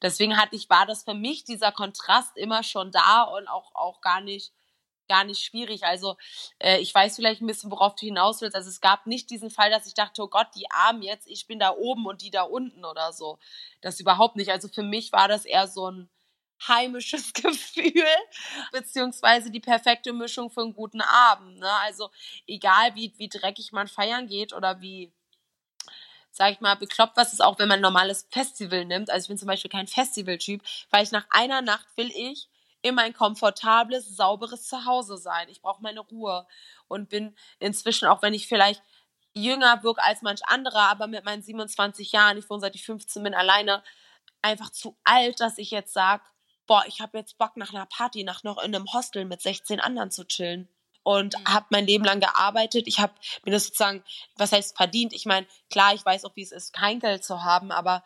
deswegen 0.01 0.35
hatte 0.35 0.57
ich, 0.57 0.69
war 0.69 0.85
das 0.85 1.03
für 1.03 1.13
mich 1.13 1.45
dieser 1.45 1.71
Kontrast 1.71 2.35
immer 2.35 2.61
schon 2.61 2.91
da 2.91 3.23
und 3.23 3.47
auch, 3.47 3.73
auch 3.73 4.01
gar 4.01 4.19
nicht 4.19 4.51
gar 5.07 5.23
nicht 5.23 5.43
schwierig. 5.45 5.83
Also 5.83 6.17
äh, 6.59 6.79
ich 6.79 6.93
weiß 6.93 7.15
vielleicht 7.15 7.41
ein 7.41 7.47
bisschen, 7.47 7.71
worauf 7.71 7.95
du 7.95 8.05
hinaus 8.05 8.41
willst. 8.41 8.55
Also 8.55 8.69
es 8.69 8.81
gab 8.81 9.05
nicht 9.05 9.29
diesen 9.29 9.51
Fall, 9.51 9.69
dass 9.69 9.85
ich 9.87 9.93
dachte, 9.93 10.23
oh 10.23 10.27
Gott, 10.27 10.47
die 10.55 10.69
Armen 10.71 11.03
jetzt, 11.03 11.27
ich 11.27 11.47
bin 11.47 11.59
da 11.59 11.71
oben 11.75 12.05
und 12.07 12.21
die 12.21 12.31
da 12.31 12.41
unten 12.41 12.83
oder 12.83 13.13
so. 13.13 13.37
Das 13.81 13.99
überhaupt 13.99 14.35
nicht. 14.35 14.49
Also 14.49 14.67
für 14.67 14.83
mich 14.83 15.11
war 15.11 15.27
das 15.27 15.45
eher 15.45 15.67
so 15.67 15.91
ein 15.91 16.09
heimisches 16.67 17.33
Gefühl, 17.33 18.05
beziehungsweise 18.71 19.51
die 19.51 19.59
perfekte 19.59 20.13
Mischung 20.13 20.49
für 20.49 20.61
einen 20.61 20.73
guten 20.73 21.01
Abend. 21.01 21.59
Ne? 21.59 21.71
Also 21.83 22.09
egal, 22.47 22.95
wie, 22.95 23.13
wie 23.17 23.29
dreckig 23.29 23.71
man 23.71 23.87
feiern 23.87 24.27
geht 24.27 24.53
oder 24.53 24.81
wie, 24.81 25.11
sag 26.31 26.51
ich 26.51 26.61
mal, 26.61 26.75
bekloppt 26.75 27.17
was 27.17 27.33
ist, 27.33 27.41
auch 27.41 27.59
wenn 27.59 27.67
man 27.67 27.79
ein 27.79 27.81
normales 27.81 28.27
Festival 28.31 28.85
nimmt. 28.85 29.09
Also 29.09 29.25
ich 29.25 29.29
bin 29.29 29.37
zum 29.37 29.47
Beispiel 29.47 29.71
kein 29.71 29.87
Festivaltyp, 29.87 30.61
weil 30.89 31.03
ich 31.03 31.11
nach 31.11 31.25
einer 31.29 31.61
Nacht 31.61 31.87
will 31.95 32.11
ich 32.13 32.49
immer 32.81 33.01
ein 33.01 33.13
komfortables, 33.13 34.15
sauberes 34.15 34.67
Zuhause 34.67 35.17
sein. 35.17 35.49
Ich 35.49 35.61
brauche 35.61 35.81
meine 35.81 36.01
Ruhe 36.01 36.45
und 36.87 37.09
bin 37.09 37.35
inzwischen, 37.59 38.07
auch 38.07 38.21
wenn 38.21 38.35
ich 38.35 38.47
vielleicht 38.47 38.83
jünger 39.33 39.83
wirke 39.83 40.03
als 40.03 40.21
manch 40.21 40.41
anderer, 40.45 40.89
aber 40.89 41.07
mit 41.07 41.25
meinen 41.25 41.41
27 41.41 42.11
Jahren, 42.11 42.37
ich 42.37 42.49
wohne 42.49 42.61
seit 42.61 42.75
ich 42.75 42.85
15 42.85 43.23
bin 43.23 43.33
alleine, 43.33 43.83
einfach 44.41 44.69
zu 44.69 44.95
alt, 45.03 45.39
dass 45.41 45.57
ich 45.57 45.71
jetzt 45.71 45.93
sage, 45.93 46.23
boah, 46.67 46.83
ich 46.87 47.01
habe 47.01 47.17
jetzt 47.17 47.37
Bock 47.37 47.57
nach 47.57 47.73
einer 47.73 47.85
Party, 47.85 48.23
nach 48.23 48.43
noch 48.43 48.57
in 48.57 48.75
einem 48.75 48.91
Hostel 48.91 49.25
mit 49.25 49.41
16 49.41 49.79
anderen 49.79 50.11
zu 50.11 50.25
chillen. 50.25 50.67
Und 51.03 51.37
mhm. 51.37 51.53
habe 51.53 51.67
mein 51.69 51.85
Leben 51.85 52.03
lang 52.03 52.19
gearbeitet. 52.19 52.87
Ich 52.87 52.99
habe 52.99 53.13
mir 53.43 53.51
das 53.51 53.65
sozusagen, 53.65 54.03
was 54.37 54.51
heißt 54.51 54.75
verdient? 54.75 55.13
Ich 55.13 55.25
meine, 55.25 55.45
klar, 55.69 55.93
ich 55.93 56.03
weiß 56.03 56.25
auch, 56.25 56.35
wie 56.35 56.41
es 56.41 56.51
ist, 56.51 56.73
kein 56.73 56.99
Geld 56.99 57.23
zu 57.23 57.43
haben, 57.43 57.71
aber 57.71 58.03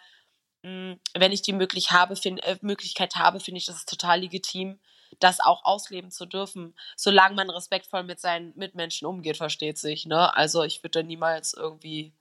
mh, 0.63 0.93
mm, 0.93 0.99
wenn 1.17 1.31
ich 1.31 1.41
die 1.41 1.53
möglich 1.53 1.91
habe, 1.91 2.17
find, 2.17 2.43
äh, 2.43 2.57
Möglichkeit 2.61 3.15
habe, 3.15 3.39
finde 3.39 3.59
ich 3.59 3.65
das 3.65 3.85
total 3.85 4.19
legitim, 4.19 4.79
das 5.19 5.39
auch 5.39 5.63
ausleben 5.63 6.11
zu 6.11 6.25
dürfen, 6.25 6.75
solange 6.95 7.35
man 7.35 7.49
respektvoll 7.49 8.03
mit 8.03 8.19
seinen 8.19 8.53
Mitmenschen 8.57 9.07
umgeht, 9.07 9.37
versteht 9.37 9.77
sich. 9.77 10.05
Ne? 10.05 10.35
Also 10.35 10.63
ich 10.63 10.83
würde 10.83 11.03
niemals 11.03 11.53
irgendwie, 11.53 12.13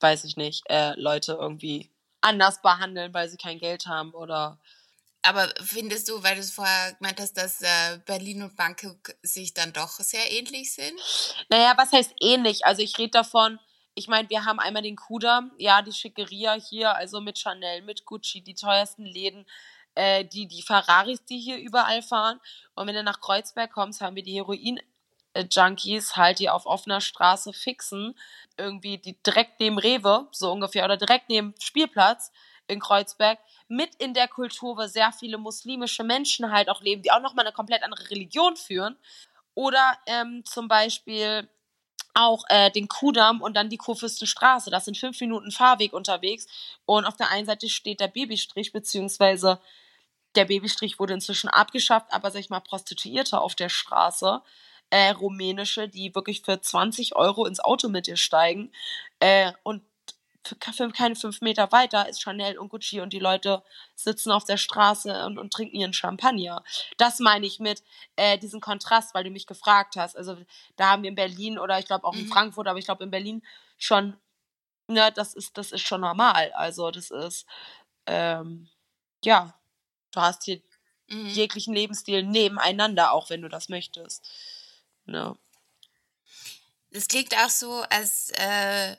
weiß 0.00 0.24
ich 0.24 0.36
nicht, 0.36 0.64
äh, 0.68 0.98
Leute 1.00 1.34
irgendwie 1.34 1.90
anders 2.20 2.60
behandeln, 2.60 3.14
weil 3.14 3.28
sie 3.28 3.36
kein 3.36 3.58
Geld 3.58 3.86
haben 3.86 4.12
oder 4.12 4.58
aber 5.22 5.52
findest 5.62 6.08
du, 6.08 6.22
weil 6.22 6.34
du 6.34 6.40
es 6.40 6.52
vorher 6.52 6.94
gemeint 6.94 7.20
hast, 7.20 7.36
dass 7.36 7.60
äh, 7.60 7.98
Berlin 8.06 8.42
und 8.42 8.56
Bangkok 8.56 9.14
sich 9.22 9.52
dann 9.54 9.72
doch 9.72 9.90
sehr 9.90 10.32
ähnlich 10.32 10.72
sind? 10.72 10.98
Naja, 11.48 11.74
was 11.76 11.92
heißt 11.92 12.14
ähnlich? 12.20 12.64
Also 12.64 12.82
ich 12.82 12.96
rede 12.98 13.10
davon, 13.10 13.58
ich 13.94 14.08
meine, 14.08 14.30
wir 14.30 14.44
haben 14.44 14.60
einmal 14.60 14.82
den 14.82 14.96
Kudamm, 14.96 15.52
ja, 15.58 15.82
die 15.82 15.92
Schickeria 15.92 16.54
hier, 16.54 16.94
also 16.94 17.20
mit 17.20 17.38
Chanel, 17.38 17.82
mit 17.82 18.06
Gucci, 18.06 18.40
die 18.40 18.54
teuersten 18.54 19.04
Läden, 19.04 19.46
äh, 19.94 20.24
die, 20.24 20.46
die 20.46 20.62
Ferraris, 20.62 21.24
die 21.24 21.38
hier 21.38 21.58
überall 21.58 22.02
fahren. 22.02 22.40
Und 22.74 22.86
wenn 22.86 22.94
du 22.94 23.02
nach 23.02 23.20
Kreuzberg 23.20 23.72
kommst, 23.72 24.00
haben 24.00 24.16
wir 24.16 24.22
die 24.22 24.36
Heroin-Junkies 24.36 26.16
halt, 26.16 26.38
die 26.38 26.48
auf 26.48 26.64
offener 26.64 27.00
Straße 27.00 27.52
fixen, 27.52 28.18
irgendwie 28.56 28.96
die 28.96 29.20
direkt 29.22 29.60
neben 29.60 29.78
Rewe, 29.78 30.28
so 30.32 30.50
ungefähr, 30.50 30.84
oder 30.84 30.96
direkt 30.96 31.28
neben 31.28 31.54
Spielplatz 31.60 32.32
in 32.70 32.80
Kreuzberg 32.80 33.38
mit 33.68 33.94
in 33.96 34.14
der 34.14 34.28
Kultur, 34.28 34.76
wo 34.76 34.86
sehr 34.86 35.12
viele 35.12 35.38
muslimische 35.38 36.04
Menschen 36.04 36.50
halt 36.50 36.68
auch 36.68 36.82
leben, 36.82 37.02
die 37.02 37.12
auch 37.12 37.20
nochmal 37.20 37.46
eine 37.46 37.54
komplett 37.54 37.82
andere 37.82 38.10
Religion 38.10 38.56
führen. 38.56 38.96
Oder 39.54 39.98
ähm, 40.06 40.44
zum 40.44 40.68
Beispiel 40.68 41.48
auch 42.14 42.44
äh, 42.48 42.70
den 42.70 42.88
Kudamm 42.88 43.40
und 43.40 43.56
dann 43.56 43.68
die 43.68 43.76
Kurfürstenstraße. 43.76 44.70
Das 44.70 44.84
sind 44.84 44.98
fünf 44.98 45.20
Minuten 45.20 45.50
Fahrweg 45.50 45.92
unterwegs. 45.92 46.46
Und 46.84 47.04
auf 47.04 47.16
der 47.16 47.30
einen 47.30 47.46
Seite 47.46 47.68
steht 47.68 48.00
der 48.00 48.08
Babystrich, 48.08 48.72
beziehungsweise 48.72 49.60
der 50.34 50.44
Babystrich 50.44 50.98
wurde 50.98 51.14
inzwischen 51.14 51.48
abgeschafft, 51.48 52.12
aber 52.12 52.30
sag 52.30 52.40
ich 52.40 52.50
mal, 52.50 52.60
Prostituierte 52.60 53.40
auf 53.40 53.54
der 53.54 53.68
Straße, 53.68 54.42
äh, 54.90 55.10
rumänische, 55.10 55.88
die 55.88 56.14
wirklich 56.14 56.42
für 56.42 56.60
20 56.60 57.16
Euro 57.16 57.46
ins 57.46 57.60
Auto 57.60 57.88
mit 57.88 58.06
dir 58.06 58.16
steigen. 58.16 58.72
Äh, 59.18 59.52
und 59.62 59.82
für 60.42 60.56
keine 60.56 61.16
fünf 61.16 61.40
Meter 61.40 61.70
weiter 61.70 62.08
ist 62.08 62.22
Chanel 62.22 62.58
und 62.58 62.70
Gucci 62.70 63.00
und 63.00 63.12
die 63.12 63.18
Leute 63.18 63.62
sitzen 63.94 64.30
auf 64.30 64.44
der 64.44 64.56
Straße 64.56 65.26
und, 65.26 65.38
und 65.38 65.52
trinken 65.52 65.76
ihren 65.76 65.92
Champagner. 65.92 66.64
Das 66.96 67.18
meine 67.18 67.46
ich 67.46 67.60
mit 67.60 67.82
äh, 68.16 68.38
diesem 68.38 68.60
Kontrast, 68.60 69.14
weil 69.14 69.24
du 69.24 69.30
mich 69.30 69.46
gefragt 69.46 69.96
hast. 69.96 70.16
Also 70.16 70.36
da 70.76 70.90
haben 70.90 71.02
wir 71.02 71.10
in 71.10 71.14
Berlin 71.14 71.58
oder 71.58 71.78
ich 71.78 71.86
glaube 71.86 72.04
auch 72.04 72.14
in 72.14 72.24
mhm. 72.24 72.32
Frankfurt, 72.32 72.68
aber 72.68 72.78
ich 72.78 72.86
glaube 72.86 73.04
in 73.04 73.10
Berlin 73.10 73.42
schon, 73.76 74.16
ne, 74.86 75.12
das 75.12 75.34
ist, 75.34 75.58
das 75.58 75.72
ist 75.72 75.86
schon 75.86 76.00
normal. 76.00 76.52
Also 76.52 76.90
das 76.90 77.10
ist, 77.10 77.46
ähm, 78.06 78.68
ja, 79.22 79.54
du 80.12 80.20
hast 80.20 80.44
hier 80.44 80.62
mhm. 81.08 81.26
jeglichen 81.26 81.74
Lebensstil 81.74 82.22
nebeneinander, 82.22 83.12
auch 83.12 83.28
wenn 83.28 83.42
du 83.42 83.48
das 83.48 83.68
möchtest. 83.68 84.26
Ne. 85.04 85.36
Das 86.92 87.08
klingt 87.08 87.36
auch 87.36 87.50
so, 87.50 87.84
als 87.90 88.30
äh, 88.30 88.96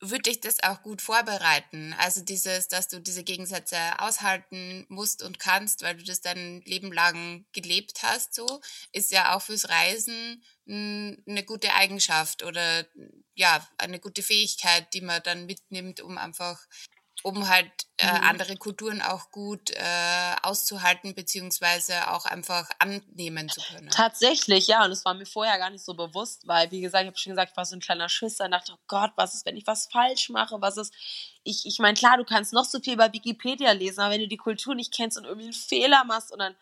würde 0.00 0.22
dich 0.22 0.40
das 0.40 0.62
auch 0.62 0.82
gut 0.82 1.02
vorbereiten. 1.02 1.94
Also 1.98 2.22
dieses, 2.22 2.68
dass 2.68 2.88
du 2.88 3.00
diese 3.00 3.24
Gegensätze 3.24 3.76
aushalten 3.98 4.86
musst 4.88 5.22
und 5.22 5.38
kannst, 5.38 5.82
weil 5.82 5.96
du 5.96 6.04
das 6.04 6.20
dein 6.20 6.60
Leben 6.62 6.92
lang 6.92 7.44
gelebt 7.52 8.02
hast, 8.02 8.34
so, 8.34 8.60
ist 8.92 9.10
ja 9.10 9.34
auch 9.34 9.42
fürs 9.42 9.68
Reisen 9.68 10.42
eine 10.66 11.44
gute 11.44 11.74
Eigenschaft 11.74 12.42
oder 12.42 12.86
ja, 13.34 13.66
eine 13.78 14.00
gute 14.00 14.22
Fähigkeit, 14.22 14.94
die 14.94 15.02
man 15.02 15.22
dann 15.22 15.46
mitnimmt, 15.46 16.00
um 16.00 16.16
einfach 16.16 16.58
um 17.24 17.48
halt 17.48 17.72
äh, 17.96 18.06
mhm. 18.06 18.24
andere 18.28 18.56
Kulturen 18.58 19.00
auch 19.00 19.30
gut 19.30 19.70
äh, 19.70 20.36
auszuhalten, 20.42 21.14
beziehungsweise 21.14 22.12
auch 22.12 22.26
einfach 22.26 22.68
annehmen 22.78 23.48
zu 23.48 23.62
können. 23.62 23.88
Tatsächlich, 23.88 24.66
ja, 24.66 24.84
und 24.84 24.90
es 24.90 25.06
war 25.06 25.14
mir 25.14 25.24
vorher 25.24 25.56
gar 25.56 25.70
nicht 25.70 25.82
so 25.82 25.94
bewusst, 25.94 26.46
weil, 26.46 26.70
wie 26.70 26.82
gesagt, 26.82 27.04
ich 27.04 27.06
habe 27.08 27.18
schon 27.18 27.32
gesagt, 27.32 27.52
ich 27.52 27.56
war 27.56 27.64
so 27.64 27.76
ein 27.76 27.80
kleiner 27.80 28.10
Schisser, 28.10 28.46
dachte, 28.50 28.72
oh 28.74 28.80
Gott, 28.88 29.12
was 29.16 29.34
ist, 29.34 29.46
wenn 29.46 29.56
ich 29.56 29.66
was 29.66 29.86
falsch 29.90 30.28
mache, 30.28 30.60
was 30.60 30.76
ist, 30.76 30.92
ich, 31.44 31.64
ich 31.64 31.78
meine, 31.78 31.94
klar, 31.94 32.18
du 32.18 32.24
kannst 32.24 32.52
noch 32.52 32.66
so 32.66 32.78
viel 32.78 32.92
über 32.92 33.10
Wikipedia 33.10 33.72
lesen, 33.72 34.00
aber 34.00 34.12
wenn 34.12 34.20
du 34.20 34.28
die 34.28 34.36
Kultur 34.36 34.74
nicht 34.74 34.92
kennst 34.92 35.16
und 35.16 35.24
irgendwie 35.24 35.46
einen 35.46 35.54
Fehler 35.54 36.04
machst 36.04 36.30
und 36.30 36.40
dann 36.40 36.54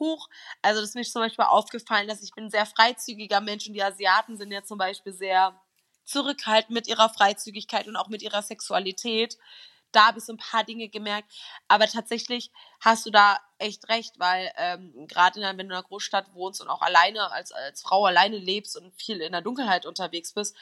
hoch, 0.00 0.28
also 0.62 0.80
das 0.80 0.90
ist 0.90 0.94
mir 0.96 1.04
zum 1.04 1.22
Beispiel 1.22 1.44
aufgefallen, 1.44 2.08
dass 2.08 2.24
ich 2.24 2.34
bin 2.34 2.46
ein 2.46 2.50
sehr 2.50 2.66
freizügiger 2.66 3.40
Mensch 3.40 3.68
und 3.68 3.74
die 3.74 3.84
Asiaten 3.84 4.36
sind 4.36 4.50
ja 4.50 4.64
zum 4.64 4.78
Beispiel 4.78 5.12
sehr 5.12 5.54
zurückhaltend 6.04 6.74
mit 6.74 6.88
ihrer 6.88 7.08
Freizügigkeit 7.08 7.86
und 7.86 7.94
auch 7.94 8.08
mit 8.08 8.22
ihrer 8.22 8.42
Sexualität 8.42 9.38
da 9.92 10.08
habe 10.08 10.18
ich 10.18 10.24
so 10.24 10.32
ein 10.32 10.38
paar 10.38 10.64
Dinge 10.64 10.88
gemerkt. 10.88 11.30
Aber 11.68 11.86
tatsächlich 11.86 12.50
hast 12.80 13.06
du 13.06 13.10
da 13.10 13.38
echt 13.58 13.88
recht, 13.88 14.18
weil 14.18 14.50
ähm, 14.56 15.06
gerade 15.06 15.40
wenn 15.40 15.56
du 15.56 15.64
in 15.64 15.72
einer 15.72 15.82
Großstadt 15.82 16.34
wohnst 16.34 16.60
und 16.60 16.68
auch 16.68 16.82
alleine 16.82 17.30
als, 17.30 17.52
als 17.52 17.82
Frau 17.82 18.04
alleine 18.06 18.38
lebst 18.38 18.76
und 18.76 18.94
viel 18.94 19.20
in 19.20 19.32
der 19.32 19.42
Dunkelheit 19.42 19.86
unterwegs 19.86 20.32
bist, 20.32 20.56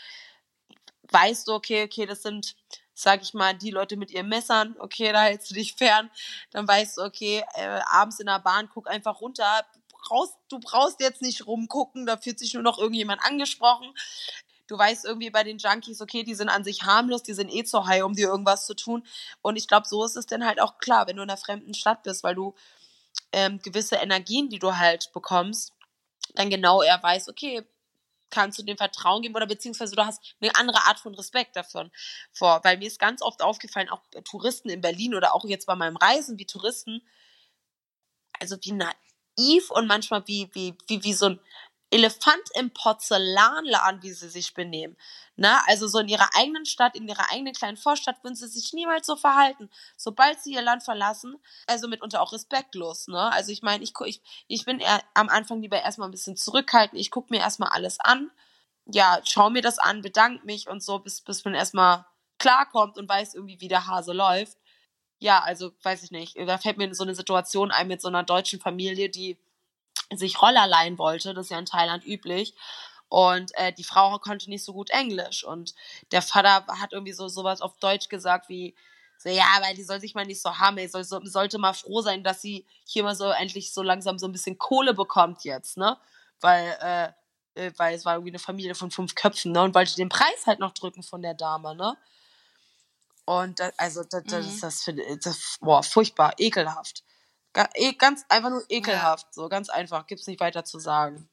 weißt 1.10 1.48
du, 1.48 1.54
okay, 1.54 1.84
okay, 1.84 2.06
das 2.06 2.22
sind, 2.22 2.56
sag 2.94 3.22
ich 3.22 3.34
mal, 3.34 3.54
die 3.54 3.70
Leute 3.70 3.96
mit 3.96 4.10
ihren 4.10 4.28
Messern, 4.28 4.76
okay, 4.78 5.12
da 5.12 5.22
hältst 5.22 5.50
du 5.50 5.54
dich 5.54 5.74
fern. 5.74 6.10
Dann 6.50 6.68
weißt 6.68 6.98
du, 6.98 7.02
okay, 7.02 7.44
äh, 7.54 7.80
abends 7.90 8.20
in 8.20 8.26
der 8.26 8.40
Bahn, 8.40 8.68
guck 8.72 8.88
einfach 8.88 9.20
runter. 9.20 9.64
Du 10.48 10.58
brauchst 10.58 11.00
jetzt 11.00 11.22
nicht 11.22 11.46
rumgucken, 11.46 12.06
da 12.06 12.16
fühlt 12.16 12.38
sich 12.38 12.54
nur 12.54 12.62
noch 12.62 12.78
irgendjemand 12.78 13.22
angesprochen 13.22 13.94
du 14.70 14.78
weißt 14.78 15.04
irgendwie 15.04 15.30
bei 15.30 15.42
den 15.42 15.59
Junkies, 15.59 16.00
okay, 16.00 16.22
die 16.22 16.35
sind 16.35 16.48
an 16.48 16.64
sich 16.64 16.85
harmlos, 16.85 17.22
die 17.22 17.35
sind 17.35 17.52
eh 17.52 17.64
zu 17.64 17.87
high, 17.87 18.04
um 18.04 18.14
dir 18.14 18.28
irgendwas 18.28 18.66
zu 18.66 18.74
tun. 18.74 19.04
Und 19.42 19.56
ich 19.56 19.66
glaube, 19.66 19.88
so 19.88 20.04
ist 20.04 20.16
es 20.16 20.26
dann 20.26 20.46
halt 20.46 20.61
auch 20.61 20.78
klar, 20.78 21.06
wenn 21.06 21.16
du 21.16 21.22
in 21.22 21.30
einer 21.30 21.37
fremden 21.37 21.74
Stadt 21.74 22.04
bist, 22.04 22.22
weil 22.22 22.35
du 22.35 22.54
ähm, 23.33 23.61
gewisse 23.62 23.96
Energien, 23.96 24.48
die 24.48 24.61
du 24.61 24.76
halt 24.76 25.12
bekommst, 25.12 25.72
dann 26.35 26.50
genau 26.50 26.83
er 26.83 27.02
weiß, 27.02 27.28
okay, 27.28 27.66
kannst 28.30 28.61
du 28.61 28.62
dem 28.62 28.76
Vertrauen 28.76 29.22
geben 29.22 29.35
oder 29.35 29.46
beziehungsweise 29.46 29.96
du 29.96 30.06
hast 30.06 30.37
eine 30.40 30.54
andere 30.54 30.87
Art 30.87 31.00
von 31.00 31.14
Respekt 31.16 31.56
davon 31.56 31.90
vor. 32.33 32.61
Weil 32.62 32.78
mir 32.78 32.87
ist 32.87 33.00
ganz 33.00 33.22
oft 33.22 33.42
aufgefallen, 33.42 33.88
auch 33.88 34.02
Touristen 34.24 34.68
in 34.68 34.80
Berlin 34.80 35.16
oder 35.16 35.35
auch 35.35 35.44
jetzt 35.44 35.66
bei 35.66 35.74
meinem 35.74 35.96
Reisen, 35.96 36.38
wie 36.38 36.46
Touristen, 36.46 37.02
also 38.38 38.56
wie 38.62 38.72
naiv 38.72 39.70
und 39.70 39.88
manchmal 39.88 40.22
wie, 40.28 40.48
wie, 40.52 40.76
wie, 40.87 41.02
wie 41.02 41.12
so 41.12 41.26
ein 41.26 41.40
Elefant 41.90 42.42
im 42.55 42.70
Porzellanladen, 42.70 44.03
wie 44.03 44.12
sie 44.12 44.29
sich 44.29 44.55
benehmen. 44.55 44.96
Ne? 45.37 45.59
Also 45.66 45.88
so 45.88 45.98
in 45.98 46.09
ihrer 46.09 46.29
eigenen 46.37 46.64
Stadt, 46.64 46.94
in 46.94 47.09
ihrer 47.09 47.31
eigenen 47.33 47.53
kleinen 47.53 47.76
Vorstadt 47.76 48.22
würden 48.22 48.37
sie 48.37 48.46
sich 48.46 48.72
niemals 48.72 49.07
so 49.07 49.16
verhalten. 49.16 49.68
Sobald 49.96 50.40
sie 50.40 50.53
ihr 50.53 50.62
Land 50.62 50.85
verlassen, 50.85 51.37
also 51.66 51.88
mitunter 51.88 52.22
auch 52.22 52.33
respektlos. 52.33 53.09
Ne? 53.09 53.33
Also 53.33 53.50
ich 53.50 53.62
meine, 53.62 53.83
ich, 53.83 53.92
ich, 54.05 54.22
ich 54.46 54.64
bin 54.64 54.79
eher 54.79 55.03
am 55.14 55.29
Anfang 55.29 55.61
lieber 55.62 55.81
erstmal 55.81 56.09
ein 56.09 56.12
bisschen 56.12 56.37
zurückhaltend. 56.37 57.00
Ich 57.00 57.11
gucke 57.11 57.35
mir 57.35 57.40
erstmal 57.40 57.70
alles 57.70 57.98
an. 57.98 58.31
Ja, 58.87 59.20
schau 59.24 59.50
mir 59.50 59.62
das 59.62 59.79
an, 59.79 60.03
bedanke 60.03 60.44
mich 60.46 60.68
und 60.68 60.83
so, 60.83 60.98
bis, 60.98 61.20
bis 61.20 61.44
man 61.44 61.55
erstmal 61.55 62.07
klarkommt 62.38 62.98
und 62.98 63.09
weiß 63.09 63.35
irgendwie, 63.35 63.61
wie 63.61 63.68
der 63.68 63.87
Hase 63.87 64.12
läuft. 64.12 64.59
Ja, 65.18 65.40
also 65.40 65.72
weiß 65.83 66.03
ich 66.03 66.11
nicht. 66.11 66.37
Da 66.38 66.58
fällt 66.58 66.79
mir 66.79 66.94
so 66.94 67.02
eine 67.02 67.14
Situation 67.14 67.71
ein 67.71 67.88
mit 67.88 68.00
so 68.00 68.08
einer 68.08 68.23
deutschen 68.23 68.60
Familie, 68.60 69.10
die 69.10 69.38
sich 70.13 70.40
Roller 70.42 70.67
leihen 70.67 70.98
wollte. 70.98 71.35
Das 71.35 71.46
ist 71.46 71.50
ja 71.50 71.58
in 71.58 71.67
Thailand 71.67 72.04
üblich. 72.04 72.54
Und 73.08 73.52
äh, 73.56 73.73
die 73.73 73.85
Frau 73.85 74.19
konnte 74.19 74.48
nicht 74.48 74.65
so 74.65 74.73
gut 74.73 74.90
Englisch. 74.90 75.44
Und 75.44 75.75
der 76.13 76.23
Vater 76.23 76.65
hat 76.81 76.92
irgendwie 76.92 77.13
so 77.13 77.29
sowas 77.29 77.61
auf 77.61 77.77
Deutsch 77.79 78.08
gesagt 78.08 78.48
wie, 78.48 78.75
So, 79.19 79.29
ja, 79.29 79.44
aber 79.56 79.75
die 79.75 79.83
soll 79.83 80.00
sich 80.00 80.15
mal 80.15 80.25
nicht 80.25 80.40
so 80.40 80.58
haben, 80.58 80.79
ey, 80.79 80.88
soll, 80.88 81.04
so, 81.04 81.21
sollte 81.25 81.58
mal 81.58 81.75
froh 81.75 82.00
sein, 82.00 82.25
dass 82.25 82.40
sie 82.40 82.67
hier 82.87 83.02
mal 83.02 83.15
so 83.15 83.29
endlich 83.31 83.73
so 83.75 83.83
langsam 83.83 84.19
so 84.19 84.27
ein 84.27 84.33
bisschen 84.33 84.58
Kohle 84.58 84.94
bekommt 84.94 85.44
jetzt, 85.44 85.77
ne? 85.77 85.98
Weil, 86.40 87.15
äh, 87.54 87.67
äh 87.67 87.73
weil 87.77 87.94
es 87.94 88.04
war 88.06 88.15
irgendwie 88.15 88.31
eine 88.31 88.38
Familie 88.38 88.75
von 88.75 88.90
fünf 88.90 89.15
Köpfen, 89.15 89.52
ne? 89.52 89.63
Und 89.63 89.75
wollte 89.75 89.94
den 89.96 90.08
Preis 90.08 90.46
halt 90.46 90.58
noch 90.61 90.73
drücken 90.73 91.02
von 91.02 91.21
der 91.21 91.35
Dame, 91.35 91.75
ne? 91.75 91.98
Und 93.27 93.61
das, 93.61 93.73
also 93.79 94.02
das, 94.04 94.25
das 94.25 94.46
mhm. 94.46 94.52
ist 94.52 94.63
das, 94.63 94.83
finde 94.83 95.19
das, 95.19 95.58
boah, 95.61 95.83
furchtbar, 95.83 96.35
ekelhaft. 96.38 97.04
Eh, 97.55 97.92
ganz 97.94 98.25
einfach 98.29 98.51
nur 98.51 98.65
ekelhaft, 98.69 99.27
ja. 99.27 99.33
so 99.33 99.48
ganz 99.48 99.69
einfach, 99.69 100.07
gibt's 100.07 100.27
nicht 100.27 100.40
weiter 100.40 100.65
zu 100.65 100.79
sagen. 100.79 101.29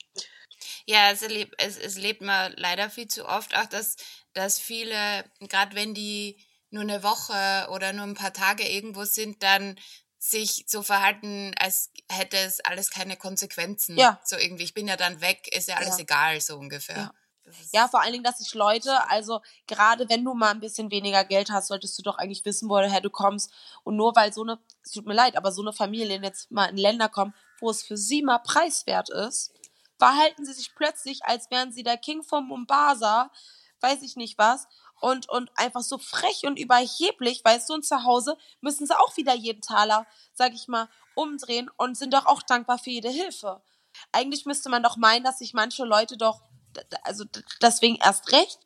Ja, 0.85 1.11
es, 1.11 1.21
erlebt, 1.21 1.53
es, 1.57 1.77
es 1.77 1.97
lebt 1.97 2.21
man 2.21 2.53
leider 2.55 2.89
viel 2.89 3.07
zu 3.07 3.27
oft 3.27 3.55
auch, 3.55 3.65
dass, 3.65 3.97
dass 4.33 4.59
viele, 4.59 5.23
gerade 5.41 5.75
wenn 5.75 5.93
die 5.93 6.43
nur 6.69 6.83
eine 6.83 7.03
Woche 7.03 7.67
oder 7.71 7.93
nur 7.93 8.05
ein 8.05 8.15
paar 8.15 8.33
Tage 8.33 8.67
irgendwo 8.67 9.05
sind, 9.05 9.43
dann 9.43 9.79
sich 10.19 10.65
so 10.67 10.81
verhalten, 10.81 11.53
als 11.59 11.91
hätte 12.09 12.37
es 12.37 12.59
alles 12.61 12.89
keine 12.89 13.17
Konsequenzen. 13.17 13.97
Ja. 13.97 14.19
So 14.25 14.37
irgendwie, 14.37 14.63
ich 14.63 14.73
bin 14.73 14.87
ja 14.87 14.97
dann 14.97 15.21
weg, 15.21 15.47
ist 15.55 15.67
ja 15.67 15.75
alles 15.75 15.97
ja. 15.97 16.03
egal, 16.03 16.41
so 16.41 16.57
ungefähr. 16.57 16.97
Ja. 16.97 17.13
Ja, 17.71 17.87
vor 17.87 18.01
allen 18.01 18.11
Dingen, 18.11 18.23
dass 18.23 18.39
sich 18.39 18.53
Leute, 18.53 19.09
also 19.09 19.41
gerade 19.67 20.09
wenn 20.09 20.23
du 20.23 20.33
mal 20.33 20.51
ein 20.51 20.59
bisschen 20.59 20.91
weniger 20.91 21.23
Geld 21.23 21.49
hast, 21.49 21.67
solltest 21.67 21.97
du 21.97 22.03
doch 22.03 22.17
eigentlich 22.17 22.43
wissen, 22.45 22.69
woher 22.69 23.01
du 23.01 23.09
kommst. 23.09 23.51
Und 23.83 23.95
nur 23.95 24.15
weil 24.15 24.33
so 24.33 24.43
eine, 24.43 24.59
es 24.83 24.91
tut 24.91 25.05
mir 25.05 25.13
leid, 25.13 25.37
aber 25.37 25.51
so 25.51 25.61
eine 25.61 25.73
Familie 25.73 26.19
jetzt 26.21 26.51
mal 26.51 26.65
in 26.65 26.77
Länder 26.77 27.09
kommt, 27.09 27.35
wo 27.59 27.69
es 27.69 27.83
für 27.83 27.97
sie 27.97 28.21
mal 28.21 28.39
preiswert 28.39 29.09
ist, 29.09 29.53
verhalten 29.97 30.45
sie 30.45 30.53
sich 30.53 30.75
plötzlich, 30.75 31.23
als 31.25 31.49
wären 31.49 31.71
sie 31.71 31.83
der 31.83 31.97
King 31.97 32.23
von 32.23 32.45
Mombasa, 32.47 33.31
weiß 33.81 34.01
ich 34.01 34.15
nicht 34.15 34.37
was, 34.37 34.67
und, 34.99 35.29
und 35.29 35.51
einfach 35.55 35.81
so 35.81 35.97
frech 35.97 36.43
und 36.45 36.57
überheblich, 36.57 37.43
weißt 37.43 37.69
du, 37.69 37.75
und 37.75 37.85
zu 37.85 38.03
Hause 38.03 38.37
müssen 38.61 38.87
sie 38.87 38.97
auch 38.97 39.15
wieder 39.15 39.35
jeden 39.35 39.61
Taler, 39.61 40.07
sag 40.33 40.53
ich 40.53 40.67
mal, 40.67 40.89
umdrehen 41.15 41.69
und 41.77 41.97
sind 41.97 42.13
doch 42.13 42.25
auch 42.25 42.41
dankbar 42.41 42.77
für 42.77 42.89
jede 42.89 43.09
Hilfe. 43.09 43.61
Eigentlich 44.11 44.45
müsste 44.45 44.69
man 44.69 44.83
doch 44.83 44.97
meinen, 44.97 45.23
dass 45.23 45.39
sich 45.39 45.53
manche 45.53 45.83
Leute 45.83 46.17
doch, 46.17 46.41
also 47.03 47.25
deswegen 47.61 47.97
erst 47.97 48.31
recht 48.31 48.59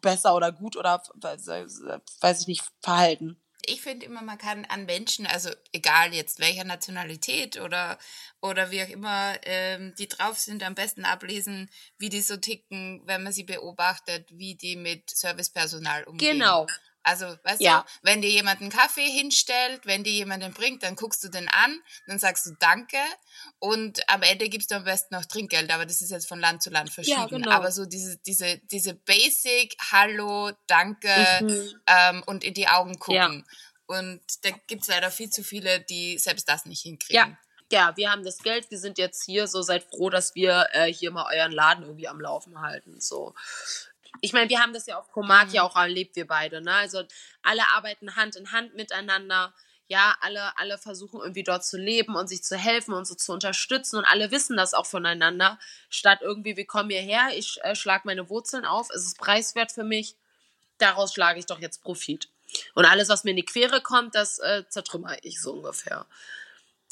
besser 0.00 0.34
oder 0.34 0.52
gut 0.52 0.76
oder 0.76 1.02
weiß 1.20 2.40
ich 2.40 2.46
nicht, 2.46 2.64
verhalten 2.82 3.40
ich 3.68 3.82
finde 3.82 4.06
immer, 4.06 4.22
man 4.22 4.38
kann 4.38 4.64
an 4.66 4.86
Menschen, 4.86 5.26
also 5.26 5.50
egal 5.72 6.14
jetzt 6.14 6.38
welcher 6.38 6.64
Nationalität 6.64 7.60
oder, 7.60 7.98
oder 8.40 8.70
wie 8.70 8.82
auch 8.82 8.88
immer 8.88 9.34
ähm, 9.42 9.94
die 9.98 10.08
drauf 10.08 10.38
sind, 10.38 10.62
am 10.62 10.74
besten 10.74 11.04
ablesen, 11.04 11.70
wie 11.98 12.08
die 12.08 12.20
so 12.20 12.36
ticken, 12.36 13.02
wenn 13.04 13.22
man 13.22 13.32
sie 13.32 13.44
beobachtet, 13.44 14.28
wie 14.32 14.54
die 14.54 14.76
mit 14.76 15.10
Servicepersonal 15.10 16.04
umgehen. 16.04 16.38
Genau. 16.38 16.66
Also, 17.06 17.26
weißt 17.44 17.60
ja. 17.60 17.82
du, 17.82 17.86
wenn 18.02 18.20
dir 18.20 18.30
jemand 18.30 18.60
einen 18.60 18.70
Kaffee 18.70 19.08
hinstellt, 19.08 19.86
wenn 19.86 20.02
dir 20.02 20.12
jemand 20.12 20.42
den 20.42 20.52
bringt, 20.52 20.82
dann 20.82 20.96
guckst 20.96 21.22
du 21.22 21.28
den 21.28 21.48
an, 21.48 21.80
dann 22.08 22.18
sagst 22.18 22.46
du 22.46 22.56
Danke 22.58 22.98
und 23.60 24.00
am 24.08 24.22
Ende 24.22 24.48
gibst 24.48 24.72
du 24.72 24.74
am 24.74 24.82
besten 24.82 25.14
noch 25.14 25.24
Trinkgeld, 25.24 25.70
aber 25.70 25.86
das 25.86 26.02
ist 26.02 26.10
jetzt 26.10 26.26
von 26.26 26.40
Land 26.40 26.64
zu 26.64 26.70
Land 26.70 26.90
verschieden. 26.90 27.20
Ja, 27.20 27.26
genau. 27.26 27.52
Aber 27.52 27.70
so 27.70 27.86
diese, 27.86 28.18
diese, 28.26 28.58
diese 28.72 28.94
Basic, 28.94 29.76
Hallo, 29.92 30.50
Danke 30.66 31.14
mhm. 31.42 31.80
ähm, 31.86 32.24
und 32.26 32.42
in 32.42 32.54
die 32.54 32.66
Augen 32.66 32.98
gucken. 32.98 33.44
Ja. 33.46 33.96
Und 33.98 34.20
da 34.42 34.50
gibt 34.66 34.82
es 34.82 34.88
leider 34.88 35.12
viel 35.12 35.30
zu 35.30 35.44
viele, 35.44 35.82
die 35.82 36.18
selbst 36.18 36.48
das 36.48 36.66
nicht 36.66 36.82
hinkriegen. 36.82 37.14
Ja. 37.14 37.38
Ja, 37.72 37.96
wir 37.96 38.12
haben 38.12 38.22
das 38.22 38.38
Geld, 38.38 38.70
wir 38.70 38.78
sind 38.78 38.96
jetzt 38.96 39.24
hier, 39.24 39.48
so 39.48 39.60
seid 39.60 39.82
froh, 39.82 40.08
dass 40.08 40.36
wir 40.36 40.68
äh, 40.70 40.92
hier 40.92 41.10
mal 41.10 41.26
euren 41.34 41.50
Laden 41.50 41.84
irgendwie 41.84 42.06
am 42.06 42.20
Laufen 42.20 42.60
halten. 42.60 43.00
So 43.00 43.34
ich 44.20 44.32
meine, 44.32 44.48
wir 44.48 44.60
haben 44.60 44.72
das 44.72 44.86
ja 44.86 44.98
auf 44.98 45.10
Komat 45.10 45.52
ja 45.52 45.62
mhm. 45.62 45.68
auch 45.68 45.76
erlebt, 45.76 46.16
wir 46.16 46.26
beide. 46.26 46.60
Ne? 46.60 46.72
Also 46.72 47.02
alle 47.42 47.62
arbeiten 47.74 48.16
Hand 48.16 48.36
in 48.36 48.52
Hand 48.52 48.74
miteinander. 48.74 49.54
Ja, 49.88 50.16
alle, 50.20 50.58
alle 50.58 50.78
versuchen 50.78 51.20
irgendwie 51.20 51.44
dort 51.44 51.64
zu 51.64 51.78
leben 51.78 52.16
und 52.16 52.26
sich 52.26 52.42
zu 52.42 52.56
helfen 52.56 52.92
und 52.92 53.06
so 53.06 53.14
zu 53.14 53.32
unterstützen 53.32 53.98
und 53.98 54.04
alle 54.04 54.32
wissen 54.32 54.56
das 54.56 54.74
auch 54.74 54.86
voneinander. 54.86 55.60
Statt 55.90 56.22
irgendwie, 56.22 56.56
wir 56.56 56.66
kommen 56.66 56.90
hierher, 56.90 57.28
ich 57.36 57.58
äh, 57.62 57.76
schlage 57.76 58.02
meine 58.04 58.28
Wurzeln 58.28 58.64
auf, 58.64 58.90
es 58.90 59.06
ist 59.06 59.16
preiswert 59.16 59.70
für 59.70 59.84
mich, 59.84 60.16
daraus 60.78 61.14
schlage 61.14 61.38
ich 61.38 61.46
doch 61.46 61.60
jetzt 61.60 61.82
Profit. 61.82 62.28
Und 62.74 62.84
alles, 62.84 63.08
was 63.08 63.22
mir 63.22 63.30
in 63.30 63.36
die 63.36 63.44
Quere 63.44 63.80
kommt, 63.80 64.16
das 64.16 64.40
äh, 64.40 64.64
zertrümmer 64.68 65.16
ich 65.22 65.40
so 65.40 65.52
ungefähr. 65.52 66.06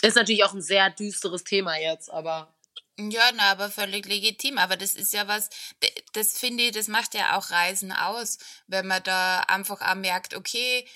Ist 0.03 0.17
natürlich 0.17 0.45
auch 0.45 0.55
ein 0.55 0.63
sehr 0.63 0.91
düsteres 0.91 1.43
Thema 1.43 1.77
jetzt, 1.77 2.13
aber 2.13 2.54
ja, 2.99 3.31
na, 3.35 3.51
aber 3.51 3.71
völlig 3.71 4.07
legitim. 4.07 4.59
Aber 4.59 4.77
das 4.77 4.95
ist 4.95 5.13
ja 5.13 5.27
was, 5.27 5.51
das 6.13 6.39
finde 6.39 6.65
ich, 6.65 6.73
das 6.73 6.89
macht 6.89 7.15
ja 7.15 7.37
auch 7.37 7.51
Reisen 7.51 7.93
aus, 7.93 8.39
wenn 8.67 8.87
man 8.87 9.03
da 9.03 9.41
einfach 9.41 9.81
auch 9.81 9.95
merkt, 9.95 10.35
okay, 10.35 10.87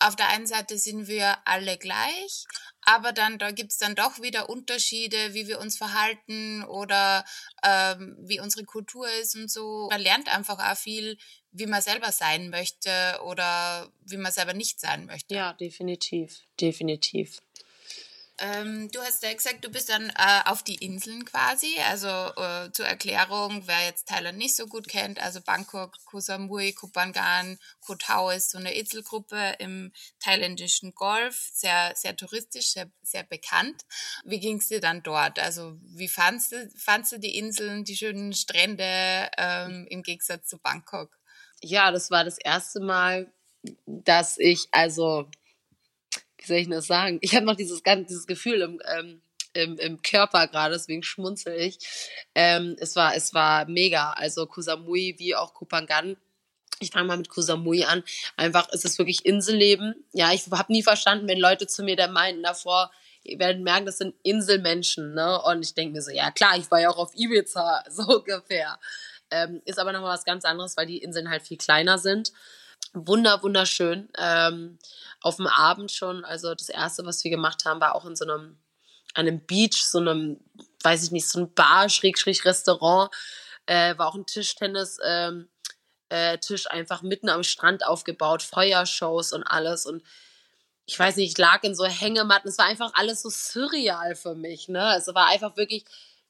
auf 0.00 0.16
der 0.16 0.28
einen 0.28 0.46
Seite 0.46 0.76
sind 0.76 1.06
wir 1.06 1.36
alle 1.46 1.78
gleich, 1.78 2.44
aber 2.82 3.12
dann 3.12 3.38
da 3.38 3.52
gibt's 3.52 3.78
dann 3.78 3.94
doch 3.94 4.20
wieder 4.20 4.50
Unterschiede, 4.50 5.34
wie 5.34 5.46
wir 5.46 5.60
uns 5.60 5.78
verhalten 5.78 6.64
oder 6.64 7.24
ähm, 7.62 8.16
wie 8.20 8.40
unsere 8.40 8.64
Kultur 8.64 9.08
ist 9.22 9.34
und 9.34 9.50
so. 9.50 9.88
Man 9.90 10.00
lernt 10.00 10.34
einfach 10.34 10.58
auch 10.58 10.76
viel, 10.76 11.16
wie 11.52 11.66
man 11.66 11.80
selber 11.80 12.12
sein 12.12 12.50
möchte 12.50 12.90
oder 13.24 13.90
wie 14.04 14.16
man 14.16 14.32
selber 14.32 14.52
nicht 14.52 14.80
sein 14.80 15.06
möchte. 15.06 15.34
Ja, 15.34 15.52
definitiv, 15.54 16.42
definitiv. 16.60 17.40
Ähm, 18.38 18.90
du 18.90 19.00
hast 19.00 19.22
ja 19.22 19.32
gesagt, 19.32 19.64
du 19.64 19.68
bist 19.68 19.88
dann 19.88 20.10
äh, 20.10 20.40
auf 20.46 20.64
die 20.64 20.74
Inseln 20.74 21.24
quasi. 21.24 21.76
Also 21.88 22.08
äh, 22.08 22.72
zur 22.72 22.86
Erklärung, 22.86 23.62
wer 23.66 23.84
jetzt 23.84 24.08
Thailand 24.08 24.38
nicht 24.38 24.56
so 24.56 24.66
gut 24.66 24.88
kennt, 24.88 25.22
also 25.22 25.40
Bangkok, 25.40 25.92
Koh 26.04 26.18
Samui, 26.18 26.72
Koh 26.72 26.90
Koh 27.80 27.94
Tao 27.94 28.30
ist 28.30 28.50
so 28.50 28.58
eine 28.58 28.74
Inselgruppe 28.74 29.54
im 29.60 29.92
thailändischen 30.18 30.94
Golf, 30.94 31.48
sehr, 31.52 31.92
sehr 31.94 32.16
touristisch, 32.16 32.72
sehr, 32.72 32.90
sehr 33.02 33.22
bekannt. 33.22 33.82
Wie 34.24 34.40
ging 34.40 34.58
es 34.58 34.66
dir 34.66 34.80
dann 34.80 35.04
dort? 35.04 35.38
Also 35.38 35.76
wie 35.82 36.08
fandst 36.08 36.50
du, 36.50 36.68
fandst 36.76 37.12
du 37.12 37.18
die 37.18 37.38
Inseln, 37.38 37.84
die 37.84 37.96
schönen 37.96 38.32
Strände 38.32 39.30
ähm, 39.38 39.86
im 39.88 40.02
Gegensatz 40.02 40.48
zu 40.48 40.58
Bangkok? 40.58 41.16
Ja, 41.60 41.92
das 41.92 42.10
war 42.10 42.24
das 42.24 42.38
erste 42.38 42.80
Mal, 42.80 43.32
dass 43.86 44.38
ich 44.38 44.66
also 44.72 45.28
wie 46.44 46.48
soll 46.48 46.56
ich 46.58 46.68
das 46.68 46.86
sagen? 46.86 47.18
Ich 47.20 47.34
habe 47.34 47.46
noch 47.46 47.56
dieses, 47.56 47.82
dieses 47.82 48.26
Gefühl 48.26 48.62
im, 48.62 48.80
ähm, 48.86 49.22
im, 49.54 49.78
im 49.78 50.02
Körper 50.02 50.46
gerade, 50.48 50.74
deswegen 50.74 51.02
schmunzel 51.02 51.58
ich. 51.58 51.78
Ähm, 52.34 52.76
es, 52.78 52.96
war, 52.96 53.14
es 53.14 53.34
war 53.34 53.66
mega. 53.66 54.12
Also 54.12 54.46
Kusamui 54.46 55.14
wie 55.18 55.34
auch 55.34 55.54
Kupangan. 55.54 56.16
Ich 56.80 56.90
fange 56.90 57.06
mal 57.06 57.16
mit 57.16 57.28
Kusamui 57.28 57.84
an. 57.84 58.02
Einfach 58.36 58.68
ist 58.70 58.84
es 58.84 58.98
wirklich 58.98 59.24
Inselleben. 59.24 59.94
Ja, 60.12 60.32
ich 60.32 60.46
habe 60.50 60.72
nie 60.72 60.82
verstanden, 60.82 61.28
wenn 61.28 61.38
Leute 61.38 61.66
zu 61.66 61.84
mir 61.84 61.96
da 61.96 62.08
meinten 62.08 62.42
davor, 62.42 62.90
ihr 63.22 63.38
werdet 63.38 63.62
merken, 63.62 63.86
das 63.86 63.98
sind 63.98 64.14
Inselmenschen. 64.22 65.14
Ne? 65.14 65.40
Und 65.42 65.64
ich 65.64 65.74
denke 65.74 65.94
mir 65.94 66.02
so, 66.02 66.10
ja 66.10 66.30
klar, 66.30 66.58
ich 66.58 66.70
war 66.70 66.80
ja 66.80 66.90
auch 66.90 66.98
auf 66.98 67.14
Ibiza, 67.14 67.84
so 67.90 68.02
ungefähr. 68.18 68.78
Ähm, 69.30 69.62
ist 69.64 69.78
aber 69.78 69.92
nochmal 69.92 70.14
was 70.14 70.24
ganz 70.24 70.44
anderes, 70.44 70.76
weil 70.76 70.86
die 70.86 70.98
Inseln 70.98 71.30
halt 71.30 71.42
viel 71.42 71.56
kleiner 71.56 71.98
sind. 71.98 72.32
Wunder, 72.94 73.42
wunderschön. 73.42 74.08
Ähm, 74.16 74.78
auf 75.20 75.36
dem 75.36 75.46
Abend 75.46 75.90
schon, 75.90 76.24
also 76.24 76.54
das 76.54 76.68
erste, 76.68 77.04
was 77.04 77.24
wir 77.24 77.30
gemacht 77.30 77.64
haben, 77.64 77.80
war 77.80 77.94
auch 77.94 78.06
in 78.06 78.16
so 78.16 78.24
einem, 78.24 78.58
einem 79.14 79.44
Beach, 79.44 79.84
so 79.84 79.98
einem, 79.98 80.40
weiß 80.82 81.04
ich 81.04 81.10
nicht, 81.10 81.28
so 81.28 81.40
ein 81.40 81.54
Bar, 81.54 81.88
Schrägstrich 81.88 82.44
Restaurant, 82.44 83.10
äh, 83.66 83.96
war 83.98 84.08
auch 84.08 84.14
ein 84.14 84.26
Tischtennis, 84.26 84.98
ähm, 85.04 85.48
äh, 86.08 86.38
Tisch 86.38 86.70
einfach 86.70 87.02
mitten 87.02 87.28
am 87.28 87.42
Strand 87.42 87.86
aufgebaut, 87.86 88.42
Feuershows 88.42 89.32
und 89.32 89.42
alles 89.44 89.86
und 89.86 90.02
ich 90.86 90.98
weiß 90.98 91.16
nicht, 91.16 91.32
ich 91.32 91.38
lag 91.38 91.62
in 91.62 91.74
so 91.74 91.84
Hängematten, 91.86 92.48
es 92.48 92.58
war 92.58 92.66
einfach 92.66 92.92
alles 92.94 93.22
so 93.22 93.30
surreal 93.30 94.14
für 94.14 94.34
mich, 94.34 94.68
ne? 94.68 94.94
Es 94.96 95.06
war 95.14 95.28
einfach 95.28 95.56
wirklich, 95.56 95.84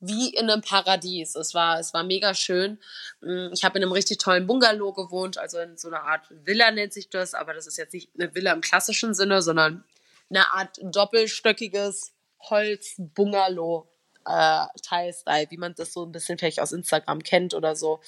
wie 0.07 0.35
in 0.35 0.51
einem 0.51 0.63
Paradies. 0.63 1.35
Es 1.35 1.55
war, 1.55 1.79
es 1.79 1.95
war 1.95 2.03
mega 2.03 2.35
schön. 2.35 2.79
Mm, 3.21 3.49
ich 3.53 3.65
habe 3.65 3.79
in 3.79 3.85
einem 3.85 3.93
richtig 3.93 4.19
tollen 4.19 4.47
Bungalow 4.47 4.93
gewohnt, 4.93 5.39
also 5.39 5.59
in 5.59 5.77
so 5.77 5.89
einer 5.89 6.03
Art 6.03 6.27
Villa 6.31 6.71
nennt 6.71 6.93
sich 6.93 7.11
das, 7.11 7.35
aber 7.35 7.55
das 7.55 7.67
ist 7.67 7.79
jetzt 7.79 7.95
nicht 7.95 8.11
eine 8.19 8.35
Villa 8.35 8.53
im 8.53 8.61
klassischen 8.61 9.15
Sinne, 9.15 9.43
sondern 9.43 9.85
eine 10.31 10.53
Art 10.53 10.79
doppelstöckiges 10.83 12.13
Holz-Bungalow. 12.41 13.91
Äh, 14.27 14.67
Thai-Style, 14.83 15.51
wie 15.51 15.59
man 15.59 15.75
das 15.75 15.93
so 15.93 16.05
ein 16.05 16.13
bisschen 16.13 16.39
vielleicht 16.39 16.61
aus 16.61 16.73
Instagram 16.73 17.23
kennt 17.23 17.53
oder 17.53 17.77
so. 17.77 18.01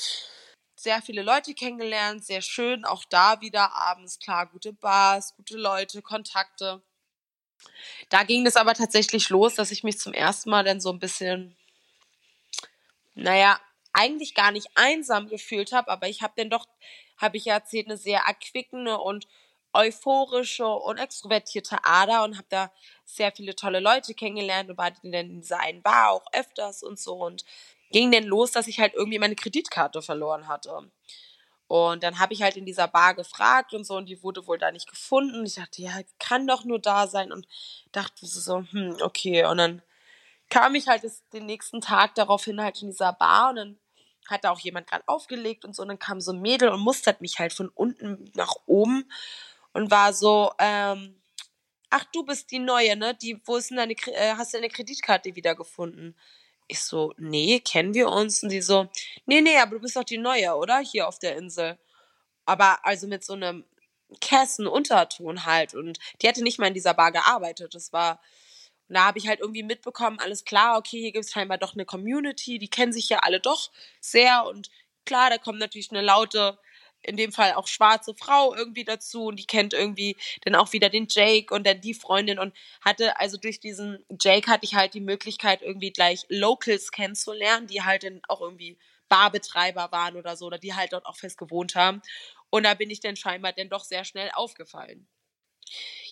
Sehr 0.74 1.02
viele 1.02 1.22
Leute 1.22 1.52
kennengelernt, 1.54 2.24
sehr 2.24 2.40
schön. 2.40 2.84
Auch 2.84 3.04
da 3.04 3.40
wieder 3.42 3.74
abends, 3.74 4.18
klar, 4.18 4.46
gute 4.46 4.72
Bars, 4.72 5.34
gute 5.36 5.56
Leute, 5.56 6.00
Kontakte. 6.00 6.82
Da 8.08 8.24
ging 8.24 8.46
es 8.46 8.56
aber 8.56 8.74
tatsächlich 8.74 9.28
los, 9.30 9.54
dass 9.54 9.70
ich 9.70 9.84
mich 9.84 9.98
zum 9.98 10.12
ersten 10.12 10.50
Mal 10.50 10.64
dann 10.64 10.80
so 10.80 10.90
ein 10.90 10.98
bisschen 10.98 11.56
naja, 13.16 13.58
eigentlich 13.92 14.34
gar 14.34 14.52
nicht 14.52 14.68
einsam 14.74 15.28
gefühlt 15.28 15.72
habe, 15.72 15.90
aber 15.90 16.08
ich 16.08 16.22
habe 16.22 16.34
dann 16.36 16.50
doch, 16.50 16.66
habe 17.16 17.38
ich 17.38 17.46
ja 17.46 17.54
erzählt, 17.54 17.86
eine 17.86 17.96
sehr 17.96 18.20
erquickende 18.20 18.98
und 18.98 19.26
euphorische 19.72 20.66
und 20.66 20.98
extrovertierte 20.98 21.78
Ader 21.84 22.24
und 22.24 22.36
habe 22.36 22.46
da 22.48 22.72
sehr 23.04 23.32
viele 23.32 23.54
tolle 23.54 23.80
Leute 23.80 24.14
kennengelernt 24.14 24.70
und 24.70 24.78
war 24.78 24.90
dann 24.90 25.12
in 25.12 25.40
dieser 25.40 25.60
einen 25.60 25.82
Bar 25.82 26.12
auch 26.12 26.24
öfters 26.32 26.82
und 26.82 26.98
so 26.98 27.14
und 27.14 27.44
ging 27.90 28.10
dann 28.12 28.24
los, 28.24 28.52
dass 28.52 28.68
ich 28.68 28.80
halt 28.80 28.94
irgendwie 28.94 29.18
meine 29.18 29.36
Kreditkarte 29.36 30.02
verloren 30.02 30.48
hatte. 30.48 30.90
Und 31.68 32.02
dann 32.02 32.18
habe 32.20 32.32
ich 32.32 32.42
halt 32.42 32.56
in 32.56 32.64
dieser 32.64 32.88
Bar 32.88 33.14
gefragt 33.14 33.74
und 33.74 33.84
so 33.84 33.96
und 33.96 34.06
die 34.06 34.22
wurde 34.22 34.46
wohl 34.46 34.58
da 34.58 34.70
nicht 34.70 34.88
gefunden. 34.88 35.44
Ich 35.44 35.56
dachte, 35.56 35.82
ja, 35.82 35.92
kann 36.18 36.46
doch 36.46 36.64
nur 36.64 36.78
da 36.78 37.06
sein 37.08 37.32
und 37.32 37.46
dachte 37.92 38.26
so, 38.26 38.64
hm, 38.70 38.98
okay. 39.02 39.44
Und 39.46 39.58
dann 39.58 39.82
kam 40.50 40.74
ich 40.74 40.88
halt 40.88 41.04
das, 41.04 41.22
den 41.32 41.46
nächsten 41.46 41.80
Tag 41.80 42.14
daraufhin 42.14 42.60
halt 42.60 42.80
in 42.82 42.88
dieser 42.88 43.12
Bar 43.12 43.50
und 43.50 43.56
dann 43.56 43.78
hat 44.28 44.44
da 44.44 44.50
auch 44.50 44.58
jemand 44.58 44.88
gerade 44.88 45.04
aufgelegt 45.06 45.64
und 45.64 45.74
so 45.74 45.82
und 45.82 45.88
dann 45.88 45.98
kam 45.98 46.20
so 46.20 46.32
ein 46.32 46.40
Mädel 46.40 46.68
und 46.70 46.80
mustert 46.80 47.20
mich 47.20 47.38
halt 47.38 47.52
von 47.52 47.68
unten 47.68 48.30
nach 48.34 48.54
oben 48.66 49.10
und 49.72 49.90
war 49.90 50.12
so, 50.12 50.52
ähm, 50.58 51.20
ach, 51.90 52.04
du 52.12 52.24
bist 52.24 52.50
die 52.50 52.58
Neue, 52.58 52.96
ne? 52.96 53.14
Die, 53.14 53.40
wo 53.44 53.56
ist 53.56 53.70
denn 53.70 53.76
deine, 53.76 53.92
äh, 53.92 54.34
hast 54.36 54.52
du 54.52 54.58
deine 54.58 54.70
Kreditkarte 54.70 55.34
wiedergefunden? 55.36 56.16
Ich 56.68 56.82
so, 56.82 57.14
nee, 57.16 57.60
kennen 57.60 57.94
wir 57.94 58.08
uns? 58.08 58.42
Und 58.42 58.50
sie 58.50 58.62
so, 58.62 58.88
nee, 59.26 59.40
nee, 59.40 59.58
aber 59.58 59.72
du 59.76 59.80
bist 59.80 59.96
doch 59.96 60.04
die 60.04 60.18
Neue, 60.18 60.54
oder? 60.56 60.78
Hier 60.80 61.06
auf 61.06 61.18
der 61.18 61.36
Insel. 61.36 61.78
Aber 62.44 62.84
also 62.84 63.06
mit 63.06 63.24
so 63.24 63.34
einem 63.34 63.64
Kästen-Unterton 64.20 65.44
halt. 65.46 65.74
Und 65.74 65.98
die 66.20 66.28
hätte 66.28 66.42
nicht 66.42 66.58
mal 66.58 66.68
in 66.68 66.74
dieser 66.74 66.94
Bar 66.94 67.12
gearbeitet. 67.12 67.74
Das 67.74 67.92
war, 67.92 68.20
und 68.88 68.94
da 68.94 69.06
habe 69.06 69.18
ich 69.18 69.28
halt 69.28 69.40
irgendwie 69.40 69.62
mitbekommen, 69.62 70.18
alles 70.20 70.44
klar, 70.44 70.78
okay, 70.78 71.00
hier 71.00 71.12
gibt 71.12 71.24
es 71.24 71.32
scheinbar 71.32 71.58
doch 71.58 71.74
eine 71.74 71.84
Community, 71.84 72.58
die 72.58 72.68
kennen 72.68 72.92
sich 72.92 73.08
ja 73.08 73.18
alle 73.18 73.40
doch 73.40 73.70
sehr. 74.00 74.44
Und 74.46 74.70
klar, 75.04 75.30
da 75.30 75.38
kommt 75.38 75.58
natürlich 75.58 75.90
eine 75.90 76.02
laute 76.02 76.58
in 77.02 77.16
dem 77.16 77.32
Fall 77.32 77.52
auch 77.54 77.68
schwarze 77.68 78.14
Frau 78.14 78.54
irgendwie 78.54 78.84
dazu 78.84 79.26
und 79.26 79.36
die 79.36 79.46
kennt 79.46 79.74
irgendwie 79.74 80.16
dann 80.42 80.54
auch 80.54 80.72
wieder 80.72 80.88
den 80.88 81.06
Jake 81.08 81.54
und 81.54 81.66
dann 81.66 81.80
die 81.80 81.94
Freundin 81.94 82.38
und 82.38 82.54
hatte, 82.80 83.18
also 83.20 83.36
durch 83.36 83.60
diesen 83.60 84.04
Jake 84.20 84.50
hatte 84.50 84.64
ich 84.64 84.74
halt 84.74 84.94
die 84.94 85.00
Möglichkeit, 85.00 85.62
irgendwie 85.62 85.92
gleich 85.92 86.24
Locals 86.28 86.90
kennenzulernen, 86.90 87.66
die 87.68 87.82
halt 87.82 88.02
dann 88.02 88.20
auch 88.28 88.40
irgendwie 88.40 88.78
Barbetreiber 89.08 89.92
waren 89.92 90.16
oder 90.16 90.36
so 90.36 90.46
oder 90.46 90.58
die 90.58 90.74
halt 90.74 90.92
dort 90.92 91.06
auch 91.06 91.16
fest 91.16 91.38
gewohnt 91.38 91.76
haben. 91.76 92.02
Und 92.50 92.64
da 92.64 92.74
bin 92.74 92.90
ich 92.90 93.00
dann 93.00 93.16
scheinbar 93.16 93.52
dann 93.52 93.68
doch 93.68 93.84
sehr 93.84 94.04
schnell 94.04 94.30
aufgefallen. 94.34 95.06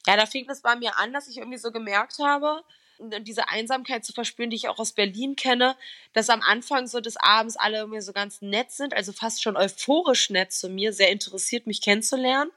Ja, 0.06 0.16
da 0.16 0.26
fing 0.26 0.48
es 0.48 0.60
bei 0.60 0.76
mir 0.76 0.98
an, 0.98 1.12
dass 1.12 1.28
ich 1.28 1.38
irgendwie 1.38 1.58
so 1.58 1.72
gemerkt 1.72 2.18
habe, 2.18 2.62
diese 2.98 3.48
Einsamkeit 3.48 4.04
zu 4.04 4.12
verspüren, 4.12 4.50
die 4.50 4.56
ich 4.56 4.68
auch 4.68 4.78
aus 4.78 4.92
Berlin 4.92 5.34
kenne, 5.36 5.76
dass 6.12 6.30
am 6.30 6.42
Anfang 6.42 6.86
so 6.86 7.00
des 7.00 7.16
Abends 7.16 7.56
alle 7.56 7.78
irgendwie 7.78 8.00
so 8.00 8.12
ganz 8.12 8.40
nett 8.40 8.70
sind, 8.70 8.94
also 8.94 9.12
fast 9.12 9.42
schon 9.42 9.56
euphorisch 9.56 10.30
nett 10.30 10.52
zu 10.52 10.68
mir, 10.68 10.92
sehr 10.92 11.10
interessiert, 11.10 11.66
mich 11.66 11.80
kennenzulernen, 11.80 12.52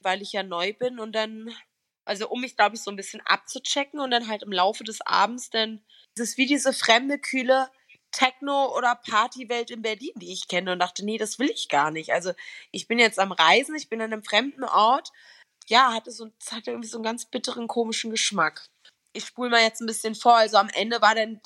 weil 0.00 0.22
ich 0.22 0.32
ja 0.32 0.42
neu 0.42 0.72
bin 0.74 0.98
und 0.98 1.12
dann, 1.12 1.54
also 2.04 2.28
um 2.28 2.40
mich, 2.42 2.56
glaube 2.56 2.76
ich, 2.76 2.82
so 2.82 2.90
ein 2.90 2.96
bisschen 2.96 3.22
abzuchecken 3.22 4.00
und 4.00 4.10
dann 4.10 4.28
halt 4.28 4.42
im 4.42 4.52
Laufe 4.52 4.84
des 4.84 5.00
Abends 5.06 5.50
dann, 5.50 5.82
es 6.14 6.20
ist 6.20 6.38
wie 6.38 6.46
diese 6.46 6.72
fremde, 6.72 7.18
kühle 7.18 7.70
Techno- 8.10 8.76
oder 8.76 8.94
Partywelt 8.94 9.70
in 9.70 9.80
Berlin, 9.80 10.12
die 10.16 10.32
ich 10.32 10.46
kenne 10.46 10.72
und 10.72 10.80
dachte, 10.80 11.02
nee, 11.02 11.16
das 11.16 11.38
will 11.38 11.50
ich 11.50 11.70
gar 11.70 11.90
nicht. 11.90 12.12
Also 12.12 12.32
ich 12.70 12.86
bin 12.86 12.98
jetzt 12.98 13.18
am 13.18 13.32
Reisen, 13.32 13.74
ich 13.74 13.88
bin 13.88 14.02
an 14.02 14.12
einem 14.12 14.22
fremden 14.22 14.64
Ort. 14.64 15.10
Ja, 15.68 15.92
hatte 15.92 16.10
so, 16.10 16.30
hatte 16.50 16.70
irgendwie 16.70 16.88
so 16.88 16.98
einen 16.98 17.04
ganz 17.04 17.24
bitteren, 17.24 17.68
komischen 17.68 18.10
Geschmack 18.10 18.68
ich 19.14 19.26
spule 19.26 19.50
mal 19.50 19.60
jetzt 19.60 19.80
ein 19.80 19.86
bisschen 19.86 20.14
vor. 20.14 20.36
Also 20.36 20.56
am 20.56 20.68
Ende 20.70 21.02
war 21.02 21.14
dann, 21.14 21.40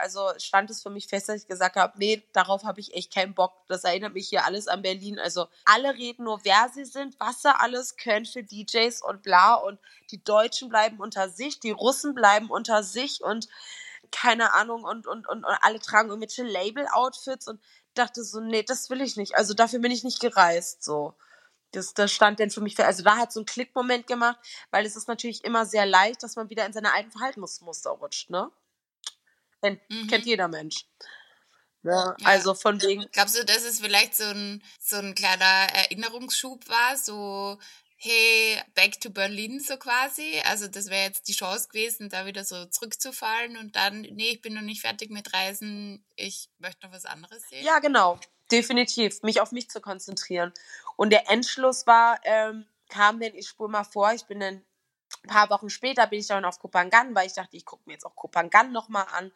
also 0.00 0.28
stand 0.38 0.70
es 0.70 0.82
für 0.82 0.90
mich 0.90 1.06
fest, 1.06 1.28
dass 1.28 1.42
ich 1.42 1.48
gesagt 1.48 1.76
habe, 1.76 1.96
nee, 1.98 2.22
darauf 2.32 2.64
habe 2.64 2.80
ich 2.80 2.94
echt 2.94 3.14
keinen 3.14 3.34
Bock. 3.34 3.52
Das 3.68 3.84
erinnert 3.84 4.14
mich 4.14 4.28
hier 4.28 4.44
alles 4.44 4.66
an 4.66 4.82
Berlin. 4.82 5.18
Also 5.18 5.46
alle 5.64 5.94
reden 5.94 6.24
nur, 6.24 6.44
wer 6.44 6.70
sie 6.74 6.84
sind, 6.84 7.18
was 7.20 7.42
sie 7.42 7.54
alles 7.54 7.96
können 7.96 8.26
für 8.26 8.42
DJs 8.42 9.02
und 9.02 9.22
bla. 9.22 9.54
Und 9.54 9.78
die 10.10 10.22
Deutschen 10.22 10.68
bleiben 10.68 10.98
unter 10.98 11.28
sich, 11.28 11.60
die 11.60 11.70
Russen 11.70 12.14
bleiben 12.14 12.50
unter 12.50 12.82
sich 12.82 13.22
und 13.22 13.48
keine 14.10 14.52
Ahnung 14.52 14.84
und, 14.84 15.06
und, 15.06 15.26
und, 15.28 15.44
und 15.44 15.58
alle 15.62 15.78
tragen 15.78 16.08
irgendwelche 16.08 16.42
Label-Outfits 16.42 17.48
und 17.48 17.60
dachte 17.94 18.24
so, 18.24 18.40
nee, 18.40 18.62
das 18.62 18.90
will 18.90 19.00
ich 19.00 19.16
nicht. 19.16 19.36
Also 19.36 19.54
dafür 19.54 19.78
bin 19.78 19.92
ich 19.92 20.04
nicht 20.04 20.20
gereist, 20.20 20.82
so. 20.82 21.14
Das, 21.72 21.94
das 21.94 22.12
stand 22.12 22.38
denn 22.38 22.50
für 22.50 22.60
mich, 22.60 22.78
also 22.78 23.02
da 23.02 23.16
hat 23.16 23.32
so 23.32 23.40
ein 23.40 23.46
Klickmoment 23.46 24.06
gemacht, 24.06 24.38
weil 24.70 24.86
es 24.86 24.94
ist 24.94 25.08
natürlich 25.08 25.44
immer 25.44 25.66
sehr 25.66 25.86
leicht, 25.86 26.22
dass 26.22 26.36
man 26.36 26.50
wieder 26.50 26.66
in 26.66 26.72
seine 26.72 26.92
alten 26.92 27.10
Verhaltensmuster 27.10 27.90
rutscht, 27.90 28.30
ne? 28.30 28.50
Kennt, 29.62 29.80
mhm. 29.90 30.06
kennt 30.08 30.26
jeder 30.26 30.48
Mensch. 30.48 30.86
Ja, 31.82 32.14
ja, 32.18 32.26
also 32.26 32.54
von 32.54 32.80
wegen. 32.82 33.06
Glaubst 33.12 33.36
du, 33.36 33.44
dass 33.44 33.64
es 33.64 33.80
vielleicht 33.80 34.14
so 34.14 34.24
ein, 34.24 34.62
so 34.80 34.96
ein 34.96 35.14
kleiner 35.14 35.44
Erinnerungsschub 35.44 36.68
war, 36.68 36.96
so, 36.96 37.58
hey, 37.96 38.60
back 38.74 39.00
to 39.00 39.10
Berlin 39.10 39.60
so 39.60 39.76
quasi? 39.76 40.40
Also 40.44 40.68
das 40.68 40.86
wäre 40.90 41.06
jetzt 41.06 41.26
die 41.28 41.34
Chance 41.34 41.68
gewesen, 41.68 42.08
da 42.08 42.26
wieder 42.26 42.44
so 42.44 42.66
zurückzufallen 42.66 43.56
und 43.56 43.74
dann, 43.76 44.02
nee, 44.02 44.30
ich 44.30 44.42
bin 44.42 44.54
noch 44.54 44.62
nicht 44.62 44.80
fertig 44.80 45.10
mit 45.10 45.32
Reisen, 45.32 46.04
ich 46.16 46.50
möchte 46.58 46.86
noch 46.86 46.92
was 46.92 47.04
anderes 47.04 47.48
sehen? 47.48 47.64
Ja, 47.64 47.78
genau. 47.78 48.20
Definitiv. 48.52 49.22
Mich 49.22 49.40
auf 49.40 49.50
mich 49.50 49.70
zu 49.70 49.80
konzentrieren. 49.80 50.52
Und 50.96 51.10
der 51.10 51.30
Endschluss 51.30 51.86
war, 51.86 52.20
ähm, 52.24 52.66
kam 52.88 53.18
denn, 53.18 53.34
ich 53.34 53.48
spule 53.48 53.70
mal 53.70 53.84
vor, 53.84 54.12
ich 54.12 54.26
bin 54.26 54.40
dann 54.40 54.62
ein 55.24 55.28
paar 55.28 55.50
Wochen 55.50 55.70
später 55.70 56.06
bin 56.06 56.20
ich 56.20 56.26
dann 56.26 56.44
auf 56.44 56.58
Kopangan, 56.58 57.14
weil 57.14 57.26
ich 57.26 57.34
dachte, 57.34 57.56
ich 57.56 57.64
gucke 57.64 57.82
mir 57.86 57.94
jetzt 57.94 58.04
auch 58.04 58.16
Kopangan 58.16 58.72
nochmal 58.72 59.06
an. 59.12 59.32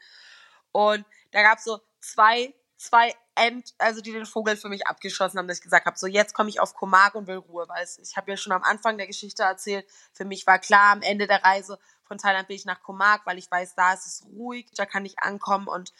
Und 0.72 1.04
da 1.32 1.42
gab 1.42 1.58
es 1.58 1.64
so 1.64 1.80
zwei, 2.00 2.54
zwei 2.76 3.14
End, 3.34 3.74
also 3.78 4.00
die 4.00 4.12
den 4.12 4.26
Vogel 4.26 4.56
für 4.56 4.68
mich 4.68 4.86
abgeschossen 4.86 5.38
haben, 5.38 5.48
dass 5.48 5.58
ich 5.58 5.62
gesagt 5.62 5.86
habe, 5.86 5.98
so 5.98 6.06
jetzt 6.06 6.34
komme 6.34 6.50
ich 6.50 6.60
auf 6.60 6.74
Komak 6.74 7.14
und 7.14 7.26
will 7.26 7.36
Ruhe, 7.36 7.68
weil 7.68 7.86
ich 8.02 8.16
habe 8.16 8.30
ja 8.30 8.36
schon 8.36 8.52
am 8.52 8.62
Anfang 8.62 8.98
der 8.98 9.06
Geschichte 9.06 9.42
erzählt, 9.42 9.86
für 10.12 10.24
mich 10.24 10.46
war 10.46 10.58
klar, 10.58 10.92
am 10.92 11.02
Ende 11.02 11.26
der 11.26 11.42
Reise 11.42 11.78
von 12.04 12.18
Thailand 12.18 12.48
bin 12.48 12.56
ich 12.56 12.64
nach 12.64 12.82
Komak, 12.82 13.24
weil 13.24 13.38
ich 13.38 13.50
weiß, 13.50 13.74
da 13.74 13.94
ist 13.94 14.06
es 14.06 14.26
ruhig, 14.36 14.66
da 14.74 14.86
kann 14.86 15.04
ich 15.04 15.18
ankommen 15.18 15.68
und 15.68 15.92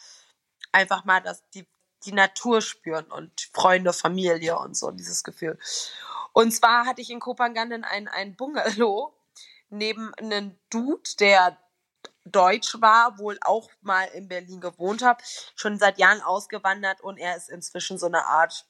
einfach 0.71 1.05
mal 1.05 1.21
das, 1.21 1.43
die 1.51 1.67
die 2.05 2.13
Natur 2.13 2.61
spüren 2.61 3.05
und 3.05 3.49
Freunde, 3.53 3.93
Familie 3.93 4.57
und 4.57 4.77
so, 4.77 4.91
dieses 4.91 5.23
Gefühl. 5.23 5.57
Und 6.33 6.51
zwar 6.51 6.85
hatte 6.85 7.01
ich 7.01 7.09
in 7.09 7.19
Kopangan 7.19 7.83
ein, 7.83 8.07
ein 8.07 8.35
Bungalow 8.35 9.13
neben 9.69 10.13
einem 10.15 10.57
Dude, 10.69 11.09
der 11.19 11.57
deutsch 12.25 12.75
war, 12.79 13.17
wohl 13.19 13.37
auch 13.41 13.69
mal 13.81 14.05
in 14.13 14.27
Berlin 14.27 14.61
gewohnt 14.61 15.01
hat, 15.01 15.21
schon 15.55 15.79
seit 15.79 15.97
Jahren 15.97 16.21
ausgewandert 16.21 17.01
und 17.01 17.17
er 17.17 17.37
ist 17.37 17.49
inzwischen 17.49 17.97
so 17.97 18.05
eine 18.05 18.25
Art, 18.25 18.65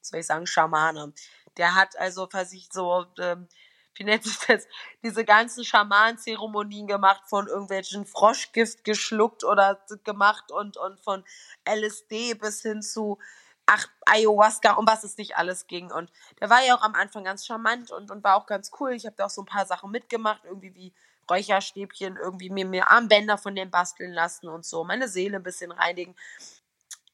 soll 0.00 0.20
ich 0.20 0.26
sagen, 0.26 0.46
Schamane. 0.46 1.12
Der 1.56 1.74
hat 1.74 1.98
also, 1.98 2.28
was 2.32 2.52
ich 2.52 2.68
so 2.72 3.06
ähm, 3.18 3.48
wie 3.94 4.04
nennt 4.04 4.24
sich 4.24 4.38
das, 4.46 4.66
diese 5.02 5.24
ganzen 5.24 5.64
Schamanzeremonien 5.64 6.86
gemacht, 6.86 7.22
von 7.26 7.46
irgendwelchen 7.46 8.06
Froschgift 8.06 8.84
geschluckt 8.84 9.44
oder 9.44 9.80
gemacht 10.04 10.52
und, 10.52 10.76
und 10.76 11.00
von 11.00 11.24
LSD 11.66 12.34
bis 12.34 12.62
hin 12.62 12.82
zu 12.82 13.18
ach, 13.66 13.86
Ayahuasca 14.04 14.72
und 14.72 14.88
was 14.88 15.04
es 15.04 15.16
nicht 15.16 15.36
alles 15.36 15.68
ging. 15.68 15.92
Und 15.92 16.10
der 16.40 16.50
war 16.50 16.60
ja 16.64 16.76
auch 16.76 16.82
am 16.82 16.94
Anfang 16.94 17.22
ganz 17.22 17.46
charmant 17.46 17.92
und, 17.92 18.10
und 18.10 18.24
war 18.24 18.36
auch 18.36 18.46
ganz 18.46 18.72
cool. 18.80 18.92
Ich 18.92 19.06
habe 19.06 19.14
da 19.16 19.26
auch 19.26 19.30
so 19.30 19.42
ein 19.42 19.46
paar 19.46 19.64
Sachen 19.64 19.92
mitgemacht, 19.92 20.44
irgendwie 20.44 20.74
wie 20.74 20.92
Räucherstäbchen, 21.30 22.16
irgendwie 22.16 22.50
mir, 22.50 22.66
mir 22.66 22.90
Armbänder 22.90 23.38
von 23.38 23.54
dem 23.54 23.70
basteln 23.70 24.12
lassen 24.12 24.48
und 24.48 24.66
so, 24.66 24.82
meine 24.82 25.08
Seele 25.08 25.36
ein 25.36 25.44
bisschen 25.44 25.70
reinigen. 25.70 26.16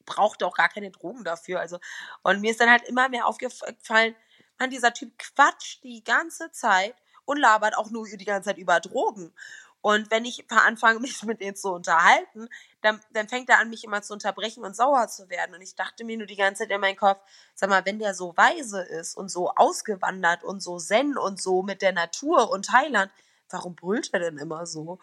Brauchte 0.05 0.47
auch 0.47 0.55
gar 0.55 0.69
keine 0.69 0.89
Drogen 0.89 1.23
dafür. 1.23 1.59
Also, 1.59 1.79
und 2.23 2.41
mir 2.41 2.51
ist 2.51 2.59
dann 2.59 2.71
halt 2.71 2.83
immer 2.87 3.07
mehr 3.09 3.27
aufgefallen, 3.27 4.15
man, 4.59 4.69
dieser 4.69 4.93
Typ 4.93 5.17
quatscht 5.17 5.83
die 5.83 6.03
ganze 6.03 6.51
Zeit 6.51 6.95
und 7.25 7.37
labert 7.37 7.77
auch 7.77 7.89
nur 7.89 8.07
die 8.07 8.25
ganze 8.25 8.49
Zeit 8.49 8.57
über 8.57 8.79
Drogen. 8.79 9.33
Und 9.81 10.11
wenn 10.11 10.25
ich 10.25 10.45
anfange, 10.49 10.99
mich 11.01 11.23
mit 11.23 11.41
denen 11.41 11.55
zu 11.55 11.71
unterhalten, 11.71 12.49
dann, 12.81 12.99
dann 13.11 13.29
fängt 13.29 13.49
er 13.49 13.59
an, 13.59 13.69
mich 13.69 13.83
immer 13.83 14.01
zu 14.01 14.13
unterbrechen 14.13 14.63
und 14.63 14.75
sauer 14.75 15.07
zu 15.07 15.29
werden. 15.29 15.55
Und 15.55 15.61
ich 15.61 15.75
dachte 15.75 16.03
mir 16.03 16.17
nur 16.17 16.27
die 16.27 16.35
ganze 16.35 16.63
Zeit 16.63 16.71
in 16.71 16.81
meinem 16.81 16.97
Kopf, 16.97 17.19
sag 17.55 17.69
mal, 17.69 17.85
wenn 17.85 17.99
der 17.99 18.13
so 18.13 18.35
weise 18.35 18.81
ist 18.81 19.15
und 19.15 19.29
so 19.29 19.51
ausgewandert 19.51 20.43
und 20.43 20.61
so 20.61 20.77
zen 20.77 21.17
und 21.17 21.41
so 21.41 21.63
mit 21.63 21.81
der 21.81 21.93
Natur 21.93 22.49
und 22.49 22.65
Thailand, 22.65 23.11
warum 23.49 23.75
brüllt 23.75 24.09
er 24.13 24.19
denn 24.19 24.37
immer 24.37 24.65
so? 24.65 24.99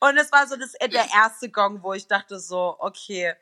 Und 0.00 0.16
es 0.16 0.32
war 0.32 0.46
so 0.46 0.56
das, 0.56 0.72
der 0.72 1.06
erste 1.14 1.48
Gong, 1.48 1.82
wo 1.82 1.92
ich 1.92 2.06
dachte 2.08 2.40
so, 2.40 2.76
okay. 2.78 3.34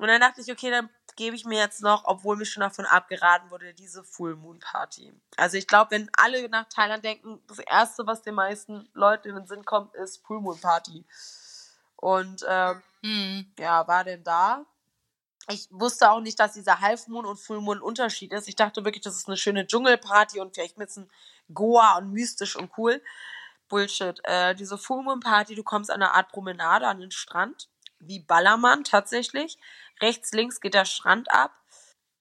Und 0.00 0.08
dann 0.08 0.22
dachte 0.22 0.40
ich, 0.40 0.50
okay, 0.50 0.70
dann 0.70 0.88
gebe 1.16 1.36
ich 1.36 1.44
mir 1.44 1.58
jetzt 1.58 1.82
noch, 1.82 2.04
obwohl 2.06 2.36
mir 2.36 2.46
schon 2.46 2.62
davon 2.62 2.86
abgeraten 2.86 3.50
wurde, 3.50 3.74
diese 3.74 4.02
Full 4.02 4.34
Moon 4.34 4.58
Party. 4.58 5.12
Also 5.36 5.58
ich 5.58 5.66
glaube, 5.66 5.90
wenn 5.90 6.10
alle 6.14 6.48
nach 6.48 6.66
Thailand 6.70 7.04
denken, 7.04 7.42
das 7.46 7.58
Erste, 7.58 8.06
was 8.06 8.22
den 8.22 8.34
meisten 8.34 8.88
Leuten 8.94 9.28
in 9.28 9.34
den 9.34 9.46
Sinn 9.46 9.62
kommt, 9.66 9.94
ist 9.94 10.24
Full 10.26 10.40
Moon 10.40 10.58
Party. 10.58 11.04
Und 11.96 12.42
ähm, 12.48 12.82
mhm. 13.02 13.52
ja, 13.58 13.86
war 13.86 14.04
denn 14.04 14.24
da. 14.24 14.64
Ich 15.50 15.68
wusste 15.70 16.10
auch 16.10 16.20
nicht, 16.20 16.40
dass 16.40 16.54
dieser 16.54 16.80
Half 16.80 17.06
Moon 17.08 17.26
und 17.26 17.38
Full 17.38 17.60
Moon 17.60 17.82
Unterschied 17.82 18.32
ist. 18.32 18.48
Ich 18.48 18.56
dachte 18.56 18.86
wirklich, 18.86 19.04
das 19.04 19.16
ist 19.16 19.28
eine 19.28 19.36
schöne 19.36 19.66
Dschungelparty 19.66 20.40
und 20.40 20.54
vielleicht 20.54 20.78
ein 20.78 20.84
bisschen 20.86 21.10
Goa 21.52 21.98
und 21.98 22.10
mystisch 22.10 22.56
und 22.56 22.70
cool. 22.78 23.02
Bullshit. 23.68 24.18
Äh, 24.24 24.54
diese 24.54 24.78
Full 24.78 25.02
Moon 25.02 25.20
Party, 25.20 25.54
du 25.54 25.62
kommst 25.62 25.90
an 25.90 26.02
eine 26.02 26.14
Art 26.14 26.30
Promenade 26.30 26.86
an 26.86 27.00
den 27.00 27.10
Strand, 27.10 27.68
wie 27.98 28.20
Ballermann 28.20 28.82
tatsächlich. 28.84 29.58
Rechts, 30.00 30.32
links 30.32 30.60
geht 30.60 30.74
der 30.74 30.84
Strand 30.84 31.30
ab. 31.32 31.52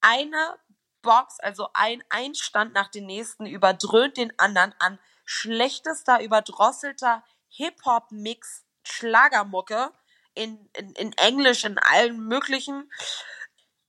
Eine 0.01 0.57
Box, 1.01 1.39
also 1.39 1.69
ein 1.73 2.03
Einstand 2.09 2.73
nach 2.73 2.89
dem 2.89 3.05
nächsten, 3.05 3.45
überdröhnt 3.45 4.17
den 4.17 4.37
anderen 4.37 4.73
an 4.79 4.99
schlechtester, 5.25 6.21
überdrosselter 6.21 7.23
Hip-Hop-Mix, 7.49 8.65
Schlagermucke 8.83 9.91
in, 10.33 10.69
in, 10.75 10.91
in 10.93 11.13
Englisch, 11.13 11.63
in 11.63 11.77
allen 11.77 12.19
möglichen. 12.27 12.89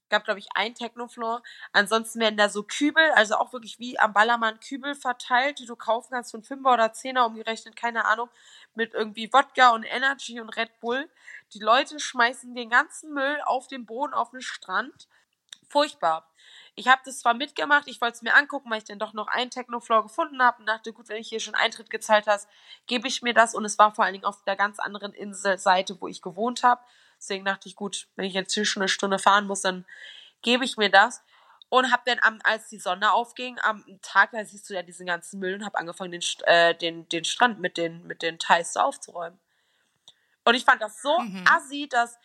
gab, 0.09 0.25
glaube 0.25 0.39
ich, 0.39 0.47
ein 0.53 0.75
Technofloor. 0.75 1.41
Ansonsten 1.71 2.19
werden 2.19 2.37
da 2.37 2.49
so 2.49 2.63
Kübel, 2.63 3.11
also 3.11 3.35
auch 3.35 3.53
wirklich 3.53 3.79
wie 3.79 3.97
am 3.99 4.13
Ballermann 4.13 4.59
Kübel 4.59 4.93
verteilt, 4.95 5.59
die 5.59 5.65
du 5.65 5.75
kaufen 5.75 6.11
kannst 6.11 6.31
von 6.31 6.43
Fünfer 6.43 6.73
oder 6.73 6.93
Zehner 6.93 7.25
umgerechnet, 7.25 7.75
keine 7.75 8.05
Ahnung, 8.05 8.29
mit 8.75 8.93
irgendwie 8.93 9.31
Wodka 9.31 9.71
und 9.71 9.83
Energy 9.83 10.39
und 10.39 10.49
Red 10.49 10.79
Bull. 10.79 11.09
Die 11.53 11.59
Leute 11.59 11.99
schmeißen 11.99 12.55
den 12.55 12.69
ganzen 12.69 13.13
Müll 13.13 13.39
auf 13.45 13.67
den 13.67 13.85
Boden, 13.85 14.13
auf 14.13 14.31
den 14.31 14.41
Strand. 14.41 15.07
Furchtbar. 15.67 16.27
Ich 16.75 16.87
habe 16.87 17.01
das 17.05 17.19
zwar 17.19 17.33
mitgemacht, 17.33 17.87
ich 17.87 17.99
wollte 17.99 18.15
es 18.15 18.21
mir 18.21 18.33
angucken, 18.33 18.69
weil 18.69 18.77
ich 18.77 18.85
dann 18.85 18.99
doch 18.99 19.13
noch 19.13 19.27
einen 19.27 19.51
Technofloor 19.51 20.03
gefunden 20.03 20.41
habe 20.41 20.59
und 20.59 20.65
dachte, 20.65 20.93
gut, 20.93 21.09
wenn 21.09 21.17
ich 21.17 21.29
hier 21.29 21.39
schon 21.39 21.55
Eintritt 21.55 21.89
gezahlt 21.89 22.27
hast, 22.27 22.47
gebe 22.87 23.07
ich 23.07 23.21
mir 23.21 23.33
das. 23.33 23.53
Und 23.53 23.65
es 23.65 23.77
war 23.77 23.93
vor 23.93 24.05
allen 24.05 24.13
Dingen 24.13 24.25
auf 24.25 24.43
der 24.43 24.55
ganz 24.55 24.79
anderen 24.79 25.13
Inselseite, 25.13 25.99
wo 25.99 26.07
ich 26.07 26.21
gewohnt 26.21 26.63
habe. 26.63 26.81
Deswegen 27.17 27.45
dachte 27.45 27.67
ich, 27.67 27.75
gut, 27.75 28.07
wenn 28.15 28.25
ich 28.25 28.33
jetzt 28.33 28.53
hier 28.53 28.65
schon 28.65 28.81
eine 28.81 28.89
Stunde 28.89 29.19
fahren 29.19 29.47
muss, 29.47 29.61
dann 29.61 29.85
gebe 30.41 30.65
ich 30.65 30.77
mir 30.77 30.89
das. 30.89 31.21
Und 31.71 31.89
habe 31.89 32.03
dann, 32.05 32.19
am, 32.21 32.39
als 32.43 32.67
die 32.67 32.79
Sonne 32.79 33.13
aufging, 33.13 33.57
am 33.61 33.85
Tag, 34.01 34.31
da 34.33 34.43
siehst 34.43 34.69
du 34.69 34.73
ja 34.73 34.83
diesen 34.83 35.05
ganzen 35.05 35.39
Müll 35.39 35.53
und 35.55 35.65
habe 35.65 35.77
angefangen, 35.77 36.11
den, 36.11 36.23
äh, 36.43 36.75
den, 36.75 37.07
den 37.07 37.23
Strand 37.23 37.61
mit 37.61 37.77
den, 37.77 38.05
mit 38.05 38.21
den 38.21 38.39
Teils 38.39 38.75
aufzuräumen. 38.75 39.39
Und 40.43 40.55
ich 40.55 40.65
fand 40.65 40.81
das 40.81 41.01
so 41.01 41.17
mhm. 41.19 41.45
assi, 41.47 41.87
dass 41.89 42.17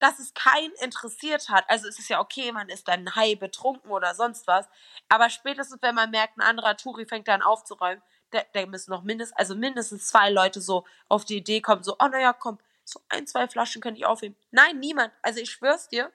dass 0.00 0.18
es 0.18 0.32
keinen 0.34 0.72
interessiert 0.80 1.50
hat. 1.50 1.64
Also 1.68 1.86
es 1.86 1.98
ist 1.98 2.08
ja 2.08 2.20
okay, 2.20 2.52
man 2.52 2.70
ist 2.70 2.88
dann 2.88 3.14
high 3.14 3.38
betrunken 3.38 3.90
oder 3.90 4.14
sonst 4.14 4.46
was. 4.46 4.66
Aber 5.08 5.28
spätestens, 5.28 5.82
wenn 5.82 5.94
man 5.94 6.10
merkt, 6.10 6.38
ein 6.38 6.40
anderer 6.40 6.76
Touri 6.76 7.04
fängt 7.04 7.28
dann 7.28 7.42
aufzuräumen, 7.42 8.02
da, 8.30 8.40
da 8.54 8.64
müssen 8.66 8.90
noch 8.90 9.02
mindestens, 9.02 9.36
also 9.36 9.54
mindestens 9.54 10.06
zwei 10.06 10.30
Leute 10.30 10.60
so 10.60 10.86
auf 11.08 11.24
die 11.24 11.36
Idee 11.36 11.60
kommen, 11.60 11.82
so, 11.82 11.96
oh 11.98 12.08
naja, 12.08 12.32
komm, 12.32 12.58
so 12.84 13.00
ein, 13.08 13.26
zwei 13.26 13.46
Flaschen 13.46 13.82
könnte 13.82 14.00
ich 14.00 14.06
aufheben. 14.06 14.36
Nein, 14.50 14.78
niemand. 14.78 15.12
Also 15.22 15.40
ich 15.40 15.50
schwör's 15.50 15.88
dir, 15.88 16.10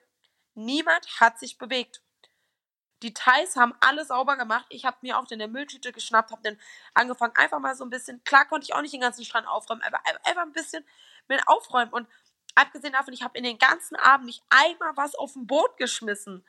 niemand 0.55 1.07
hat 1.19 1.39
sich 1.39 1.57
bewegt. 1.57 2.01
Die 3.05 3.13
Thais 3.13 3.55
haben 3.55 3.75
alles 3.81 4.07
sauber 4.07 4.35
gemacht. 4.35 4.65
Ich 4.69 4.83
habe 4.83 4.97
mir 5.01 5.19
auch 5.19 5.27
der 5.27 5.47
Mülltüte 5.47 5.93
geschnappt, 5.93 6.31
habe 6.31 6.41
dann 6.41 6.59
angefangen, 6.95 7.35
einfach 7.35 7.59
mal 7.59 7.75
so 7.75 7.83
ein 7.85 7.91
bisschen, 7.91 8.23
klar 8.23 8.45
konnte 8.45 8.65
ich 8.65 8.73
auch 8.73 8.81
nicht 8.81 8.95
den 8.95 9.01
ganzen 9.01 9.23
Strand 9.23 9.47
aufräumen, 9.47 9.83
aber 9.83 9.99
einfach 10.23 10.41
ein 10.41 10.53
bisschen 10.53 10.83
mit 11.27 11.47
aufräumen. 11.47 11.93
Und 11.93 12.07
abgesehen 12.55 12.93
davon, 12.93 13.13
ich 13.13 13.21
habe 13.21 13.37
in 13.37 13.43
den 13.43 13.59
ganzen 13.59 13.95
Abend 13.95 14.25
nicht 14.25 14.41
einmal 14.49 14.97
was 14.97 15.13
auf 15.13 15.33
dem 15.33 15.45
Boot 15.45 15.77
geschmissen. 15.77 16.43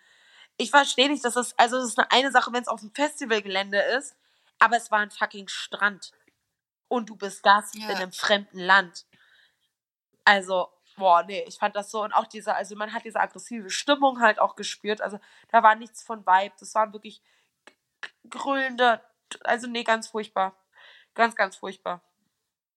Ich 0.57 0.71
verstehe 0.71 1.11
nicht, 1.11 1.23
dass 1.27 1.35
das, 1.35 1.53
also 1.59 1.77
das 1.77 1.89
ist 1.89 1.99
eine, 1.99 2.11
eine 2.11 2.33
Sache, 2.33 2.51
wenn 2.55 2.63
es 2.63 2.69
auf 2.69 2.81
dem 2.81 2.95
Festivalgelände 2.95 3.79
ist, 3.79 4.17
aber 4.59 4.79
es 4.79 4.91
war 4.91 5.01
ein 5.01 5.11
fucking 5.11 5.49
Strand. 5.49 6.11
Und 6.89 7.11
du 7.11 7.17
bist 7.17 7.43
Gast 7.43 7.75
ja. 7.75 7.91
in 7.91 7.97
einem 7.97 8.13
fremden 8.13 8.61
Land. 8.61 9.05
Also, 10.25 10.71
boah, 10.97 11.23
nee, 11.23 11.45
ich 11.47 11.59
fand 11.59 11.77
das 11.77 11.91
so 11.91 12.03
und 12.03 12.13
auch 12.13 12.27
diese, 12.27 12.55
also 12.55 12.75
man 12.77 12.93
hat 12.93 13.05
diese 13.05 13.21
aggressive 13.21 13.71
Stimmung 13.71 14.21
halt 14.21 14.39
auch 14.39 14.57
gespürt. 14.57 15.01
Also 15.01 15.21
da 15.49 15.63
war 15.63 15.75
nichts 15.75 16.03
von 16.03 16.27
Vibe. 16.27 16.55
Das 16.59 16.75
waren 16.75 16.93
wirklich 16.93 17.23
grölende, 18.29 19.01
also 19.45 19.67
nee, 19.67 19.85
ganz 19.85 20.09
furchtbar. 20.09 20.57
Ganz, 21.15 21.35
ganz 21.35 21.57
furchtbar. 21.57 22.03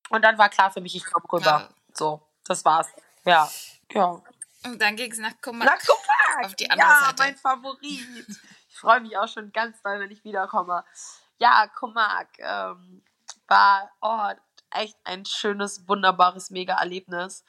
Und 0.09 0.23
dann 0.23 0.37
war 0.37 0.49
klar 0.49 0.71
für 0.71 0.81
mich, 0.81 0.95
ich 0.95 1.05
komme 1.05 1.25
rüber. 1.31 1.45
Ja. 1.45 1.69
So, 1.93 2.21
das 2.45 2.63
war's. 2.65 2.87
Ja. 3.25 3.49
Ja. 3.91 4.21
Und 4.65 4.81
dann 4.81 4.95
ging 4.95 5.11
es 5.11 5.19
nach 5.19 5.33
Komak. 5.41 5.65
Nach 5.65 5.79
Komak! 5.85 6.45
Auf 6.45 6.55
die 6.55 6.69
andere 6.69 6.87
ja, 6.87 6.99
Seite. 7.05 7.23
mein 7.23 7.35
Favorit. 7.35 8.25
Ich 8.69 8.77
freue 8.77 9.01
mich 9.01 9.17
auch 9.17 9.27
schon 9.27 9.51
ganz 9.51 9.81
doll, 9.81 9.99
wenn 9.99 10.11
ich 10.11 10.23
wiederkomme. 10.23 10.83
Ja, 11.37 11.67
Komak 11.67 12.27
ähm, 12.39 13.03
war 13.47 13.91
oh, 14.01 14.31
echt 14.71 14.97
ein 15.03 15.25
schönes, 15.25 15.87
wunderbares, 15.87 16.49
mega 16.49 16.75
Erlebnis. 16.75 17.43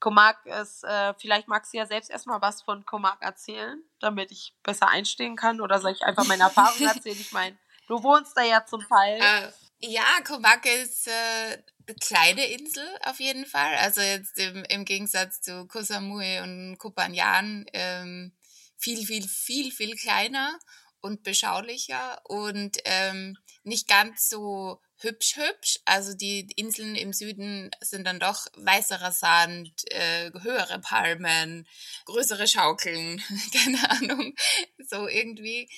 Komak 0.00 0.44
ist, 0.46 0.84
äh, 0.84 1.14
vielleicht 1.18 1.48
magst 1.48 1.72
du 1.72 1.78
ja 1.78 1.86
selbst 1.86 2.10
erstmal 2.10 2.40
was 2.40 2.62
von 2.62 2.84
Komak 2.86 3.20
erzählen, 3.20 3.82
damit 4.00 4.30
ich 4.30 4.54
besser 4.62 4.88
einstehen 4.88 5.36
kann. 5.36 5.60
Oder 5.60 5.80
soll 5.80 5.92
ich 5.92 6.02
einfach 6.02 6.26
meine 6.26 6.44
Erfahrungen 6.44 6.88
erzählen? 6.94 7.20
Ich 7.20 7.32
meine, 7.32 7.58
du 7.88 8.02
wohnst 8.02 8.36
da 8.36 8.42
ja 8.42 8.64
zum 8.64 8.86
Teil. 8.86 9.20
Äh, 9.20 9.50
ja, 9.80 10.04
Komak 10.24 10.66
ist 10.66 11.08
äh, 11.08 11.62
kleine 12.00 12.46
Insel 12.46 12.86
auf 13.04 13.20
jeden 13.20 13.46
Fall. 13.46 13.74
Also 13.76 14.00
jetzt 14.00 14.38
im, 14.38 14.64
im 14.64 14.84
Gegensatz 14.84 15.40
zu 15.40 15.66
Koh 15.66 15.82
Samui 15.82 16.40
und 16.40 16.78
Koh 16.78 16.92
Phangan 16.94 17.66
ähm, 17.72 18.32
viel, 18.76 19.04
viel, 19.04 19.26
viel, 19.26 19.72
viel 19.72 19.96
kleiner 19.96 20.58
und 21.00 21.22
beschaulicher 21.22 22.20
und 22.24 22.78
ähm, 22.84 23.36
nicht 23.62 23.88
ganz 23.88 24.28
so 24.28 24.80
hübsch 24.98 25.36
hübsch. 25.36 25.78
Also 25.84 26.14
die 26.14 26.50
Inseln 26.56 26.94
im 26.94 27.12
Süden 27.12 27.70
sind 27.80 28.06
dann 28.06 28.20
doch 28.20 28.46
weißerer 28.56 29.12
Sand, 29.12 29.72
äh, 29.92 30.30
höhere 30.40 30.80
Palmen, 30.80 31.66
größere 32.04 32.46
Schaukeln, 32.46 33.22
keine 33.52 33.90
Ahnung, 33.90 34.34
so 34.78 35.08
irgendwie. 35.08 35.68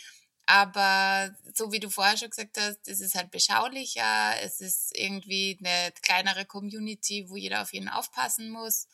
Aber 0.47 1.33
so 1.55 1.71
wie 1.71 1.79
du 1.79 1.91
vorher 1.91 2.16
schon 2.16 2.31
gesagt 2.31 2.59
hast, 2.59 2.89
es 2.89 3.01
ist 3.01 3.14
halt 3.14 3.31
beschaulicher, 3.31 4.35
es 4.43 4.61
ist 4.61 4.99
irgendwie 4.99 5.57
eine 5.61 5.93
kleinere 6.03 6.45
Community, 6.45 7.27
wo 7.29 7.37
jeder 7.37 7.62
auf 7.62 7.73
jeden 7.73 7.89
aufpassen 7.89 8.51
muss. 8.51 8.89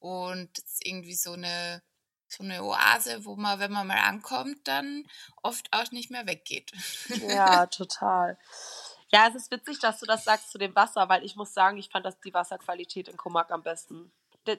Und 0.00 0.50
irgendwie 0.82 1.14
so 1.14 1.32
eine, 1.32 1.82
so 2.28 2.42
eine 2.42 2.64
Oase, 2.64 3.24
wo 3.24 3.36
man, 3.36 3.60
wenn 3.60 3.70
man 3.70 3.86
mal 3.86 3.98
ankommt, 3.98 4.58
dann 4.64 5.04
oft 5.42 5.68
auch 5.70 5.90
nicht 5.92 6.10
mehr 6.10 6.26
weggeht. 6.26 6.72
Ja, 7.28 7.66
total. 7.66 8.36
Ja, 9.12 9.28
es 9.28 9.34
ist 9.34 9.50
witzig, 9.50 9.78
dass 9.78 10.00
du 10.00 10.06
das 10.06 10.24
sagst 10.24 10.50
zu 10.50 10.58
dem 10.58 10.74
Wasser, 10.74 11.08
weil 11.08 11.24
ich 11.24 11.36
muss 11.36 11.54
sagen, 11.54 11.78
ich 11.78 11.88
fand 11.88 12.04
das 12.04 12.18
die 12.20 12.34
Wasserqualität 12.34 13.08
in 13.08 13.16
Komak 13.16 13.50
am 13.52 13.62
besten. 13.62 14.10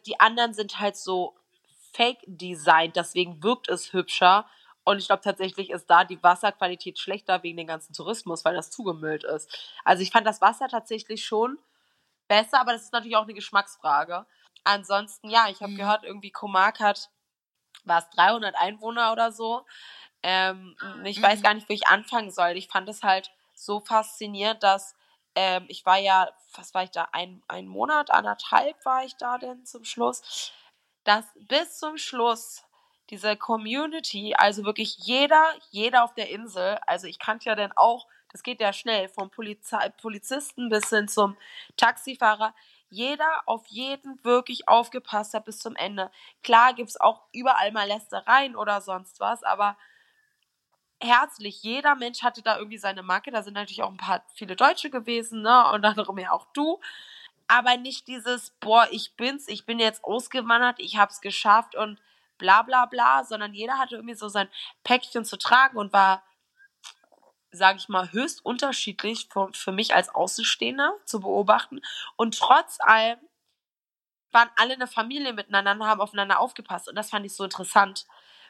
Die 0.05 0.19
anderen 0.19 0.53
sind 0.53 0.79
halt 0.79 0.95
so 0.95 1.35
fake-designed, 1.93 2.95
deswegen 2.95 3.43
wirkt 3.43 3.69
es 3.69 3.93
hübscher. 3.93 4.45
Und 4.83 4.99
ich 4.99 5.07
glaube 5.07 5.21
tatsächlich 5.21 5.69
ist 5.69 5.87
da 5.87 6.05
die 6.05 6.21
Wasserqualität 6.23 6.97
schlechter 6.97 7.43
wegen 7.43 7.57
dem 7.57 7.67
ganzen 7.67 7.93
Tourismus, 7.93 8.45
weil 8.45 8.55
das 8.55 8.71
zugemüllt 8.71 9.25
ist. 9.25 9.53
Also 9.83 10.01
ich 10.01 10.11
fand 10.11 10.25
das 10.25 10.39
Wasser 10.39 10.69
tatsächlich 10.69 11.25
schon 11.25 11.57
besser, 12.29 12.61
aber 12.61 12.73
das 12.73 12.83
ist 12.83 12.93
natürlich 12.93 13.17
auch 13.17 13.23
eine 13.23 13.33
Geschmacksfrage. 13.33 14.25
Ansonsten, 14.63 15.29
ja, 15.29 15.47
ich 15.49 15.61
habe 15.61 15.73
mhm. 15.73 15.77
gehört, 15.77 16.03
irgendwie 16.03 16.31
Komak 16.31 16.79
hat, 16.79 17.09
war 17.83 17.99
es 17.99 18.09
300 18.11 18.55
Einwohner 18.55 19.11
oder 19.11 19.31
so. 19.31 19.65
Ähm, 20.23 20.75
ich 21.03 21.19
mhm. 21.19 21.23
weiß 21.23 21.41
gar 21.41 21.53
nicht, 21.53 21.67
wo 21.69 21.73
ich 21.73 21.87
anfangen 21.87 22.31
soll. 22.31 22.51
Ich 22.57 22.67
fand 22.67 22.87
es 22.87 23.03
halt 23.03 23.31
so 23.57 23.79
faszinierend, 23.79 24.61
dass 24.63 24.95
ähm, 25.35 25.65
ich 25.67 25.85
war 25.85 25.97
ja, 25.97 26.29
was 26.55 26.73
war 26.73 26.83
ich 26.83 26.91
da, 26.91 27.09
ein, 27.11 27.41
ein 27.47 27.67
Monat, 27.67 28.11
anderthalb 28.11 28.83
war 28.85 29.03
ich 29.03 29.17
da 29.17 29.37
denn 29.37 29.65
zum 29.65 29.83
Schluss, 29.83 30.51
dass 31.03 31.25
bis 31.35 31.79
zum 31.79 31.97
Schluss 31.97 32.63
diese 33.09 33.35
Community, 33.37 34.35
also 34.35 34.63
wirklich 34.63 34.97
jeder, 34.97 35.53
jeder 35.71 36.03
auf 36.03 36.13
der 36.13 36.29
Insel, 36.29 36.77
also 36.85 37.07
ich 37.07 37.19
kannte 37.19 37.49
ja 37.49 37.55
dann 37.55 37.71
auch, 37.73 38.07
das 38.31 38.43
geht 38.43 38.61
ja 38.61 38.73
schnell, 38.73 39.09
vom 39.09 39.29
Polizei, 39.31 39.89
Polizisten 39.89 40.69
bis 40.69 40.89
hin 40.89 41.07
zum 41.07 41.37
Taxifahrer, 41.77 42.53
jeder 42.89 43.43
auf 43.45 43.65
jeden 43.67 44.23
wirklich 44.23 44.67
aufgepasst 44.67 45.33
hat 45.33 45.45
bis 45.45 45.59
zum 45.59 45.75
Ende. 45.75 46.11
Klar 46.43 46.73
gibt 46.73 46.89
es 46.89 46.99
auch 46.99 47.23
überall 47.31 47.71
mal 47.71 47.87
Lästereien 47.87 48.55
oder 48.55 48.81
sonst 48.81 49.19
was, 49.19 49.43
aber 49.43 49.77
herzlich, 50.99 51.63
jeder 51.63 51.95
Mensch 51.95 52.23
hatte 52.23 52.41
da 52.41 52.57
irgendwie 52.57 52.77
seine 52.77 53.03
Marke, 53.03 53.31
da 53.31 53.43
sind 53.43 53.53
natürlich 53.53 53.83
auch 53.83 53.91
ein 53.91 53.97
paar, 53.97 54.23
viele 54.33 54.55
Deutsche 54.55 54.89
gewesen, 54.89 55.41
ne, 55.41 55.71
und 55.71 55.85
anderem 55.85 56.17
ja 56.17 56.31
auch 56.31 56.47
du, 56.53 56.79
aber 57.47 57.77
nicht 57.77 58.07
dieses, 58.07 58.51
boah, 58.59 58.87
ich 58.91 59.15
bin's, 59.15 59.47
ich 59.47 59.65
bin 59.65 59.79
jetzt 59.79 60.03
ausgewandert, 60.03 60.79
ich 60.79 60.97
hab's 60.97 61.21
geschafft 61.21 61.75
und 61.75 61.99
bla 62.37 62.61
bla 62.61 62.85
bla, 62.85 63.23
sondern 63.23 63.53
jeder 63.53 63.77
hatte 63.77 63.95
irgendwie 63.95 64.15
so 64.15 64.27
sein 64.27 64.49
Päckchen 64.83 65.25
zu 65.25 65.37
tragen 65.37 65.77
und 65.77 65.93
war, 65.93 66.23
sage 67.51 67.77
ich 67.79 67.89
mal, 67.89 68.11
höchst 68.11 68.45
unterschiedlich 68.45 69.29
für, 69.31 69.49
für 69.53 69.71
mich 69.71 69.95
als 69.95 70.13
Außenstehender 70.13 70.93
zu 71.05 71.21
beobachten. 71.21 71.81
Und 72.15 72.37
trotz 72.37 72.77
allem 72.81 73.19
waren 74.31 74.49
alle 74.57 74.73
eine 74.73 74.87
Familie 74.87 75.33
miteinander 75.33 75.87
haben 75.87 76.01
aufeinander 76.01 76.39
aufgepasst. 76.39 76.89
Und 76.89 76.95
das 76.95 77.09
fand 77.09 77.25
ich 77.25 77.33
so 77.33 77.43
interessant, 77.45 78.05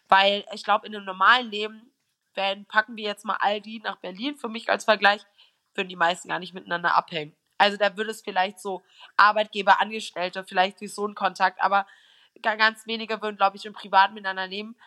weil 0.07 0.45
ich 0.53 0.63
glaube, 0.63 0.87
in 0.87 0.95
einem 0.95 1.05
normalen 1.05 1.49
Leben, 1.49 1.93
wenn 2.37 2.65
packen 2.65 2.95
wir 2.95 3.03
jetzt 3.03 3.25
mal 3.25 3.37
all 3.41 3.59
die 3.59 3.79
nach 3.79 3.97
Berlin 3.97 4.37
für 4.37 4.47
mich 4.47 4.69
als 4.69 4.85
Vergleich, 4.85 5.25
würden 5.73 5.89
die 5.89 5.95
meisten 5.97 6.29
gar 6.29 6.39
nicht 6.39 6.53
miteinander 6.53 6.95
abhängen. 6.95 7.35
Also 7.57 7.75
da 7.75 7.97
würde 7.97 8.11
es 8.11 8.21
vielleicht 8.21 8.59
so 8.59 8.83
Arbeitgeber, 9.17 9.81
Angestellte, 9.81 10.45
vielleicht 10.45 10.79
durch 10.79 10.93
so 10.93 11.05
einen 11.05 11.15
Kontakt, 11.15 11.61
aber 11.61 11.85
ganz 12.41 12.85
wenige 12.85 13.21
würden, 13.21 13.37
glaube 13.37 13.57
ich, 13.57 13.65
im 13.65 13.73
Privat 13.73 14.13
miteinander 14.13 14.47
leben. 14.47 14.77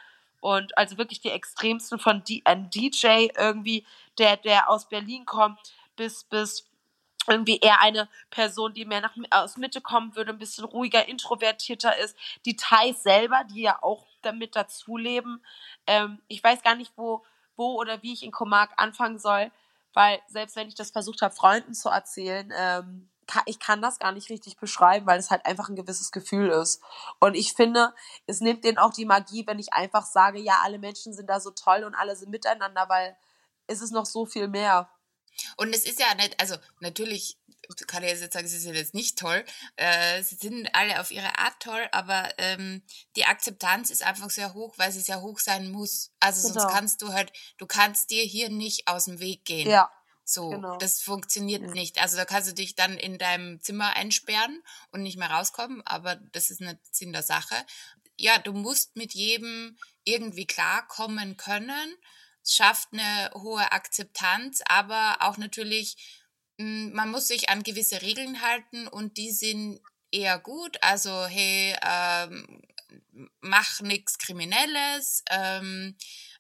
Und 0.40 0.76
also 0.78 0.96
wirklich 0.96 1.20
die 1.20 1.30
extremsten 1.30 1.98
von 1.98 2.24
D 2.24 2.42
ein 2.44 2.70
DJ 2.70 3.28
irgendwie, 3.36 3.84
der, 4.18 4.36
der 4.36 4.70
aus 4.70 4.88
Berlin 4.88 5.26
kommt, 5.26 5.59
bis, 5.96 6.24
bis 6.24 6.70
irgendwie 7.28 7.59
eher 7.59 7.80
eine 7.82 8.09
Person, 8.30 8.72
die 8.72 8.86
mehr 8.86 9.03
nach, 9.03 9.14
aus 9.30 9.57
Mitte 9.57 9.80
kommen 9.80 10.16
würde, 10.16 10.32
ein 10.32 10.38
bisschen 10.38 10.64
ruhiger, 10.64 11.07
introvertierter 11.07 11.96
ist. 11.98 12.16
Die 12.46 12.57
Thais 12.57 13.03
selber, 13.03 13.44
die 13.51 13.62
ja 13.62 13.82
auch 13.82 14.07
damit 14.22 14.57
dazuleben. 14.57 15.44
Ähm, 15.86 16.20
ich 16.28 16.42
weiß 16.42 16.62
gar 16.62 16.74
nicht, 16.74 16.92
wo, 16.96 17.22
wo 17.57 17.74
oder 17.78 18.03
wie 18.03 18.12
ich 18.12 18.22
in 18.22 18.32
Comarc 18.32 18.70
anfangen 18.76 19.18
soll, 19.18 19.51
weil 19.92 20.20
selbst 20.28 20.57
wenn 20.57 20.68
ich 20.68 20.74
das 20.74 20.90
versucht 20.90 21.22
habe, 21.22 21.34
Freunden 21.34 21.74
zu 21.74 21.88
erzählen, 21.88 22.53
ähm, 22.57 23.09
ich 23.46 23.61
kann 23.61 23.80
das 23.80 23.98
gar 23.98 24.12
nicht 24.12 24.28
richtig 24.28 24.57
beschreiben, 24.57 25.07
weil 25.07 25.18
es 25.18 25.30
halt 25.30 25.46
einfach 25.46 25.68
ein 25.68 25.76
gewisses 25.76 26.11
Gefühl 26.11 26.48
ist. 26.48 26.82
Und 27.20 27.34
ich 27.34 27.53
finde, 27.53 27.94
es 28.26 28.40
nimmt 28.40 28.64
denen 28.64 28.78
auch 28.78 28.92
die 28.92 29.05
Magie, 29.05 29.46
wenn 29.46 29.59
ich 29.59 29.72
einfach 29.72 30.05
sage, 30.05 30.40
ja, 30.40 30.61
alle 30.64 30.78
Menschen 30.78 31.12
sind 31.12 31.28
da 31.30 31.38
so 31.40 31.51
toll 31.51 31.84
und 31.84 31.94
alle 31.94 32.16
sind 32.16 32.30
miteinander, 32.30 32.88
weil 32.88 33.16
es 33.66 33.80
ist 33.80 33.92
noch 33.92 34.07
so 34.07 34.26
viel 34.26 34.48
mehr. 34.48 34.90
Und 35.57 35.74
es 35.74 35.85
ist 35.85 36.01
ja 36.01 36.14
nicht, 36.14 36.39
also 36.41 36.57
natürlich 36.81 37.39
kann 37.87 38.03
ich 38.03 38.11
jetzt 38.11 38.33
sagen, 38.33 38.49
sie 38.49 38.59
sind 38.59 38.74
jetzt 38.74 38.95
nicht 38.95 39.18
toll. 39.18 39.45
Äh, 39.76 40.22
sie 40.22 40.37
sind 40.37 40.68
alle 40.74 41.01
auf 41.01 41.11
ihre 41.11 41.39
Art 41.39 41.61
toll, 41.61 41.89
aber 41.93 42.31
ähm, 42.39 42.83
die 43.16 43.24
Akzeptanz 43.24 43.91
ist 43.91 44.03
einfach 44.03 44.31
sehr 44.31 44.55
hoch, 44.55 44.74
weil 44.76 44.93
sie 44.93 45.01
sehr 45.01 45.22
hoch 45.22 45.39
sein 45.39 45.70
muss. 45.70 46.11
Also 46.20 46.49
genau. 46.49 46.61
sonst 46.61 46.74
kannst 46.74 47.03
du 47.03 47.12
halt, 47.12 47.33
du 47.59 47.66
kannst 47.66 48.11
dir 48.11 48.24
hier 48.24 48.49
nicht 48.49 48.89
aus 48.89 49.05
dem 49.05 49.20
Weg 49.20 49.45
gehen. 49.45 49.68
Ja. 49.68 49.91
So, 50.24 50.51
genau. 50.51 50.76
das 50.78 51.01
funktioniert 51.01 51.62
ja. 51.62 51.70
nicht. 51.70 52.01
Also 52.01 52.16
da 52.16 52.24
kannst 52.24 52.49
du 52.49 52.55
dich 52.55 52.76
dann 52.76 52.97
in 52.97 53.18
deinem 53.18 53.61
Zimmer 53.61 53.97
einsperren 53.97 54.62
und 54.93 55.03
nicht 55.03 55.18
mehr 55.18 55.31
rauskommen, 55.31 55.83
aber 55.85 56.16
das 56.16 56.51
ist 56.51 56.61
nicht 56.61 56.78
Sinn 56.93 57.12
der 57.12 57.22
Sache. 57.22 57.55
Ja, 58.16 58.39
du 58.39 58.53
musst 58.53 58.97
mit 58.97 59.14
jedem 59.14 59.76
irgendwie 60.05 60.47
klarkommen 60.47 61.37
können. 61.37 61.97
Es 62.43 62.55
schafft 62.55 62.88
eine 62.93 63.30
hohe 63.34 63.72
Akzeptanz, 63.72 64.61
aber 64.66 65.18
auch 65.20 65.36
natürlich 65.36 66.20
hm, 66.61 66.93
man 66.93 67.11
muss 67.11 67.26
sich 67.26 67.49
an 67.49 67.62
gewisse 67.62 68.03
Regeln 68.03 68.43
halten 68.43 68.86
und 68.86 69.16
die 69.16 69.30
sind 69.30 69.80
eher 70.12 70.38
gut. 70.38 70.76
Also, 70.82 71.26
hey, 71.26 71.74
ähm, 71.82 72.62
mach 73.41 73.80
nichts 73.80 74.18
Kriminelles, 74.18 75.24
ähm, 75.30 75.97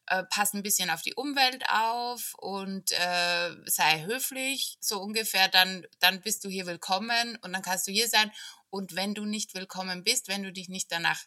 äh, 0.06 0.24
pass 0.24 0.52
ein 0.52 0.62
bisschen 0.62 0.90
auf 0.90 1.00
die 1.00 1.14
Umwelt 1.14 1.64
auf 1.70 2.34
und 2.38 2.92
äh, 2.92 3.50
sei 3.64 4.02
höflich, 4.04 4.76
so 4.80 5.00
ungefähr, 5.00 5.48
dann, 5.48 5.86
dann 6.00 6.20
bist 6.20 6.44
du 6.44 6.50
hier 6.50 6.66
willkommen 6.66 7.38
und 7.40 7.54
dann 7.54 7.62
kannst 7.62 7.88
du 7.88 7.92
hier 7.92 8.08
sein. 8.08 8.30
Und 8.68 8.94
wenn 8.96 9.14
du 9.14 9.24
nicht 9.24 9.54
willkommen 9.54 10.04
bist, 10.04 10.28
wenn 10.28 10.42
du 10.42 10.52
dich 10.52 10.68
nicht 10.68 10.92
danach 10.92 11.24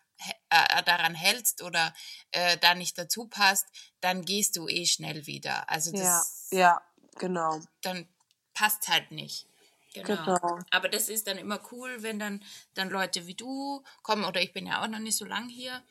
äh, 0.50 0.84
daran 0.84 1.16
hältst 1.16 1.62
oder 1.62 1.94
äh, 2.32 2.58
da 2.58 2.76
nicht 2.76 2.98
dazu 2.98 3.28
passt, 3.28 3.66
dann 4.02 4.24
gehst 4.24 4.56
du 4.56 4.68
eh 4.68 4.86
schnell 4.86 5.26
wieder. 5.28 5.70
Also 5.70 5.92
das, 5.92 6.48
ja, 6.52 6.60
ja, 6.60 6.82
genau. 7.16 7.60
Dann 7.82 8.08
passt 8.54 8.88
halt 8.88 9.12
nicht. 9.12 9.48
Genau. 9.94 10.16
genau. 10.16 10.60
Aber 10.72 10.90
das 10.90 11.10
ist 11.10 11.28
dann 11.28 11.38
immer 11.38 11.60
cool, 11.72 11.98
wenn 12.00 12.20
dann, 12.20 12.44
dann 12.74 12.90
Leute 12.90 13.28
wie 13.28 13.36
du 13.36 13.84
kommen 14.02 14.26
oder 14.26 14.42
ich 14.42 14.52
bin 14.52 14.66
ja 14.66 14.82
auch 14.82 14.88
noch 14.88 15.00
nicht 15.00 15.18
so 15.18 15.26
lang 15.26 15.50
hier. 15.50 15.82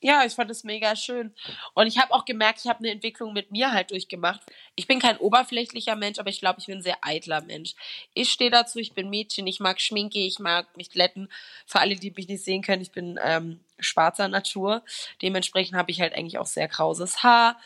Ja, 0.00 0.24
ich 0.24 0.32
fand 0.32 0.50
das 0.50 0.64
mega 0.64 0.94
schön. 0.96 1.34
Und 1.74 1.86
ich 1.86 1.98
habe 1.98 2.12
auch 2.14 2.24
gemerkt, 2.24 2.60
ich 2.62 2.68
habe 2.68 2.78
eine 2.78 2.90
Entwicklung 2.90 3.32
mit 3.32 3.50
mir 3.50 3.72
halt 3.72 3.90
durchgemacht. 3.90 4.40
Ich 4.76 4.86
bin 4.86 5.00
kein 5.00 5.18
oberflächlicher 5.18 5.96
Mensch, 5.96 6.18
aber 6.18 6.30
ich 6.30 6.40
glaube, 6.40 6.60
ich 6.60 6.66
bin 6.66 6.78
ein 6.78 6.82
sehr 6.82 6.98
eitler 7.02 7.40
Mensch. 7.42 7.74
Ich 8.14 8.30
stehe 8.30 8.50
dazu, 8.50 8.78
ich 8.78 8.92
bin 8.92 9.10
Mädchen, 9.10 9.46
ich 9.46 9.60
mag 9.60 9.80
Schminke, 9.80 10.20
ich 10.20 10.38
mag 10.38 10.76
mich 10.76 10.90
glätten. 10.90 11.28
Für 11.66 11.80
alle, 11.80 11.96
die 11.96 12.12
mich 12.12 12.28
nicht 12.28 12.44
sehen 12.44 12.62
können, 12.62 12.82
ich 12.82 12.92
bin 12.92 13.18
ähm, 13.22 13.60
schwarzer 13.78 14.28
Natur. 14.28 14.82
Dementsprechend 15.20 15.76
habe 15.76 15.90
ich 15.90 16.00
halt 16.00 16.14
eigentlich 16.14 16.38
auch 16.38 16.46
sehr 16.46 16.68
krauses 16.68 17.22
Haar. 17.22 17.60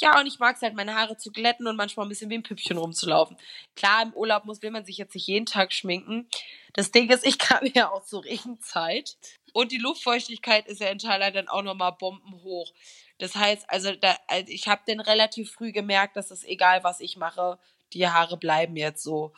Ja, 0.00 0.18
und 0.18 0.26
ich 0.26 0.38
mag 0.38 0.56
es 0.56 0.62
halt, 0.62 0.74
meine 0.74 0.94
Haare 0.94 1.16
zu 1.16 1.30
glätten 1.30 1.66
und 1.66 1.76
manchmal 1.76 2.06
ein 2.06 2.08
bisschen 2.08 2.30
wie 2.30 2.34
ein 2.34 2.42
Püppchen 2.42 2.78
rumzulaufen. 2.78 3.36
Klar, 3.76 4.02
im 4.02 4.14
Urlaub 4.14 4.46
muss, 4.46 4.62
will 4.62 4.70
man 4.70 4.84
sich 4.84 4.96
jetzt 4.96 5.14
nicht 5.14 5.26
jeden 5.26 5.46
Tag 5.46 5.72
schminken. 5.72 6.28
Das 6.72 6.90
Ding 6.90 7.10
ist, 7.10 7.26
ich 7.26 7.38
kam 7.38 7.66
ja 7.74 7.90
auch 7.90 8.04
zur 8.04 8.24
Regenzeit. 8.24 9.16
Und 9.52 9.72
die 9.72 9.78
Luftfeuchtigkeit 9.78 10.66
ist 10.68 10.80
ja 10.80 10.88
in 10.88 10.98
Thailand 10.98 11.36
dann 11.36 11.48
auch 11.48 11.62
nochmal 11.62 11.92
bombenhoch. 11.92 12.72
Das 13.18 13.34
heißt, 13.34 13.68
also, 13.68 13.92
da, 13.94 14.16
also 14.28 14.50
ich 14.50 14.68
habe 14.68 14.82
den 14.86 15.00
relativ 15.00 15.52
früh 15.52 15.72
gemerkt, 15.72 16.16
dass 16.16 16.30
es 16.30 16.44
egal, 16.44 16.82
was 16.82 17.00
ich 17.00 17.16
mache, 17.16 17.58
die 17.92 18.08
Haare 18.08 18.36
bleiben 18.36 18.76
jetzt 18.76 19.02
so. 19.02 19.32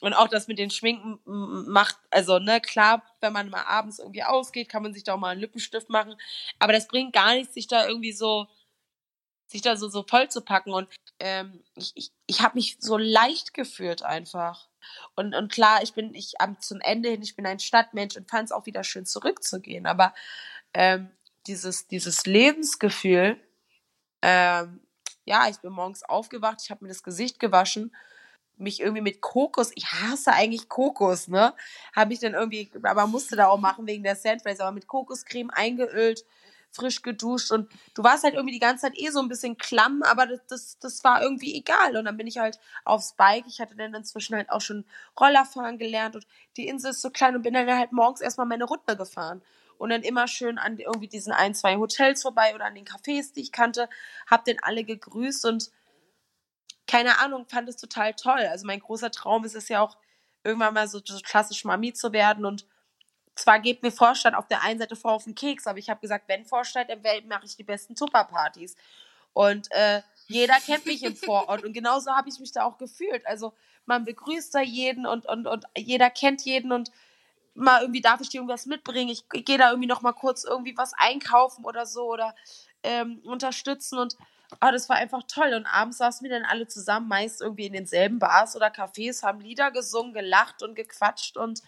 Und 0.00 0.12
auch 0.12 0.28
das 0.28 0.46
mit 0.46 0.58
den 0.58 0.70
Schminken 0.70 1.18
macht, 1.24 1.96
also, 2.10 2.38
ne, 2.38 2.60
klar, 2.60 3.02
wenn 3.20 3.32
man 3.32 3.48
mal 3.48 3.64
abends 3.64 3.98
irgendwie 3.98 4.22
ausgeht, 4.22 4.68
kann 4.68 4.82
man 4.82 4.92
sich 4.92 5.02
da 5.02 5.14
auch 5.14 5.18
mal 5.18 5.30
einen 5.30 5.40
Lippenstift 5.40 5.88
machen. 5.88 6.14
Aber 6.58 6.72
das 6.72 6.86
bringt 6.86 7.12
gar 7.12 7.34
nichts, 7.34 7.54
sich 7.54 7.66
da 7.66 7.88
irgendwie 7.88 8.12
so 8.12 8.46
sich 9.54 9.62
da 9.62 9.76
so, 9.76 9.88
so 9.88 10.02
voll 10.02 10.28
zu 10.28 10.40
packen. 10.40 10.72
Und 10.72 10.88
ähm, 11.20 11.62
ich, 11.76 11.92
ich, 11.94 12.12
ich 12.26 12.42
habe 12.42 12.56
mich 12.56 12.76
so 12.80 12.98
leicht 12.98 13.54
gefühlt 13.54 14.02
einfach. 14.02 14.68
Und, 15.14 15.34
und 15.34 15.50
klar, 15.50 15.82
ich 15.82 15.94
bin, 15.94 16.12
ich 16.14 16.40
am 16.40 16.60
zum 16.60 16.80
Ende 16.80 17.08
hin, 17.08 17.22
ich 17.22 17.36
bin 17.36 17.46
ein 17.46 17.60
Stadtmensch 17.60 18.16
und 18.16 18.28
fand 18.28 18.46
es 18.46 18.52
auch 18.52 18.66
wieder 18.66 18.82
schön 18.82 19.06
zurückzugehen. 19.06 19.86
Aber 19.86 20.12
ähm, 20.74 21.08
dieses, 21.46 21.86
dieses 21.86 22.26
Lebensgefühl, 22.26 23.40
ähm, 24.22 24.80
ja, 25.24 25.48
ich 25.48 25.58
bin 25.58 25.72
morgens 25.72 26.02
aufgewacht, 26.02 26.58
ich 26.62 26.70
habe 26.70 26.84
mir 26.84 26.88
das 26.88 27.04
Gesicht 27.04 27.38
gewaschen, 27.38 27.94
mich 28.56 28.80
irgendwie 28.80 29.02
mit 29.02 29.20
Kokos, 29.20 29.70
ich 29.76 29.86
hasse 29.86 30.32
eigentlich 30.32 30.68
Kokos, 30.68 31.28
ne? 31.28 31.54
Habe 31.94 32.12
ich 32.12 32.20
dann 32.20 32.34
irgendwie, 32.34 32.70
aber 32.82 33.06
musste 33.06 33.36
da 33.36 33.48
auch 33.48 33.58
machen 33.58 33.86
wegen 33.86 34.02
der 34.02 34.16
Sandflies, 34.16 34.60
aber 34.60 34.72
mit 34.72 34.86
Kokoscreme 34.86 35.50
eingeölt, 35.50 36.24
frisch 36.74 37.02
geduscht 37.02 37.52
und 37.52 37.70
du 37.94 38.02
warst 38.02 38.24
halt 38.24 38.34
irgendwie 38.34 38.54
die 38.54 38.60
ganze 38.60 38.82
Zeit 38.82 38.98
eh 38.98 39.10
so 39.10 39.20
ein 39.20 39.28
bisschen 39.28 39.56
klamm, 39.56 40.02
aber 40.02 40.26
das, 40.26 40.40
das, 40.48 40.78
das 40.78 41.04
war 41.04 41.22
irgendwie 41.22 41.54
egal. 41.54 41.96
Und 41.96 42.04
dann 42.04 42.16
bin 42.16 42.26
ich 42.26 42.38
halt 42.38 42.58
aufs 42.84 43.12
Bike. 43.14 43.44
Ich 43.46 43.60
hatte 43.60 43.76
dann 43.76 43.94
inzwischen 43.94 44.34
halt 44.34 44.50
auch 44.50 44.60
schon 44.60 44.84
Rollerfahren 45.18 45.78
gelernt 45.78 46.16
und 46.16 46.26
die 46.56 46.66
Insel 46.66 46.90
ist 46.90 47.02
so 47.02 47.10
klein 47.10 47.36
und 47.36 47.42
bin 47.42 47.54
dann 47.54 47.68
halt 47.70 47.92
morgens 47.92 48.20
erstmal 48.20 48.46
meine 48.46 48.64
Runde 48.64 48.96
gefahren. 48.96 49.42
Und 49.78 49.90
dann 49.90 50.02
immer 50.02 50.28
schön 50.28 50.58
an 50.58 50.78
irgendwie 50.78 51.08
diesen 51.08 51.32
ein, 51.32 51.54
zwei 51.54 51.76
Hotels 51.76 52.22
vorbei 52.22 52.54
oder 52.54 52.64
an 52.64 52.74
den 52.74 52.84
Cafés, 52.84 53.32
die 53.34 53.40
ich 53.40 53.52
kannte, 53.52 53.88
hab 54.26 54.44
den 54.44 54.62
alle 54.62 54.84
gegrüßt 54.84 55.46
und 55.46 55.70
keine 56.86 57.18
Ahnung, 57.18 57.46
fand 57.48 57.68
es 57.68 57.76
total 57.76 58.14
toll. 58.14 58.46
Also 58.50 58.66
mein 58.66 58.80
großer 58.80 59.10
Traum 59.10 59.44
ist 59.44 59.56
es 59.56 59.68
ja 59.68 59.80
auch, 59.80 59.96
irgendwann 60.44 60.74
mal 60.74 60.86
so, 60.86 61.00
so 61.04 61.18
klassisch 61.20 61.64
Mami 61.64 61.92
zu 61.92 62.12
werden 62.12 62.44
und 62.44 62.66
zwar 63.34 63.58
geht 63.60 63.82
mir 63.82 63.90
Vorstadt 63.90 64.34
auf 64.34 64.46
der 64.46 64.62
einen 64.62 64.78
Seite 64.78 64.96
vor 64.96 65.12
auf 65.12 65.24
den 65.24 65.34
Keks, 65.34 65.66
aber 65.66 65.78
ich 65.78 65.90
habe 65.90 66.00
gesagt, 66.00 66.28
wenn 66.28 66.44
Vorstadt 66.44 66.90
im 66.90 67.02
Welt 67.02 67.26
mache 67.26 67.46
ich 67.46 67.56
die 67.56 67.64
besten 67.64 67.94
Tupperpartys. 67.94 68.76
Und 69.32 69.70
äh, 69.72 70.02
jeder 70.28 70.54
kennt 70.60 70.86
mich 70.86 71.02
im 71.02 71.16
Vorort 71.16 71.64
und 71.64 71.72
genauso 71.72 72.12
habe 72.12 72.28
ich 72.28 72.38
mich 72.38 72.52
da 72.52 72.64
auch 72.64 72.78
gefühlt. 72.78 73.26
Also 73.26 73.52
man 73.84 74.04
begrüßt 74.04 74.54
da 74.54 74.60
jeden 74.60 75.06
und, 75.06 75.26
und, 75.26 75.46
und 75.46 75.64
jeder 75.76 76.08
kennt 76.10 76.42
jeden 76.42 76.72
und 76.72 76.90
mal 77.54 77.82
irgendwie 77.82 78.00
darf 78.00 78.20
ich 78.20 78.28
dir 78.28 78.38
irgendwas 78.38 78.66
mitbringen. 78.66 79.10
Ich, 79.10 79.28
gehe 79.28 79.58
da 79.58 79.70
irgendwie 79.70 79.88
noch 79.88 80.02
mal 80.02 80.12
kurz 80.12 80.44
irgendwie 80.44 80.76
was 80.76 80.92
einkaufen 80.96 81.64
oder 81.64 81.84
so 81.84 82.04
oder 82.04 82.34
ähm, 82.82 83.20
unterstützen 83.24 83.98
und 83.98 84.16
oh, 84.60 84.70
das 84.70 84.88
war 84.88 84.96
einfach 84.96 85.22
toll. 85.26 85.52
Und 85.54 85.66
abends 85.66 85.98
saßen 85.98 86.24
wir 86.24 86.30
dann 86.30 86.48
alle 86.48 86.66
zusammen, 86.66 87.08
meist 87.08 87.40
irgendwie 87.40 87.66
in 87.66 87.72
denselben 87.72 88.18
Bars 88.18 88.56
oder 88.56 88.68
Cafés, 88.68 89.22
haben 89.22 89.40
Lieder 89.40 89.70
gesungen, 89.70 90.14
gelacht 90.14 90.62
und 90.62 90.74
gequatscht 90.74 91.36
und 91.36 91.62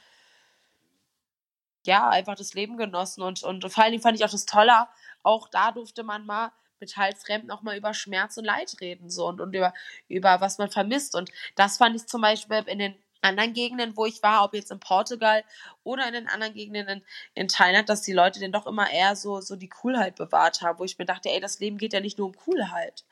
ja, 1.86 2.08
einfach 2.08 2.34
das 2.36 2.54
Leben 2.54 2.76
genossen 2.76 3.22
und, 3.22 3.42
und 3.42 3.68
vor 3.70 3.82
allen 3.82 3.92
Dingen 3.92 4.02
fand 4.02 4.18
ich 4.18 4.24
auch 4.24 4.30
das 4.30 4.46
Tolle, 4.46 4.88
auch 5.22 5.48
da 5.48 5.72
durfte 5.72 6.02
man 6.02 6.26
mal 6.26 6.52
mit 6.78 6.96
Halsremd 6.96 7.46
noch 7.46 7.62
mal 7.62 7.76
über 7.76 7.94
Schmerz 7.94 8.36
und 8.36 8.44
Leid 8.44 8.76
reden 8.80 9.08
so 9.08 9.26
und, 9.26 9.40
und 9.40 9.54
über, 9.54 9.72
über 10.08 10.40
was 10.40 10.58
man 10.58 10.70
vermisst 10.70 11.14
und 11.14 11.30
das 11.54 11.78
fand 11.78 11.96
ich 11.96 12.06
zum 12.06 12.20
Beispiel 12.20 12.62
in 12.66 12.78
den 12.78 12.94
anderen 13.22 13.52
Gegenden, 13.52 13.96
wo 13.96 14.06
ich 14.06 14.22
war, 14.22 14.44
ob 14.44 14.54
jetzt 14.54 14.70
in 14.70 14.80
Portugal 14.80 15.44
oder 15.84 16.06
in 16.06 16.14
den 16.14 16.28
anderen 16.28 16.54
Gegenden 16.54 16.88
in, 16.88 17.02
in 17.34 17.48
Thailand, 17.48 17.88
dass 17.88 18.02
die 18.02 18.12
Leute 18.12 18.40
dann 18.40 18.52
doch 18.52 18.66
immer 18.66 18.90
eher 18.90 19.16
so, 19.16 19.40
so 19.40 19.56
die 19.56 19.68
Coolheit 19.68 20.16
bewahrt 20.16 20.62
haben, 20.62 20.78
wo 20.78 20.84
ich 20.84 20.98
mir 20.98 21.06
dachte, 21.06 21.30
ey, 21.30 21.40
das 21.40 21.58
Leben 21.58 21.78
geht 21.78 21.92
ja 21.92 22.00
nicht 22.00 22.18
nur 22.18 22.28
um 22.28 22.36
Coolheit. 22.36 23.04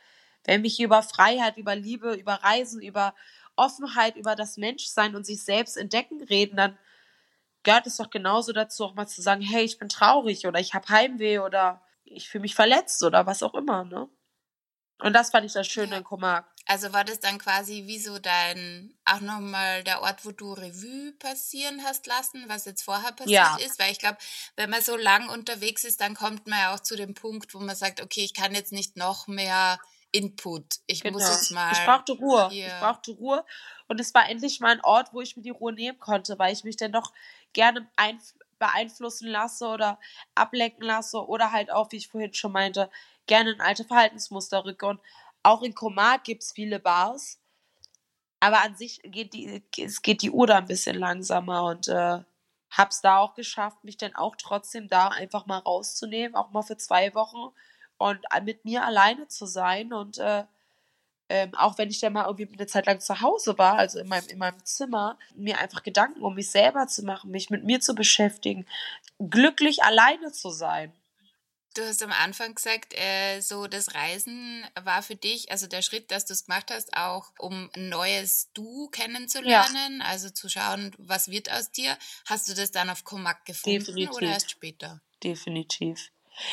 Wenn 0.45 0.63
hier 0.63 0.87
über 0.87 1.03
Freiheit, 1.03 1.57
über 1.57 1.75
Liebe, 1.75 2.15
über 2.15 2.35
Reisen, 2.35 2.83
über 2.83 3.15
Offenheit, 3.57 4.17
über 4.17 4.37
das 4.37 4.57
Menschsein 4.57 5.17
und 5.17 5.25
sich 5.25 5.43
selbst 5.43 5.77
entdecken 5.77 6.23
reden, 6.23 6.57
dann 6.57 6.79
gehört 7.65 7.87
es 7.87 7.97
doch 7.97 8.11
genauso 8.11 8.53
dazu, 8.53 8.85
auch 8.85 8.95
mal 8.95 9.07
zu 9.07 9.23
sagen, 9.23 9.43
hey, 9.43 9.65
ich 9.65 9.79
bin 9.79 9.89
traurig 9.89 10.47
oder 10.47 10.61
ich 10.61 10.75
habe 10.75 10.89
Heimweh 10.89 11.41
oder 11.41 11.83
ich 12.05 12.29
fühle 12.29 12.43
mich 12.43 12.55
verletzt 12.55 13.03
oder 13.03 13.27
was 13.27 13.43
auch 13.43 13.55
immer, 13.55 13.85
ne? 13.85 14.09
Und 15.03 15.13
das 15.13 15.31
fand 15.31 15.45
ich 15.45 15.53
das 15.53 15.67
Schöne 15.67 15.97
in 15.97 16.05
Comarc. 16.05 16.47
Also 16.67 16.93
war 16.93 17.05
das 17.05 17.21
dann 17.21 17.39
quasi 17.39 17.85
wie 17.87 17.99
so 17.99 18.19
dein, 18.19 18.97
auch 19.05 19.21
nochmal 19.21 19.85
der 19.85 20.03
Ort, 20.03 20.25
wo 20.25 20.31
du 20.31 20.53
Revue 20.53 21.13
passieren 21.19 21.83
hast 21.85 22.07
lassen, 22.07 22.45
was 22.47 22.65
jetzt 22.65 22.83
vorher 22.83 23.13
passiert 23.13 23.31
ja. 23.31 23.57
ist? 23.57 23.79
Weil 23.79 23.93
ich 23.93 23.99
glaube, 23.99 24.17
wenn 24.57 24.71
man 24.71 24.81
so 24.81 24.97
lang 24.97 25.29
unterwegs 25.29 25.85
ist, 25.85 26.01
dann 26.01 26.15
kommt 26.15 26.47
man 26.47 26.59
ja 26.59 26.75
auch 26.75 26.81
zu 26.81 26.97
dem 26.97 27.13
Punkt, 27.13 27.55
wo 27.55 27.59
man 27.59 27.77
sagt, 27.77 28.01
okay, 28.01 28.25
ich 28.25 28.35
kann 28.35 28.55
jetzt 28.55 28.73
nicht 28.73 28.97
noch 28.97 29.27
mehr 29.27 29.79
Input. 30.13 30.77
Ich 30.87 31.03
genau. 31.03 31.19
muss 31.19 31.29
jetzt 31.29 31.51
mal. 31.51 31.73
Ich 31.73 31.85
brauchte 31.85 32.13
Ruhe. 32.13 32.49
Hier. 32.49 32.69
Ich 32.69 32.73
brauchte 32.75 33.11
Ruhe. 33.11 33.45
Und 33.89 34.01
es 34.01 34.15
war 34.15 34.29
endlich 34.29 34.61
mal 34.61 34.71
ein 34.71 34.81
Ort, 34.81 35.13
wo 35.13 35.21
ich 35.21 35.37
mir 35.37 35.43
die 35.43 35.51
Ruhe 35.51 35.73
nehmen 35.73 35.99
konnte, 35.99 36.39
weil 36.39 36.53
ich 36.53 36.63
mich 36.63 36.77
dann 36.77 36.93
doch 36.93 37.13
gerne 37.55 37.89
beeinflussen 38.59 39.29
lasse 39.29 39.67
oder 39.67 39.99
ablenken 40.35 40.85
lasse 40.85 41.27
oder 41.27 41.53
halt 41.53 41.71
auch, 41.71 41.91
wie 41.93 41.97
ich 41.97 42.09
vorhin 42.09 42.35
schon 42.35 42.53
meinte, 42.53 42.91
gerne 43.27 43.53
in 43.53 43.61
alte 43.61 43.85
Verhaltensmuster 43.85 44.65
rücke. 44.65 44.87
Und 44.87 45.01
auch 45.43 45.63
in 45.63 45.75
Komat 45.75 46.25
gibt 46.25 46.43
es 46.43 46.53
viele 46.53 46.79
Bars. 46.79 47.39
Aber 48.41 48.63
an 48.63 48.77
sich 48.77 49.01
geht 49.05 49.33
die, 49.33 49.63
es 49.79 50.03
geht 50.03 50.21
die 50.21 50.31
Uhr 50.31 50.47
da 50.47 50.59
ein 50.59 50.67
bisschen 50.67 50.99
langsamer 50.99 51.65
und 51.65 51.89
äh, 51.89 52.19
hab's 52.71 53.01
da 53.01 53.19
auch 53.19 53.35
geschafft, 53.35 53.85
mich 53.85 53.97
dann 53.97 54.15
auch 54.15 54.37
trotzdem 54.37 54.89
da 54.89 55.09
einfach 55.09 55.47
mal 55.47 55.59
rauszunehmen, 55.59 56.35
auch 56.35 56.51
mal 56.51 56.63
für 56.63 56.77
zwei 56.77 57.15
Wochen 57.15 57.55
und 57.97 58.19
mit 58.45 58.65
mir 58.65 58.85
alleine 58.85 59.29
zu 59.29 59.47
sein 59.47 59.93
und 59.93 60.19
äh, 60.19 60.45
ähm, 61.35 61.53
auch 61.57 61.79
wenn 61.79 61.91
ich 61.91 61.99
dann 61.99 62.13
mal 62.13 62.27
irgendwie 62.27 62.49
eine 62.57 62.69
Zeit 62.69 62.87
lang 62.87 63.01
zu 63.01 63.21
Hause 63.21 63.59
war, 63.59 63.77
also 63.77 63.99
in 63.99 64.07
meinem, 64.07 64.29
in 64.29 64.39
meinem 64.39 64.65
Zimmer, 64.65 65.19
mir 65.35 65.59
einfach 65.59 65.83
Gedanken 65.83 66.23
um 66.23 66.37
mich 66.37 66.49
selber 66.49 66.87
zu 66.87 67.03
machen, 67.03 67.33
mich 67.33 67.51
mit 67.51 67.65
mir 67.65 67.81
zu 67.81 67.97
beschäftigen, 67.97 68.67
glücklich 69.19 69.83
alleine 69.83 70.31
zu 70.31 70.51
sein. 70.51 70.93
Du 71.75 71.83
hast 71.83 72.05
am 72.05 72.13
Anfang 72.13 72.55
gesagt, 72.55 72.95
äh, 72.97 73.41
so 73.41 73.67
das 73.67 73.97
Reisen 73.97 74.65
war 74.81 75.03
für 75.03 75.17
dich, 75.17 75.51
also 75.51 75.67
der 75.67 75.83
Schritt, 75.83 76.13
dass 76.13 76.25
du 76.25 76.35
es 76.35 76.47
gemacht 76.47 76.71
hast, 76.71 76.97
auch 76.97 77.33
um 77.41 77.69
ein 77.75 77.89
neues 77.89 78.53
Du 78.55 78.89
kennenzulernen, 78.91 79.99
ja. 79.99 80.07
also 80.07 80.31
zu 80.31 80.49
schauen, 80.49 80.95
was 80.99 81.33
wird 81.33 81.51
aus 81.51 81.73
dir. 81.73 81.99
Hast 82.27 82.49
du 82.49 82.55
das 82.55 82.71
dann 82.71 82.91
auf 82.91 83.03
Komak 83.03 83.45
gefunden 83.45 83.81
Definitiv. 83.81 84.15
oder 84.15 84.29
erst 84.29 84.53
später? 84.53 85.01
Definitiv. 85.25 86.13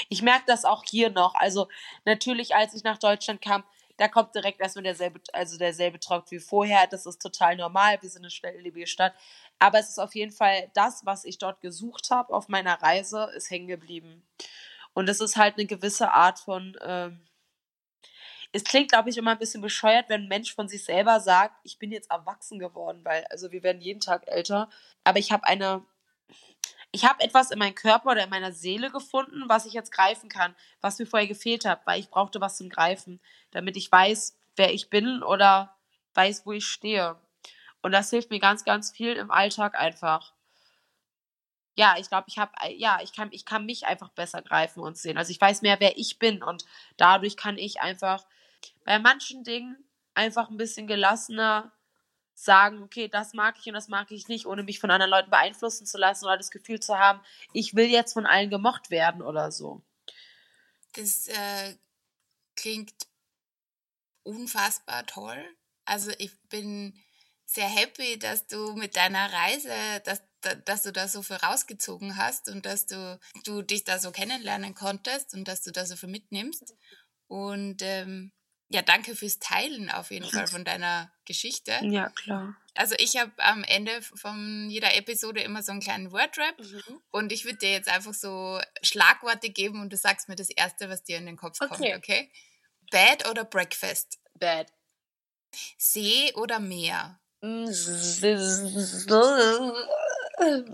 Ich 0.10 0.24
merke 0.24 0.46
das 0.48 0.66
auch 0.66 0.84
hier 0.90 1.12
noch. 1.12 1.36
Also 1.36 1.68
natürlich, 2.04 2.56
als 2.56 2.74
ich 2.74 2.84
nach 2.84 2.98
Deutschland 2.98 3.44
kam, 3.44 3.64
da 4.02 4.08
kommt 4.08 4.34
direkt 4.34 4.60
erstmal 4.60 4.82
derselbe, 4.82 5.22
also 5.32 5.60
derselbe 5.60 6.00
Trott 6.00 6.32
wie 6.32 6.40
vorher. 6.40 6.88
Das 6.88 7.06
ist 7.06 7.22
total 7.22 7.56
normal. 7.56 8.02
Wir 8.02 8.10
sind 8.10 8.24
eine 8.24 8.32
schnelllebige 8.32 8.88
Stadt. 8.88 9.14
Aber 9.60 9.78
es 9.78 9.90
ist 9.90 10.00
auf 10.00 10.16
jeden 10.16 10.32
Fall 10.32 10.72
das, 10.74 11.06
was 11.06 11.24
ich 11.24 11.38
dort 11.38 11.62
gesucht 11.62 12.10
habe 12.10 12.34
auf 12.34 12.48
meiner 12.48 12.82
Reise, 12.82 13.30
ist 13.36 13.52
hängen 13.52 13.68
geblieben. 13.68 14.28
Und 14.94 15.08
es 15.08 15.22
ist 15.22 15.38
halt 15.38 15.60
eine 15.60 15.68
gewisse 15.68 16.12
Art 16.14 16.40
von. 16.40 16.76
Ähm, 16.82 17.22
es 18.52 18.64
klingt, 18.64 18.90
glaube 18.90 19.12
ich, 19.12 19.18
immer 19.18 19.34
ein 19.34 19.40
bisschen 19.40 19.62
bescheuert, 19.62 20.10
wenn 20.10 20.24
ein 20.24 20.28
Mensch 20.28 20.56
von 20.56 20.68
sich 20.68 20.84
selber 20.84 21.20
sagt, 21.20 21.60
ich 21.64 21.78
bin 21.78 21.92
jetzt 21.92 22.10
erwachsen 22.10 22.58
geworden, 22.58 23.02
weil, 23.06 23.24
also 23.30 23.52
wir 23.52 23.62
werden 23.62 23.84
jeden 23.84 24.00
Tag 24.00 24.28
älter. 24.28 24.68
Aber 25.04 25.20
ich 25.20 25.32
habe 25.32 25.44
eine. 25.46 25.86
Ich 26.92 27.06
habe 27.06 27.22
etwas 27.22 27.52
in 27.52 27.60
meinem 27.60 27.76
Körper 27.76 28.12
oder 28.12 28.24
in 28.24 28.30
meiner 28.30 28.52
Seele 28.52 28.92
gefunden, 28.92 29.44
was 29.48 29.66
ich 29.66 29.74
jetzt 29.74 29.92
greifen 29.92 30.30
kann, 30.30 30.56
was 30.82 31.00
mir 31.00 31.06
vorher 31.06 31.28
gefehlt 31.28 31.66
hat, 31.66 31.86
weil 31.86 32.00
ich 32.00 32.10
brauchte 32.10 32.42
was 32.42 32.58
zum 32.58 32.70
Greifen, 32.70 33.22
damit 33.52 33.78
ich 33.78 33.92
weiß, 33.92 34.38
wer 34.58 34.74
ich 34.74 34.90
bin 34.90 35.24
oder 35.24 35.76
weiß, 36.16 36.46
wo 36.46 36.52
ich 36.52 36.68
stehe. 36.68 37.18
Und 37.82 37.94
das 37.94 38.10
hilft 38.10 38.30
mir 38.30 38.40
ganz, 38.40 38.66
ganz 38.66 38.92
viel 38.92 39.14
im 39.14 39.32
Alltag 39.32 39.76
einfach 39.76 40.34
ja, 41.76 41.96
ich 41.98 42.10
glaube, 42.10 42.26
ich 42.28 42.38
habe, 42.38 42.52
äh, 42.62 42.76
ja, 42.76 43.00
ich 43.02 43.14
kann, 43.14 43.30
ich 43.32 43.46
kann 43.46 43.66
mich 43.66 43.86
einfach 43.86 44.10
besser 44.10 44.42
greifen 44.42 44.82
und 44.82 44.98
sehen. 44.98 45.18
Also 45.18 45.32
ich 45.32 45.40
weiß 45.40 45.62
mehr, 45.62 45.80
wer 45.80 45.98
ich 45.98 46.20
bin 46.20 46.44
und 46.44 46.66
dadurch 46.98 47.38
kann 47.38 47.58
ich 47.58 47.82
einfach 47.82 48.26
bei 48.84 49.00
manchen 49.00 49.44
Dingen 49.44 49.78
einfach 50.14 50.50
ein 50.50 50.58
bisschen 50.58 50.88
gelassener 50.88 51.72
sagen, 52.44 52.82
okay, 52.82 53.08
das 53.08 53.34
mag 53.34 53.56
ich 53.60 53.68
und 53.68 53.74
das 53.74 53.88
mag 53.88 54.12
ich 54.12 54.28
nicht, 54.28 54.46
ohne 54.46 54.64
mich 54.64 54.80
von 54.80 54.90
anderen 54.90 55.12
Leuten 55.12 55.30
beeinflussen 55.30 55.86
zu 55.86 55.98
lassen 55.98 56.26
oder 56.26 56.38
das 56.38 56.52
Gefühl 56.52 56.80
zu 56.80 56.98
haben, 56.98 57.22
ich 57.54 57.76
will 57.76 57.86
jetzt 57.88 58.14
von 58.14 58.26
allen 58.26 58.50
gemocht 58.50 58.90
werden 58.90 59.22
oder 59.22 59.52
so. 59.52 59.82
Das 60.94 61.28
äh, 61.28 61.76
klingt 62.56 62.94
unfassbar 64.24 65.06
toll. 65.06 65.44
Also 65.86 66.12
ich 66.18 66.32
bin 66.50 67.00
sehr 67.46 67.68
happy, 67.68 68.18
dass 68.18 68.48
du 68.48 68.74
mit 68.74 68.96
deiner 68.96 69.32
Reise, 69.32 69.72
dass 70.06 70.22
dass 70.66 70.82
du 70.82 70.92
da 70.92 71.08
so 71.08 71.22
viel 71.22 71.36
rausgezogen 71.36 72.18
hast 72.18 72.50
und 72.50 72.66
dass 72.66 72.88
du, 72.88 73.20
du 73.44 73.62
dich 73.62 73.84
da 73.84 74.00
so 74.00 74.12
kennenlernen 74.12 74.74
konntest 74.74 75.36
und 75.36 75.48
dass 75.48 75.62
du 75.62 75.72
da 75.72 75.86
so 75.86 75.96
viel 75.96 76.10
mitnimmst. 76.10 76.76
Und 77.28 77.84
ähm, 77.84 78.32
ja, 78.74 78.82
danke 78.82 79.16
fürs 79.16 79.40
Teilen 79.40 79.90
auf 79.90 80.12
jeden 80.12 80.30
Fall 80.30 80.48
von 80.48 80.64
deiner 80.64 81.12
Geschichte. 81.26 81.74
Ja, 81.82 82.10
klar. 82.10 82.56
Also 82.74 82.96
ich 83.00 83.18
habe 83.18 83.32
am 83.38 83.66
Ende 83.66 84.02
von 84.02 84.70
jeder 84.70 84.96
Episode 84.96 85.42
immer 85.42 85.62
so 85.62 85.74
einen 85.74 85.82
kleinen 85.82 86.14
Wordrap 86.14 86.58
mhm. 86.58 87.02
und 87.12 87.34
ich 87.34 87.44
würde 87.44 87.58
dir 87.58 87.72
jetzt 87.72 87.90
einfach 87.90 88.14
so 88.14 88.62
Schlagworte 88.82 89.50
geben 89.50 89.82
und 89.82 89.92
du 89.92 89.98
sagst 89.98 90.30
mir 90.30 90.38
das 90.38 90.50
Erste, 90.50 90.88
was 90.90 91.04
dir 91.04 91.18
in 91.18 91.26
den 91.26 91.36
Kopf 91.36 91.60
okay. 91.60 91.92
kommt, 91.92 91.98
okay? 91.98 92.32
Bad 92.92 93.30
oder 93.30 93.44
Breakfast? 93.44 94.20
Bad. 94.36 94.72
See 95.78 96.32
oder 96.36 96.60
Meer? 96.60 97.20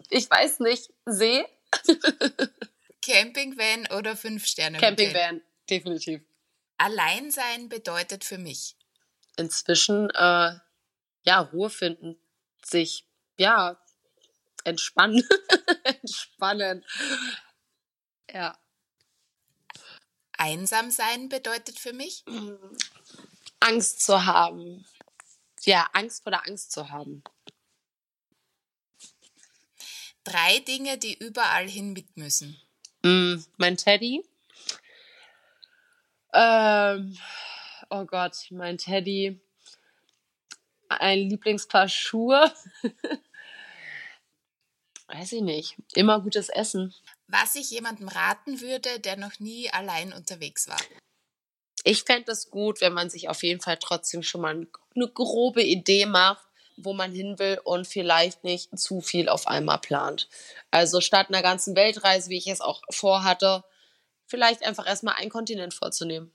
Ich 0.10 0.30
weiß 0.30 0.60
nicht, 0.60 0.94
See. 1.06 1.46
Campingvan 3.02 3.88
oder 3.98 4.16
Fünf-Sterne? 4.16 4.78
Campingvan, 4.78 5.42
definitiv. 5.70 6.22
Alleinsein 6.78 7.70
bedeutet 7.70 8.24
für 8.24 8.38
mich. 8.38 8.76
Inzwischen, 9.36 10.10
äh, 10.12 10.60
ja, 11.24 11.40
Ruhe 11.40 11.70
finden, 11.70 12.20
sich, 12.64 13.08
ja, 13.38 13.80
entspannen. 14.64 15.28
Entspannen. 15.84 16.86
Ja. 18.32 18.58
Einsam 20.38 20.92
sein 20.92 21.30
bedeutet 21.30 21.80
für 21.80 21.94
mich? 21.94 22.24
Angst 23.60 24.02
zu 24.02 24.26
haben. 24.26 24.86
Ja, 25.62 25.90
Angst 25.94 26.24
vor 26.24 26.32
der 26.32 26.46
Angst 26.46 26.72
zu 26.72 26.90
haben. 26.90 27.24
Drei 30.24 30.60
Dinge, 30.60 30.98
die 30.98 31.18
überall 31.18 31.68
hin 31.68 31.94
mit 31.94 32.18
müssen. 32.18 32.62
Mm, 33.02 33.38
mein 33.58 33.78
Teddy. 33.78 34.24
Ähm, 36.40 37.18
oh 37.90 38.06
Gott, 38.06 38.36
mein 38.52 38.78
Teddy. 38.78 39.42
Ein 40.88 41.30
Lieblingspaar 41.30 41.90
Schuhe. 41.90 42.54
Weiß 45.08 45.32
ich 45.32 45.42
nicht. 45.42 45.78
Immer 45.96 46.22
gutes 46.22 46.50
Essen. 46.50 46.94
Was 47.28 47.56
ich 47.56 47.72
jemandem 47.72 48.08
raten 48.08 48.62
würde, 48.62 49.00
der 49.00 49.18
noch 49.18 49.40
nie 49.40 49.72
allein 49.72 50.14
unterwegs 50.14 50.68
war. 50.68 50.80
Ich 51.84 52.04
fände 52.04 52.32
es 52.32 52.52
gut, 52.52 52.82
wenn 52.82 52.94
man 52.94 53.10
sich 53.10 53.30
auf 53.30 53.42
jeden 53.42 53.62
Fall 53.62 53.78
trotzdem 53.78 54.22
schon 54.22 54.42
mal 54.42 54.68
eine 54.96 55.08
grobe 55.08 55.64
Idee 55.64 56.06
macht, 56.06 56.46
wo 56.76 56.94
man 56.94 57.14
hin 57.14 57.40
will 57.40 57.60
und 57.64 57.88
vielleicht 57.88 58.44
nicht 58.44 58.78
zu 58.78 59.02
viel 59.02 59.28
auf 59.28 59.48
einmal 59.48 59.80
plant. 59.80 60.30
Also 60.70 61.02
statt 61.02 61.30
einer 61.30 61.42
ganzen 61.42 61.76
Weltreise, 61.76 62.30
wie 62.30 62.38
ich 62.38 62.48
es 62.48 62.62
auch 62.62 62.84
vorhatte, 62.92 63.64
vielleicht 64.28 64.64
einfach 64.64 64.86
erstmal 64.86 65.16
einen 65.16 65.32
Kontinent 65.32 65.74
vorzunehmen. 65.74 66.32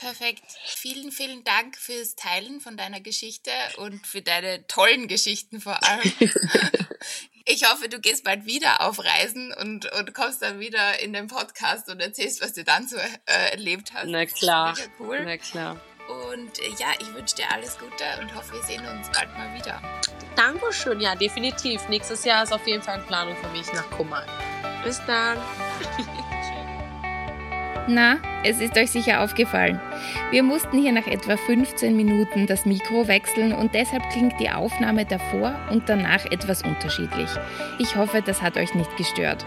Perfekt. 0.00 0.42
Vielen, 0.64 1.12
vielen 1.12 1.44
Dank 1.44 1.76
fürs 1.76 2.16
Teilen 2.16 2.60
von 2.60 2.78
deiner 2.78 3.00
Geschichte 3.00 3.50
und 3.76 4.06
für 4.06 4.22
deine 4.22 4.66
tollen 4.66 5.08
Geschichten 5.08 5.60
vor 5.60 5.78
allem. 5.84 6.10
ich 7.44 7.70
hoffe, 7.70 7.90
du 7.90 8.00
gehst 8.00 8.24
bald 8.24 8.46
wieder 8.46 8.80
auf 8.80 8.98
Reisen 8.98 9.52
und, 9.52 9.92
und 9.92 10.14
kommst 10.14 10.40
dann 10.40 10.58
wieder 10.58 11.00
in 11.00 11.12
den 11.12 11.26
Podcast 11.26 11.90
und 11.90 12.00
erzählst, 12.00 12.40
was 12.40 12.54
du 12.54 12.64
dann 12.64 12.88
so 12.88 12.96
äh, 12.96 13.50
erlebt 13.50 13.92
hast. 13.92 14.08
Na 14.08 14.24
klar. 14.24 14.74
Cool. 14.98 15.20
Na 15.22 15.36
klar. 15.36 15.78
Und 16.08 16.58
äh, 16.60 16.70
ja, 16.78 16.94
ich 16.98 17.12
wünsche 17.12 17.36
dir 17.36 17.50
alles 17.52 17.78
Gute 17.78 18.04
und 18.22 18.34
hoffe, 18.34 18.54
wir 18.54 18.62
sehen 18.62 18.84
uns 18.86 19.10
bald 19.10 19.30
mal 19.34 19.54
wieder. 19.54 19.82
Dankeschön, 20.34 21.00
ja, 21.00 21.14
definitiv. 21.14 21.86
Nächstes 21.90 22.24
Jahr 22.24 22.44
ist 22.44 22.54
auf 22.54 22.66
jeden 22.66 22.82
Fall 22.82 22.94
eine 22.94 23.04
Planung 23.04 23.36
für 23.36 23.48
mich 23.50 23.70
nach 23.74 23.88
Kummer. 23.90 24.24
Bis 24.82 24.98
dann. 25.06 25.38
Na, 27.88 28.18
es 28.44 28.60
ist 28.60 28.76
euch 28.76 28.90
sicher 28.90 29.22
aufgefallen. 29.22 29.80
Wir 30.30 30.42
mussten 30.42 30.78
hier 30.78 30.92
nach 30.92 31.06
etwa 31.06 31.36
15 31.36 31.96
Minuten 31.96 32.46
das 32.46 32.66
Mikro 32.66 33.08
wechseln 33.08 33.52
und 33.52 33.74
deshalb 33.74 34.08
klingt 34.10 34.38
die 34.38 34.50
Aufnahme 34.50 35.04
davor 35.04 35.54
und 35.70 35.88
danach 35.88 36.24
etwas 36.26 36.62
unterschiedlich. 36.62 37.30
Ich 37.78 37.96
hoffe, 37.96 38.22
das 38.22 38.42
hat 38.42 38.56
euch 38.56 38.74
nicht 38.74 38.96
gestört. 38.96 39.44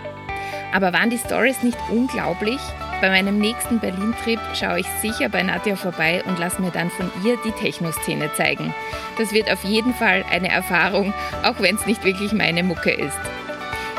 Aber 0.74 0.92
waren 0.92 1.10
die 1.10 1.18
Stories 1.18 1.64
nicht 1.64 1.78
unglaublich? 1.92 2.60
Bei 3.00 3.10
meinem 3.10 3.38
nächsten 3.38 3.80
Berlin-Trip 3.80 4.40
schaue 4.54 4.80
ich 4.80 4.88
sicher 5.02 5.30
bei 5.30 5.44
Nadja 5.44 5.76
vorbei 5.76 6.24
und 6.26 6.40
lasse 6.40 6.62
mir 6.62 6.72
dann 6.72 6.90
von 6.90 7.12
ihr 7.24 7.38
die 7.46 7.52
Techno-Szene 7.52 8.32
zeigen. 8.36 8.74
Das 9.18 9.34
wird 9.34 9.52
auf 9.52 9.64
jeden 9.64 9.94
Fall 9.94 10.26
eine 10.32 10.50
Erfahrung, 10.50 11.14
auch 11.44 11.60
wenn 11.60 11.76
es 11.76 11.86
nicht 11.86 12.04
wirklich 12.04 12.34
meine 12.34 12.64
Mucke 12.64 12.92
ist. 12.92 13.20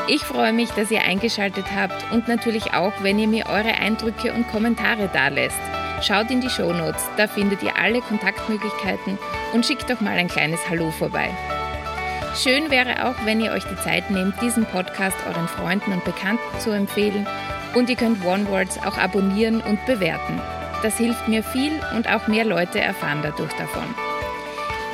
Ich 0.06 0.22
freue 0.22 0.52
mich, 0.52 0.70
dass 0.70 0.90
ihr 0.90 1.00
eingeschaltet 1.00 1.64
habt 1.74 2.12
und 2.12 2.28
natürlich 2.28 2.74
auch, 2.74 2.92
wenn 3.00 3.18
ihr 3.18 3.26
mir 3.26 3.46
eure 3.46 3.72
Eindrücke 3.72 4.34
und 4.34 4.46
Kommentare 4.48 5.08
dalässt. 5.10 5.60
Schaut 6.02 6.30
in 6.30 6.42
die 6.42 6.50
Shownotes, 6.50 7.08
da 7.16 7.26
findet 7.26 7.62
ihr 7.62 7.74
alle 7.76 8.02
Kontaktmöglichkeiten 8.02 9.18
und 9.54 9.64
schickt 9.64 9.88
doch 9.88 10.02
mal 10.02 10.18
ein 10.18 10.28
kleines 10.28 10.60
Hallo 10.68 10.90
vorbei. 10.90 11.30
Schön 12.36 12.70
wäre 12.70 13.08
auch, 13.08 13.14
wenn 13.24 13.40
ihr 13.40 13.52
euch 13.52 13.64
die 13.64 13.80
Zeit 13.82 14.10
nehmt, 14.10 14.42
diesen 14.42 14.66
Podcast 14.66 15.16
euren 15.26 15.48
Freunden 15.48 15.92
und 15.92 16.04
Bekannten 16.04 16.60
zu 16.60 16.70
empfehlen 16.70 17.26
und 17.74 17.88
ihr 17.88 17.96
könnt 17.96 18.22
OneWords 18.26 18.78
auch 18.84 18.98
abonnieren 18.98 19.62
und 19.62 19.86
bewerten. 19.86 20.38
Das 20.82 20.98
hilft 20.98 21.28
mir 21.28 21.42
viel 21.42 21.72
und 21.96 22.12
auch 22.12 22.26
mehr 22.26 22.44
Leute 22.44 22.78
erfahren 22.78 23.20
dadurch 23.22 23.52
davon. 23.54 23.94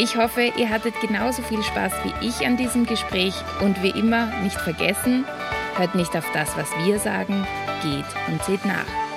Ich 0.02 0.16
hoffe, 0.16 0.50
ihr 0.56 0.70
hattet 0.70 0.98
genauso 1.02 1.42
viel 1.42 1.62
Spaß 1.62 1.92
wie 2.04 2.26
ich 2.26 2.46
an 2.46 2.56
diesem 2.56 2.86
Gespräch 2.86 3.34
und 3.60 3.82
wie 3.82 3.90
immer 3.90 4.28
nicht 4.42 4.58
vergessen, 4.58 5.26
hört 5.76 5.94
nicht 5.94 6.16
auf 6.16 6.24
das, 6.32 6.56
was 6.56 6.70
wir 6.86 6.98
sagen, 6.98 7.46
geht 7.82 8.06
und 8.28 8.42
seht 8.44 8.64
nach. 8.64 9.09